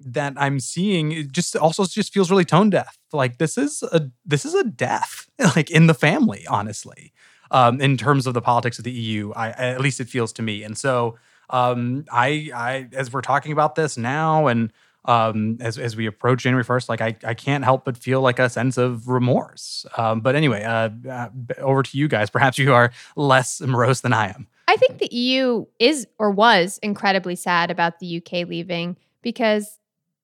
that 0.00 0.34
I'm 0.36 0.60
seeing 0.60 1.12
it 1.12 1.32
just 1.32 1.56
also 1.56 1.84
just 1.84 2.12
feels 2.12 2.30
really 2.30 2.44
tone 2.44 2.70
deaf. 2.70 2.98
Like 3.12 3.38
this 3.38 3.58
is 3.58 3.82
a 3.82 4.10
this 4.24 4.44
is 4.44 4.54
a 4.54 4.64
death 4.64 5.28
like 5.56 5.70
in 5.70 5.86
the 5.86 5.94
family, 5.94 6.46
honestly. 6.48 7.12
Um, 7.52 7.80
in 7.80 7.96
terms 7.96 8.28
of 8.28 8.34
the 8.34 8.40
politics 8.40 8.78
of 8.78 8.84
the 8.84 8.92
EU, 8.92 9.32
I 9.32 9.50
at 9.50 9.80
least 9.80 10.00
it 10.00 10.08
feels 10.08 10.32
to 10.34 10.42
me. 10.42 10.62
And 10.62 10.78
so 10.78 11.18
um, 11.50 12.04
I 12.12 12.50
I 12.54 12.88
as 12.92 13.12
we're 13.12 13.22
talking 13.22 13.52
about 13.52 13.74
this 13.74 13.96
now 13.96 14.46
and 14.46 14.72
um, 15.06 15.56
as 15.60 15.78
as 15.78 15.96
we 15.96 16.06
approach 16.06 16.42
January 16.42 16.64
first, 16.64 16.88
like 16.88 17.00
I 17.00 17.16
I 17.24 17.34
can't 17.34 17.64
help 17.64 17.84
but 17.84 17.96
feel 17.96 18.20
like 18.20 18.38
a 18.38 18.48
sense 18.48 18.76
of 18.76 19.08
remorse. 19.08 19.86
Um, 19.96 20.20
but 20.20 20.36
anyway, 20.36 20.62
uh, 20.62 20.90
uh, 21.08 21.28
over 21.58 21.82
to 21.82 21.98
you 21.98 22.06
guys. 22.06 22.30
Perhaps 22.30 22.58
you 22.58 22.72
are 22.72 22.92
less 23.16 23.60
morose 23.60 24.02
than 24.02 24.12
I 24.12 24.28
am. 24.28 24.46
I 24.68 24.76
think 24.76 24.98
the 24.98 25.08
EU 25.12 25.66
is 25.80 26.06
or 26.18 26.30
was 26.30 26.78
incredibly 26.82 27.34
sad 27.34 27.72
about 27.72 27.98
the 27.98 28.18
UK 28.18 28.46
leaving 28.46 28.96
because 29.22 29.79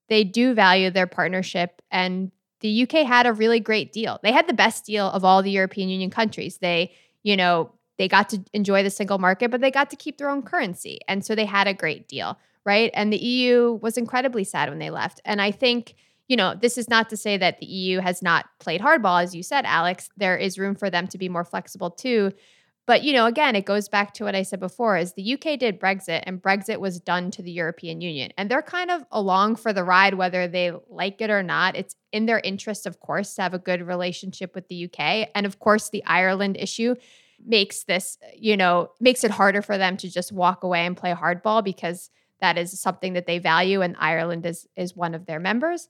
they 0.09 0.25
do 0.25 0.55
value 0.55 0.91
their 0.91 1.07
partnership 1.07 1.83
and 1.91 2.31
the 2.61 2.83
UK 2.83 3.07
had 3.07 3.27
a 3.27 3.33
really 3.33 3.61
great 3.61 3.93
deal. 3.93 4.19
They 4.23 4.33
had 4.33 4.49
the 4.49 4.55
best 4.55 4.85
deal 4.87 5.11
of 5.11 5.25
all 5.25 5.43
the 5.43 5.51
European 5.51 5.89
Union 5.89 6.11
countries. 6.11 6.59
They, 6.59 6.93
you 7.23 7.37
know, 7.37 7.73
they 7.99 8.09
got 8.09 8.29
to 8.31 8.43
enjoy 8.53 8.83
the 8.83 8.91
single 8.91 9.19
market, 9.19 9.51
but 9.51 9.61
they 9.61 9.71
got 9.71 9.91
to 9.91 9.97
keep 9.97 10.19
their 10.19 10.31
own 10.31 10.43
currency. 10.43 11.01
And 11.09 11.25
so 11.25 11.35
they 11.35 11.45
had 11.45 11.67
a 11.67 11.75
great 11.75 12.09
deal, 12.09 12.39
right? 12.65 12.91
And 12.95 13.13
the 13.13 13.19
EU 13.19 13.79
was 13.83 13.97
incredibly 13.97 14.45
sad 14.45 14.69
when 14.69 14.79
they 14.79 14.91
left. 14.91 15.21
And 15.25 15.41
I 15.41 15.51
think, 15.51 15.95
you 16.29 16.37
know, 16.37 16.55
this 16.55 16.77
is 16.77 16.89
not 16.89 17.09
to 17.11 17.17
say 17.17 17.37
that 17.37 17.59
the 17.59 17.67
EU 17.67 18.01
has 18.01 18.23
not 18.23 18.47
played 18.59 18.81
hardball, 18.81 19.23
as 19.23 19.35
you 19.35 19.43
said, 19.43 19.65
Alex. 19.65 20.11
There 20.17 20.37
is 20.37 20.59
room 20.59 20.75
for 20.75 20.91
them 20.91 21.07
to 21.09 21.19
be 21.19 21.29
more 21.29 21.45
flexible 21.45 21.91
too. 21.91 22.33
But 22.87 23.03
you 23.03 23.12
know, 23.12 23.26
again, 23.26 23.57
it 23.57 23.64
goes 23.64 23.89
back 23.89 24.14
to 24.14 24.24
what 24.24 24.37
I 24.37 24.43
said 24.43 24.61
before: 24.61 24.97
is 24.97 25.12
the 25.12 25.34
UK 25.34 25.59
did 25.59 25.80
Brexit, 25.80 26.22
and 26.24 26.41
Brexit 26.41 26.78
was 26.78 27.01
done 27.01 27.30
to 27.32 27.43
the 27.43 27.51
European 27.51 28.01
Union, 28.01 28.30
and 28.39 28.49
they're 28.49 28.62
kind 28.62 28.91
of 28.91 29.05
along 29.11 29.57
for 29.57 29.72
the 29.72 29.84
ride, 29.84 30.14
whether 30.14 30.47
they 30.47 30.72
like 30.89 31.20
it 31.20 31.30
or 31.30 31.43
not. 31.43 31.76
It's 31.76 31.97
in 32.12 32.26
their 32.26 32.41
interest, 32.41 32.87
of 32.87 33.01
course, 33.01 33.34
to 33.34 33.43
have 33.43 33.55
a 33.55 33.59
good 33.59 33.82
relationship 33.82 34.55
with 34.55 34.68
the 34.68 34.84
UK, 34.84 35.28
and 35.34 35.47
of 35.47 35.59
course, 35.59 35.91
the 35.91 36.05
Ireland 36.05 36.57
issue 36.59 36.95
makes 37.45 37.84
this, 37.84 38.18
you 38.34 38.57
know, 38.57 38.91
makes 39.01 39.24
it 39.24 39.30
harder 39.32 39.62
for 39.62 39.76
them 39.76 39.97
to 39.99 40.09
just 40.09 40.32
walk 40.32 40.62
away 40.62 40.87
and 40.87 40.97
play 40.97 41.12
hardball 41.12 41.62
because 41.62 42.11
that 42.41 42.57
is 42.57 42.80
something 42.80 43.14
that 43.14 43.26
they 43.26 43.39
value, 43.39 43.82
and 43.82 43.97
Ireland 43.99 44.47
is 44.47 44.68
is 44.76 44.95
one 44.95 45.14
of 45.14 45.26
their 45.26 45.41
members. 45.41 45.89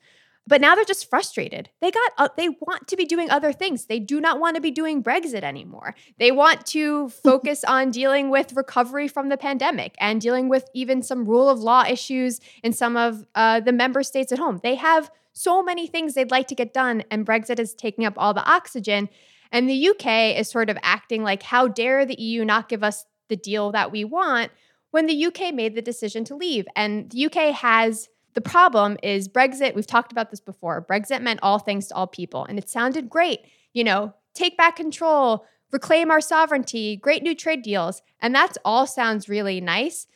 But 0.48 0.60
now 0.60 0.74
they're 0.74 0.84
just 0.84 1.10
frustrated. 1.10 1.70
They 1.80 1.90
got 1.90 2.12
uh, 2.18 2.28
they 2.36 2.48
want 2.48 2.86
to 2.88 2.96
be 2.96 3.04
doing 3.04 3.30
other 3.30 3.52
things. 3.52 3.86
They 3.86 3.98
do 3.98 4.20
not 4.20 4.38
want 4.38 4.54
to 4.54 4.62
be 4.62 4.70
doing 4.70 5.02
Brexit 5.02 5.42
anymore. 5.42 5.94
They 6.18 6.30
want 6.30 6.64
to 6.66 7.08
focus 7.24 7.64
on 7.64 7.90
dealing 7.90 8.30
with 8.30 8.52
recovery 8.54 9.08
from 9.08 9.28
the 9.28 9.36
pandemic 9.36 9.96
and 9.98 10.20
dealing 10.20 10.48
with 10.48 10.68
even 10.74 11.02
some 11.02 11.24
rule 11.24 11.48
of 11.48 11.58
law 11.58 11.84
issues 11.88 12.40
in 12.62 12.72
some 12.72 12.96
of 12.96 13.26
uh, 13.34 13.60
the 13.60 13.72
member 13.72 14.02
states 14.02 14.30
at 14.30 14.38
home. 14.38 14.60
They 14.62 14.76
have 14.76 15.10
so 15.32 15.62
many 15.62 15.86
things 15.86 16.14
they'd 16.14 16.30
like 16.30 16.48
to 16.48 16.54
get 16.54 16.72
done, 16.72 17.02
and 17.10 17.26
Brexit 17.26 17.58
is 17.58 17.74
taking 17.74 18.04
up 18.04 18.14
all 18.16 18.32
the 18.32 18.48
oxygen. 18.48 19.08
And 19.52 19.68
the 19.68 19.88
UK 19.88 20.38
is 20.38 20.48
sort 20.48 20.70
of 20.70 20.78
acting 20.82 21.22
like, 21.22 21.42
how 21.42 21.68
dare 21.68 22.06
the 22.06 22.20
EU 22.20 22.44
not 22.44 22.68
give 22.68 22.82
us 22.82 23.04
the 23.28 23.36
deal 23.36 23.72
that 23.72 23.92
we 23.92 24.04
want 24.04 24.50
when 24.92 25.06
the 25.06 25.26
UK 25.26 25.52
made 25.52 25.74
the 25.74 25.82
decision 25.82 26.24
to 26.24 26.34
leave. 26.34 26.66
And 26.74 27.10
the 27.10 27.26
UK 27.26 27.54
has 27.54 28.08
the 28.36 28.42
problem 28.42 28.98
is 29.02 29.28
Brexit, 29.28 29.74
we've 29.74 29.86
talked 29.86 30.12
about 30.12 30.30
this 30.30 30.40
before. 30.40 30.84
Brexit 30.84 31.22
meant 31.22 31.40
all 31.42 31.58
things 31.58 31.88
to 31.88 31.94
all 31.94 32.06
people, 32.06 32.44
and 32.44 32.58
it 32.58 32.68
sounded 32.68 33.08
great. 33.08 33.40
You 33.72 33.82
know, 33.82 34.12
take 34.34 34.58
back 34.58 34.76
control, 34.76 35.46
reclaim 35.72 36.10
our 36.10 36.20
sovereignty, 36.20 36.98
great 36.98 37.22
new 37.22 37.34
trade 37.34 37.62
deals. 37.62 38.02
And 38.20 38.34
that's 38.34 38.58
all 38.62 38.86
sounds 38.86 39.30
really 39.30 39.62
nice. 39.62 40.06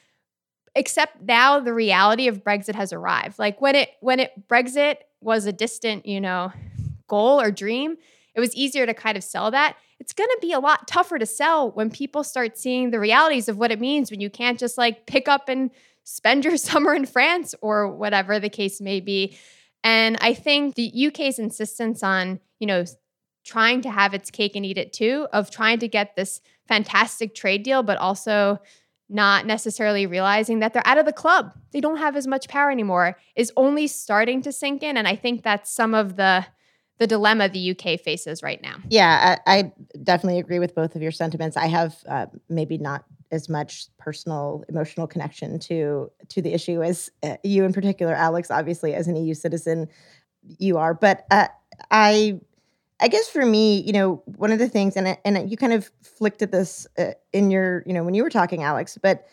Except 0.76 1.22
now 1.22 1.60
the 1.60 1.72
reality 1.72 2.28
of 2.28 2.44
Brexit 2.44 2.74
has 2.74 2.92
arrived. 2.92 3.38
Like 3.38 3.58
when 3.62 3.74
it 3.74 3.88
when 4.00 4.20
it 4.20 4.32
Brexit 4.46 4.96
was 5.22 5.46
a 5.46 5.52
distant, 5.52 6.04
you 6.04 6.20
know, 6.20 6.52
goal 7.08 7.40
or 7.40 7.50
dream, 7.50 7.96
it 8.34 8.40
was 8.40 8.54
easier 8.54 8.84
to 8.84 8.92
kind 8.92 9.16
of 9.16 9.24
sell 9.24 9.50
that. 9.50 9.76
It's 9.98 10.12
going 10.12 10.28
to 10.28 10.38
be 10.42 10.52
a 10.52 10.60
lot 10.60 10.86
tougher 10.86 11.18
to 11.18 11.26
sell 11.26 11.70
when 11.70 11.90
people 11.90 12.22
start 12.22 12.58
seeing 12.58 12.90
the 12.90 13.00
realities 13.00 13.48
of 13.48 13.56
what 13.56 13.72
it 13.72 13.80
means 13.80 14.10
when 14.10 14.20
you 14.20 14.28
can't 14.28 14.58
just 14.58 14.76
like 14.76 15.06
pick 15.06 15.26
up 15.26 15.48
and 15.48 15.70
spend 16.10 16.44
your 16.44 16.56
summer 16.68 16.94
in 16.94 17.06
France 17.06 17.54
or 17.62 17.88
whatever 17.88 18.38
the 18.38 18.50
case 18.50 18.80
may 18.80 19.00
be. 19.00 19.36
And 19.82 20.18
I 20.20 20.34
think 20.34 20.74
the 20.74 21.06
UK's 21.06 21.38
insistence 21.38 22.02
on, 22.02 22.40
you 22.58 22.66
know, 22.66 22.84
trying 23.44 23.80
to 23.82 23.90
have 23.90 24.12
its 24.12 24.30
cake 24.30 24.54
and 24.54 24.66
eat 24.66 24.76
it 24.76 24.92
too, 24.92 25.26
of 25.32 25.50
trying 25.50 25.78
to 25.78 25.88
get 25.88 26.14
this 26.14 26.40
fantastic 26.68 27.34
trade 27.34 27.62
deal, 27.62 27.82
but 27.82 27.96
also 27.96 28.58
not 29.08 29.46
necessarily 29.46 30.06
realizing 30.06 30.60
that 30.60 30.72
they're 30.72 30.86
out 30.86 30.98
of 30.98 31.06
the 31.06 31.12
club. 31.12 31.52
They 31.72 31.80
don't 31.80 31.96
have 31.96 32.16
as 32.16 32.26
much 32.26 32.48
power 32.48 32.70
anymore, 32.70 33.18
is 33.34 33.50
only 33.56 33.86
starting 33.86 34.42
to 34.42 34.52
sink 34.52 34.82
in. 34.82 34.96
And 34.96 35.08
I 35.08 35.16
think 35.16 35.42
that's 35.42 35.72
some 35.72 35.94
of 35.94 36.16
the 36.16 36.46
the 36.98 37.06
dilemma 37.06 37.48
the 37.48 37.70
UK 37.70 37.98
faces 37.98 38.42
right 38.42 38.60
now. 38.62 38.76
Yeah, 38.90 39.38
I, 39.46 39.58
I 39.58 39.72
definitely 40.02 40.38
agree 40.38 40.58
with 40.58 40.74
both 40.74 40.94
of 40.94 41.00
your 41.00 41.12
sentiments. 41.12 41.56
I 41.56 41.66
have 41.66 41.96
uh, 42.06 42.26
maybe 42.50 42.76
not 42.76 43.06
as 43.30 43.48
much 43.48 43.86
personal 43.98 44.64
emotional 44.68 45.06
connection 45.06 45.58
to 45.58 46.10
to 46.28 46.42
the 46.42 46.52
issue 46.52 46.82
as 46.82 47.10
uh, 47.22 47.36
you 47.44 47.64
in 47.64 47.72
particular 47.72 48.14
alex 48.14 48.50
obviously 48.50 48.94
as 48.94 49.06
an 49.08 49.16
eu 49.16 49.34
citizen 49.34 49.88
you 50.58 50.78
are. 50.78 50.94
But 50.94 51.26
uh, 51.30 51.48
i 51.90 52.38
i 53.00 53.08
guess 53.08 53.28
for 53.28 53.44
me 53.46 53.80
you 53.80 53.92
know 53.92 54.22
one 54.36 54.52
of 54.52 54.58
the 54.58 54.68
things 54.68 54.96
and 54.96 55.16
and 55.24 55.50
you 55.50 55.56
kind 55.56 55.72
of 55.72 55.90
flicked 56.02 56.42
at 56.42 56.52
this 56.52 56.86
uh, 56.98 57.12
in 57.32 57.50
your 57.50 57.82
you 57.86 57.92
know 57.92 58.04
when 58.04 58.14
you 58.14 58.22
were 58.22 58.30
talking 58.30 58.62
alex 58.62 58.98
but 59.02 59.24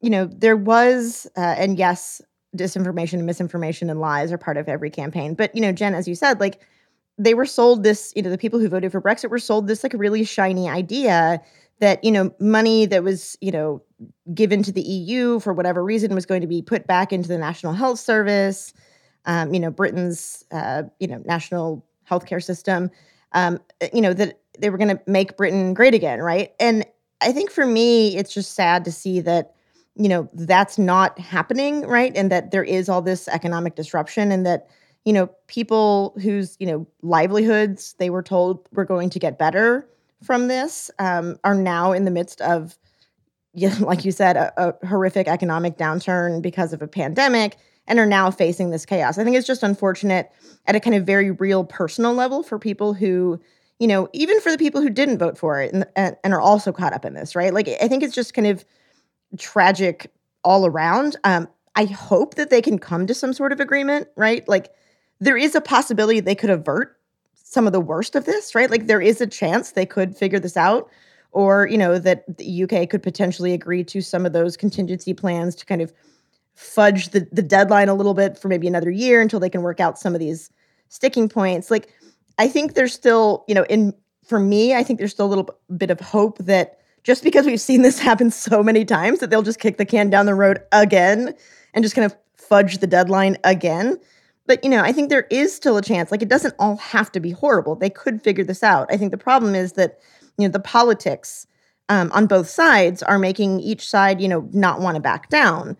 you 0.00 0.10
know 0.10 0.26
there 0.26 0.56
was 0.56 1.26
uh, 1.36 1.54
and 1.58 1.78
yes 1.78 2.20
disinformation 2.56 3.14
and 3.14 3.26
misinformation 3.26 3.90
and 3.90 4.00
lies 4.00 4.32
are 4.32 4.38
part 4.38 4.56
of 4.56 4.68
every 4.68 4.90
campaign. 4.90 5.34
But 5.34 5.54
you 5.54 5.60
know 5.60 5.72
jen 5.72 5.94
as 5.94 6.06
you 6.08 6.14
said 6.14 6.40
like 6.40 6.60
they 7.18 7.34
were 7.34 7.46
sold 7.46 7.82
this 7.82 8.12
you 8.14 8.22
know 8.22 8.30
the 8.30 8.38
people 8.38 8.60
who 8.60 8.68
voted 8.68 8.92
for 8.92 9.02
brexit 9.02 9.28
were 9.28 9.40
sold 9.40 9.66
this 9.66 9.82
like 9.82 9.92
really 9.94 10.24
shiny 10.24 10.68
idea 10.68 11.40
that 11.80 12.02
you 12.02 12.10
know 12.10 12.32
money 12.40 12.86
that 12.86 13.02
was 13.02 13.36
you 13.40 13.50
know 13.50 13.82
given 14.32 14.62
to 14.62 14.72
the 14.72 14.82
EU 14.82 15.40
for 15.40 15.52
whatever 15.52 15.84
reason 15.84 16.14
was 16.14 16.26
going 16.26 16.40
to 16.40 16.46
be 16.46 16.62
put 16.62 16.86
back 16.86 17.12
into 17.12 17.28
the 17.28 17.38
National 17.38 17.72
Health 17.72 17.98
Service, 17.98 18.72
um, 19.24 19.52
you 19.52 19.60
know 19.60 19.70
Britain's 19.70 20.44
uh, 20.50 20.84
you 20.98 21.06
know 21.06 21.22
national 21.24 21.84
healthcare 22.08 22.42
system, 22.42 22.90
um, 23.32 23.60
you 23.92 24.00
know 24.00 24.12
that 24.14 24.40
they 24.58 24.70
were 24.70 24.78
going 24.78 24.96
to 24.96 25.00
make 25.06 25.36
Britain 25.36 25.74
great 25.74 25.94
again, 25.94 26.20
right? 26.20 26.52
And 26.58 26.84
I 27.20 27.32
think 27.32 27.50
for 27.50 27.66
me, 27.66 28.16
it's 28.16 28.32
just 28.32 28.54
sad 28.54 28.84
to 28.84 28.92
see 28.92 29.20
that 29.20 29.54
you 29.94 30.08
know 30.08 30.28
that's 30.34 30.78
not 30.78 31.18
happening, 31.18 31.82
right? 31.82 32.12
And 32.16 32.30
that 32.30 32.50
there 32.50 32.64
is 32.64 32.88
all 32.88 33.02
this 33.02 33.28
economic 33.28 33.74
disruption, 33.74 34.32
and 34.32 34.44
that 34.46 34.68
you 35.04 35.12
know 35.12 35.30
people 35.46 36.14
whose 36.22 36.56
you 36.58 36.66
know 36.66 36.86
livelihoods 37.02 37.94
they 37.98 38.10
were 38.10 38.22
told 38.22 38.68
were 38.72 38.84
going 38.84 39.10
to 39.10 39.18
get 39.18 39.38
better 39.38 39.88
from 40.22 40.48
this 40.48 40.90
um, 40.98 41.38
are 41.44 41.54
now 41.54 41.92
in 41.92 42.04
the 42.04 42.10
midst 42.10 42.40
of, 42.40 42.78
like 43.80 44.04
you 44.04 44.12
said, 44.12 44.36
a, 44.36 44.52
a 44.56 44.86
horrific 44.86 45.28
economic 45.28 45.76
downturn 45.76 46.42
because 46.42 46.72
of 46.72 46.82
a 46.82 46.88
pandemic 46.88 47.56
and 47.86 47.98
are 47.98 48.06
now 48.06 48.30
facing 48.30 48.70
this 48.70 48.84
chaos. 48.84 49.18
I 49.18 49.24
think 49.24 49.36
it's 49.36 49.46
just 49.46 49.62
unfortunate 49.62 50.30
at 50.66 50.76
a 50.76 50.80
kind 50.80 50.94
of 50.94 51.06
very 51.06 51.30
real 51.30 51.64
personal 51.64 52.12
level 52.12 52.42
for 52.42 52.58
people 52.58 52.92
who, 52.94 53.40
you 53.78 53.86
know, 53.86 54.08
even 54.12 54.40
for 54.40 54.50
the 54.52 54.58
people 54.58 54.82
who 54.82 54.90
didn't 54.90 55.18
vote 55.18 55.38
for 55.38 55.60
it 55.60 55.72
and, 55.72 55.86
and, 55.96 56.16
and 56.22 56.34
are 56.34 56.40
also 56.40 56.70
caught 56.70 56.92
up 56.92 57.04
in 57.04 57.14
this, 57.14 57.34
right? 57.34 57.54
Like, 57.54 57.68
I 57.68 57.88
think 57.88 58.02
it's 58.02 58.14
just 58.14 58.34
kind 58.34 58.46
of 58.46 58.64
tragic 59.38 60.12
all 60.44 60.66
around. 60.66 61.16
Um, 61.24 61.48
I 61.74 61.86
hope 61.86 62.34
that 62.34 62.50
they 62.50 62.60
can 62.60 62.78
come 62.78 63.06
to 63.06 63.14
some 63.14 63.32
sort 63.32 63.52
of 63.52 63.60
agreement, 63.60 64.08
right? 64.16 64.46
Like, 64.46 64.70
there 65.20 65.36
is 65.36 65.54
a 65.54 65.60
possibility 65.60 66.20
they 66.20 66.34
could 66.34 66.50
avert 66.50 66.97
some 67.50 67.66
of 67.66 67.72
the 67.72 67.80
worst 67.80 68.14
of 68.14 68.26
this, 68.26 68.54
right? 68.54 68.70
Like 68.70 68.86
there 68.88 69.00
is 69.00 69.22
a 69.22 69.26
chance 69.26 69.72
they 69.72 69.86
could 69.86 70.14
figure 70.14 70.38
this 70.38 70.56
out 70.56 70.90
or, 71.32 71.66
you 71.66 71.78
know, 71.78 71.98
that 71.98 72.36
the 72.36 72.62
UK 72.64 72.90
could 72.90 73.02
potentially 73.02 73.54
agree 73.54 73.82
to 73.84 74.02
some 74.02 74.26
of 74.26 74.34
those 74.34 74.54
contingency 74.54 75.14
plans 75.14 75.54
to 75.54 75.64
kind 75.64 75.80
of 75.80 75.92
fudge 76.54 77.08
the, 77.08 77.26
the 77.32 77.40
deadline 77.42 77.88
a 77.88 77.94
little 77.94 78.12
bit 78.12 78.36
for 78.36 78.48
maybe 78.48 78.66
another 78.66 78.90
year 78.90 79.22
until 79.22 79.40
they 79.40 79.48
can 79.48 79.62
work 79.62 79.80
out 79.80 79.98
some 79.98 80.14
of 80.14 80.20
these 80.20 80.50
sticking 80.88 81.26
points. 81.26 81.70
Like 81.70 81.88
I 82.36 82.48
think 82.48 82.74
there's 82.74 82.92
still, 82.92 83.44
you 83.48 83.54
know, 83.54 83.64
in 83.64 83.94
for 84.26 84.38
me, 84.38 84.74
I 84.74 84.82
think 84.82 84.98
there's 84.98 85.12
still 85.12 85.24
a 85.24 85.32
little 85.32 85.48
bit 85.74 85.90
of 85.90 86.00
hope 86.00 86.36
that 86.38 86.80
just 87.02 87.24
because 87.24 87.46
we've 87.46 87.60
seen 87.60 87.80
this 87.80 87.98
happen 88.08 88.30
so 88.30 88.62
many 88.62 88.84
times 88.84 89.20
that 89.20 89.30
they'll 89.30 89.42
just 89.42 89.58
kick 89.58 89.78
the 89.78 89.86
can 89.86 90.10
down 90.10 90.26
the 90.26 90.34
road 90.34 90.60
again 90.70 91.34
and 91.72 91.82
just 91.82 91.94
kind 91.94 92.04
of 92.04 92.14
fudge 92.36 92.78
the 92.78 92.86
deadline 92.86 93.38
again. 93.44 93.98
But, 94.48 94.64
you 94.64 94.70
know, 94.70 94.82
I 94.82 94.90
think 94.90 95.10
there 95.10 95.28
is 95.30 95.54
still 95.54 95.76
a 95.76 95.82
chance. 95.82 96.10
Like, 96.10 96.22
it 96.22 96.28
doesn't 96.28 96.54
all 96.58 96.78
have 96.78 97.12
to 97.12 97.20
be 97.20 97.30
horrible. 97.30 97.76
They 97.76 97.90
could 97.90 98.22
figure 98.22 98.42
this 98.42 98.64
out. 98.64 98.88
I 98.90 98.96
think 98.96 99.12
the 99.12 99.18
problem 99.18 99.54
is 99.54 99.74
that, 99.74 100.00
you 100.38 100.48
know, 100.48 100.50
the 100.50 100.58
politics 100.58 101.46
um, 101.90 102.10
on 102.12 102.26
both 102.26 102.48
sides 102.48 103.02
are 103.02 103.18
making 103.18 103.60
each 103.60 103.88
side, 103.88 104.20
you 104.20 104.26
know, 104.26 104.48
not 104.52 104.80
want 104.80 104.96
to 104.96 105.00
back 105.00 105.28
down. 105.28 105.76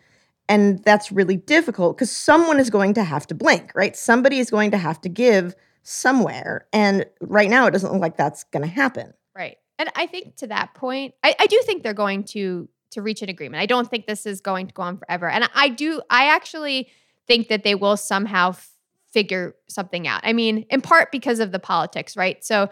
And 0.51 0.85
that's 0.85 1.11
really 1.11 1.37
difficult 1.37 1.97
because 1.97 2.11
someone 2.11 2.61
is 2.61 2.71
going 2.71 2.95
to 2.95 3.05
have 3.05 3.27
to 3.29 3.35
blink, 3.35 3.73
right? 3.75 3.97
Somebody 3.97 4.39
is 4.39 4.51
going 4.51 4.71
to 4.71 4.79
have 4.79 5.01
to 5.01 5.09
give 5.09 5.57
somewhere. 5.83 6.67
And 6.73 7.07
right 7.21 7.51
now, 7.51 7.67
it 7.67 7.71
doesn't 7.71 7.91
look 7.91 8.01
like 8.01 8.17
that's 8.17 8.45
going 8.45 8.63
to 8.63 8.69
happen. 8.69 9.15
Right. 9.35 9.57
And 9.79 9.91
I 9.97 10.07
think 10.07 10.37
to 10.37 10.47
that 10.49 10.75
point, 10.75 11.15
I, 11.25 11.35
I 11.41 11.47
do 11.47 11.59
think 11.65 11.83
they're 11.83 11.95
going 11.95 12.25
to 12.25 12.69
to 12.91 13.03
reach 13.03 13.21
an 13.21 13.29
agreement. 13.29 13.61
I 13.61 13.67
don't 13.67 13.89
think 13.89 14.07
this 14.07 14.25
is 14.25 14.41
going 14.41 14.67
to 14.67 14.73
go 14.73 14.83
on 14.83 14.97
forever. 14.97 15.29
And 15.29 15.49
I 15.55 15.69
do, 15.69 16.01
I 16.09 16.29
actually 16.29 16.89
think 17.29 17.49
that 17.49 17.63
they 17.63 17.75
will 17.75 17.97
somehow 17.97 18.51
f- 18.51 18.73
figure 19.13 19.55
something 19.69 20.09
out. 20.09 20.21
I 20.25 20.33
mean, 20.33 20.67
in 20.71 20.81
part 20.81 21.13
because 21.13 21.41
of 21.41 21.53
the 21.53 21.59
politics, 21.59 22.17
right? 22.17 22.45
So, 22.45 22.69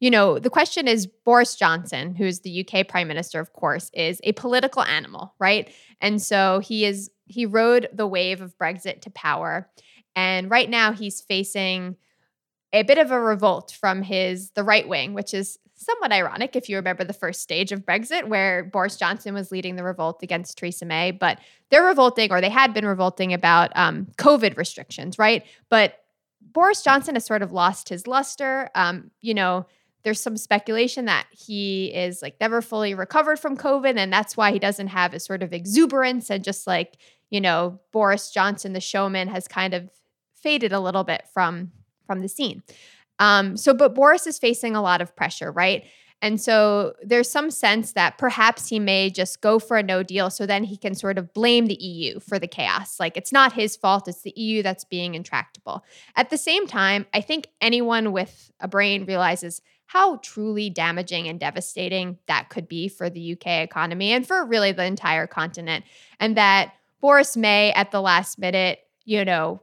you 0.00 0.10
know, 0.10 0.38
the 0.38 0.50
question 0.50 0.88
is 0.88 1.06
Boris 1.06 1.54
Johnson, 1.54 2.14
who's 2.14 2.40
the 2.40 2.66
UK 2.66 2.88
prime 2.88 3.08
minister, 3.08 3.40
of 3.40 3.52
course, 3.52 3.90
is 3.94 4.20
a 4.24 4.32
political 4.32 4.82
animal, 4.82 5.34
right? 5.38 5.72
And 6.00 6.20
so 6.20 6.58
he 6.58 6.84
is 6.84 7.10
he 7.26 7.46
rode 7.46 7.88
the 7.92 8.06
wave 8.06 8.42
of 8.42 8.58
Brexit 8.58 9.00
to 9.02 9.10
power. 9.10 9.70
And 10.14 10.50
right 10.50 10.68
now 10.68 10.92
he's 10.92 11.20
facing 11.20 11.96
a 12.72 12.82
bit 12.82 12.98
of 12.98 13.10
a 13.10 13.20
revolt 13.20 13.76
from 13.78 14.02
his 14.02 14.50
the 14.50 14.64
right 14.64 14.86
wing, 14.88 15.14
which 15.14 15.32
is 15.32 15.58
somewhat 15.84 16.12
ironic 16.12 16.56
if 16.56 16.68
you 16.68 16.76
remember 16.76 17.04
the 17.04 17.12
first 17.12 17.40
stage 17.40 17.72
of 17.72 17.84
Brexit, 17.84 18.28
where 18.28 18.64
Boris 18.64 18.96
Johnson 18.96 19.34
was 19.34 19.50
leading 19.50 19.76
the 19.76 19.84
revolt 19.84 20.22
against 20.22 20.58
Theresa 20.58 20.84
May. 20.84 21.10
But 21.10 21.38
they're 21.70 21.84
revolting, 21.84 22.32
or 22.32 22.40
they 22.40 22.48
had 22.48 22.74
been 22.74 22.86
revolting 22.86 23.32
about 23.32 23.72
um, 23.74 24.08
COVID 24.18 24.56
restrictions, 24.56 25.18
right? 25.18 25.44
But 25.68 25.98
Boris 26.40 26.82
Johnson 26.82 27.14
has 27.14 27.24
sort 27.24 27.42
of 27.42 27.52
lost 27.52 27.88
his 27.88 28.06
luster. 28.06 28.70
Um, 28.74 29.10
you 29.20 29.34
know, 29.34 29.66
there's 30.02 30.20
some 30.20 30.36
speculation 30.36 31.04
that 31.04 31.26
he 31.30 31.86
is 31.94 32.22
like 32.22 32.36
never 32.40 32.60
fully 32.60 32.94
recovered 32.94 33.38
from 33.38 33.56
COVID, 33.56 33.96
and 33.96 34.12
that's 34.12 34.36
why 34.36 34.52
he 34.52 34.58
doesn't 34.58 34.88
have 34.88 35.14
a 35.14 35.20
sort 35.20 35.42
of 35.42 35.52
exuberance 35.52 36.30
and 36.30 36.42
just 36.42 36.66
like, 36.66 36.96
you 37.30 37.40
know, 37.40 37.80
Boris 37.92 38.30
Johnson, 38.30 38.72
the 38.72 38.80
showman, 38.80 39.28
has 39.28 39.46
kind 39.48 39.74
of 39.74 39.88
faded 40.34 40.72
a 40.72 40.80
little 40.80 41.04
bit 41.04 41.24
from 41.32 41.72
from 42.06 42.20
the 42.20 42.28
scene. 42.28 42.62
Um, 43.22 43.56
so, 43.56 43.72
but 43.72 43.94
Boris 43.94 44.26
is 44.26 44.36
facing 44.36 44.74
a 44.74 44.82
lot 44.82 45.00
of 45.00 45.14
pressure, 45.14 45.52
right? 45.52 45.84
And 46.20 46.40
so 46.40 46.94
there's 47.04 47.30
some 47.30 47.52
sense 47.52 47.92
that 47.92 48.18
perhaps 48.18 48.68
he 48.68 48.80
may 48.80 49.10
just 49.10 49.40
go 49.40 49.60
for 49.60 49.76
a 49.76 49.82
no 49.82 50.02
deal 50.02 50.28
so 50.28 50.44
then 50.44 50.64
he 50.64 50.76
can 50.76 50.94
sort 50.94 51.18
of 51.18 51.32
blame 51.32 51.66
the 51.66 51.80
EU 51.80 52.18
for 52.18 52.40
the 52.40 52.48
chaos. 52.48 52.98
Like 52.98 53.16
it's 53.16 53.32
not 53.32 53.52
his 53.52 53.76
fault, 53.76 54.08
it's 54.08 54.22
the 54.22 54.32
EU 54.34 54.62
that's 54.62 54.84
being 54.84 55.14
intractable. 55.14 55.84
At 56.16 56.30
the 56.30 56.36
same 56.36 56.66
time, 56.66 57.06
I 57.14 57.20
think 57.20 57.46
anyone 57.60 58.10
with 58.10 58.50
a 58.58 58.66
brain 58.66 59.04
realizes 59.04 59.62
how 59.86 60.16
truly 60.16 60.68
damaging 60.68 61.28
and 61.28 61.38
devastating 61.38 62.18
that 62.26 62.48
could 62.48 62.66
be 62.66 62.88
for 62.88 63.08
the 63.08 63.32
UK 63.34 63.62
economy 63.62 64.10
and 64.10 64.26
for 64.26 64.44
really 64.44 64.72
the 64.72 64.84
entire 64.84 65.28
continent. 65.28 65.84
And 66.18 66.36
that 66.36 66.72
Boris 67.00 67.36
may, 67.36 67.72
at 67.72 67.92
the 67.92 68.00
last 68.00 68.38
minute, 68.38 68.80
you 69.04 69.24
know, 69.24 69.62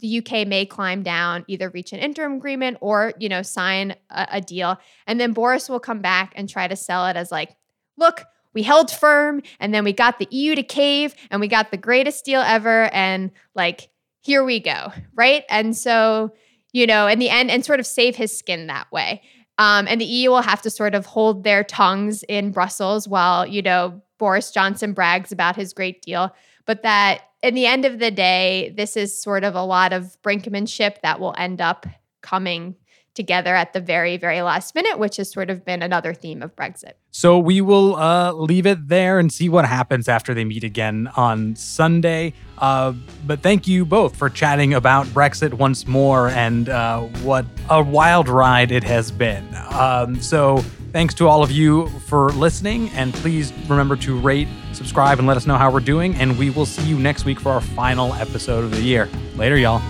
the 0.00 0.18
UK 0.18 0.46
may 0.46 0.66
climb 0.66 1.02
down, 1.02 1.44
either 1.46 1.68
reach 1.70 1.92
an 1.92 1.98
interim 1.98 2.34
agreement 2.34 2.78
or, 2.80 3.12
you 3.18 3.28
know, 3.28 3.42
sign 3.42 3.94
a, 4.10 4.26
a 4.32 4.40
deal. 4.40 4.78
And 5.06 5.20
then 5.20 5.32
Boris 5.32 5.68
will 5.68 5.80
come 5.80 6.00
back 6.00 6.32
and 6.36 6.48
try 6.48 6.68
to 6.68 6.76
sell 6.76 7.06
it 7.06 7.16
as 7.16 7.30
like, 7.30 7.56
look, 7.96 8.24
we 8.52 8.62
held 8.62 8.90
firm 8.90 9.42
and 9.60 9.72
then 9.72 9.84
we 9.84 9.92
got 9.92 10.18
the 10.18 10.28
EU 10.30 10.54
to 10.54 10.62
cave 10.62 11.14
and 11.30 11.40
we 11.40 11.48
got 11.48 11.70
the 11.70 11.76
greatest 11.76 12.24
deal 12.24 12.40
ever. 12.40 12.92
And 12.92 13.30
like, 13.54 13.90
here 14.22 14.44
we 14.44 14.60
go. 14.60 14.92
Right. 15.14 15.44
And 15.48 15.76
so, 15.76 16.32
you 16.72 16.86
know, 16.86 17.06
in 17.06 17.18
the 17.18 17.30
end, 17.30 17.50
and 17.50 17.64
sort 17.64 17.80
of 17.80 17.86
save 17.86 18.16
his 18.16 18.36
skin 18.36 18.66
that 18.66 18.90
way. 18.92 19.22
Um, 19.58 19.86
and 19.88 20.00
the 20.00 20.06
EU 20.06 20.30
will 20.30 20.42
have 20.42 20.62
to 20.62 20.70
sort 20.70 20.94
of 20.94 21.04
hold 21.06 21.44
their 21.44 21.62
tongues 21.62 22.22
in 22.24 22.50
Brussels 22.50 23.06
while, 23.06 23.46
you 23.46 23.60
know, 23.60 24.00
Boris 24.18 24.50
Johnson 24.50 24.92
brags 24.92 25.32
about 25.32 25.56
his 25.56 25.72
great 25.72 26.02
deal. 26.02 26.34
But 26.70 26.84
that 26.84 27.22
in 27.42 27.54
the 27.56 27.66
end 27.66 27.84
of 27.84 27.98
the 27.98 28.12
day, 28.12 28.72
this 28.76 28.96
is 28.96 29.20
sort 29.20 29.42
of 29.42 29.56
a 29.56 29.62
lot 29.64 29.92
of 29.92 30.16
brinkmanship 30.22 31.00
that 31.02 31.18
will 31.18 31.34
end 31.36 31.60
up 31.60 31.84
coming 32.20 32.76
together 33.20 33.54
at 33.54 33.74
the 33.74 33.80
very, 33.80 34.16
very 34.16 34.40
last 34.40 34.74
minute, 34.74 34.98
which 34.98 35.16
has 35.18 35.30
sort 35.30 35.50
of 35.50 35.62
been 35.62 35.82
another 35.82 36.14
theme 36.14 36.42
of 36.42 36.56
Brexit. 36.56 36.92
So 37.10 37.38
we 37.38 37.60
will 37.60 37.96
uh, 37.96 38.32
leave 38.32 38.64
it 38.64 38.88
there 38.88 39.18
and 39.18 39.30
see 39.30 39.50
what 39.50 39.66
happens 39.66 40.08
after 40.08 40.32
they 40.32 40.44
meet 40.44 40.64
again 40.64 41.10
on 41.16 41.54
Sunday. 41.54 42.32
Uh, 42.56 42.94
but 43.26 43.42
thank 43.42 43.66
you 43.66 43.84
both 43.84 44.16
for 44.16 44.30
chatting 44.30 44.72
about 44.72 45.06
Brexit 45.08 45.52
once 45.52 45.86
more 45.86 46.28
and 46.30 46.70
uh, 46.70 47.00
what 47.22 47.44
a 47.68 47.82
wild 47.82 48.26
ride 48.28 48.72
it 48.72 48.84
has 48.84 49.12
been. 49.12 49.46
Um, 49.72 50.18
so 50.22 50.64
thanks 50.92 51.12
to 51.14 51.28
all 51.28 51.42
of 51.42 51.50
you 51.50 51.88
for 52.08 52.30
listening. 52.30 52.88
And 52.90 53.12
please 53.12 53.52
remember 53.68 53.96
to 53.96 54.18
rate, 54.18 54.48
subscribe, 54.72 55.18
and 55.18 55.28
let 55.28 55.36
us 55.36 55.46
know 55.46 55.56
how 55.56 55.70
we're 55.70 55.80
doing. 55.80 56.14
And 56.14 56.38
we 56.38 56.48
will 56.48 56.66
see 56.66 56.88
you 56.88 56.98
next 56.98 57.26
week 57.26 57.38
for 57.38 57.52
our 57.52 57.60
final 57.60 58.14
episode 58.14 58.64
of 58.64 58.70
the 58.70 58.82
year. 58.82 59.10
Later, 59.36 59.58
y'all. 59.58 59.82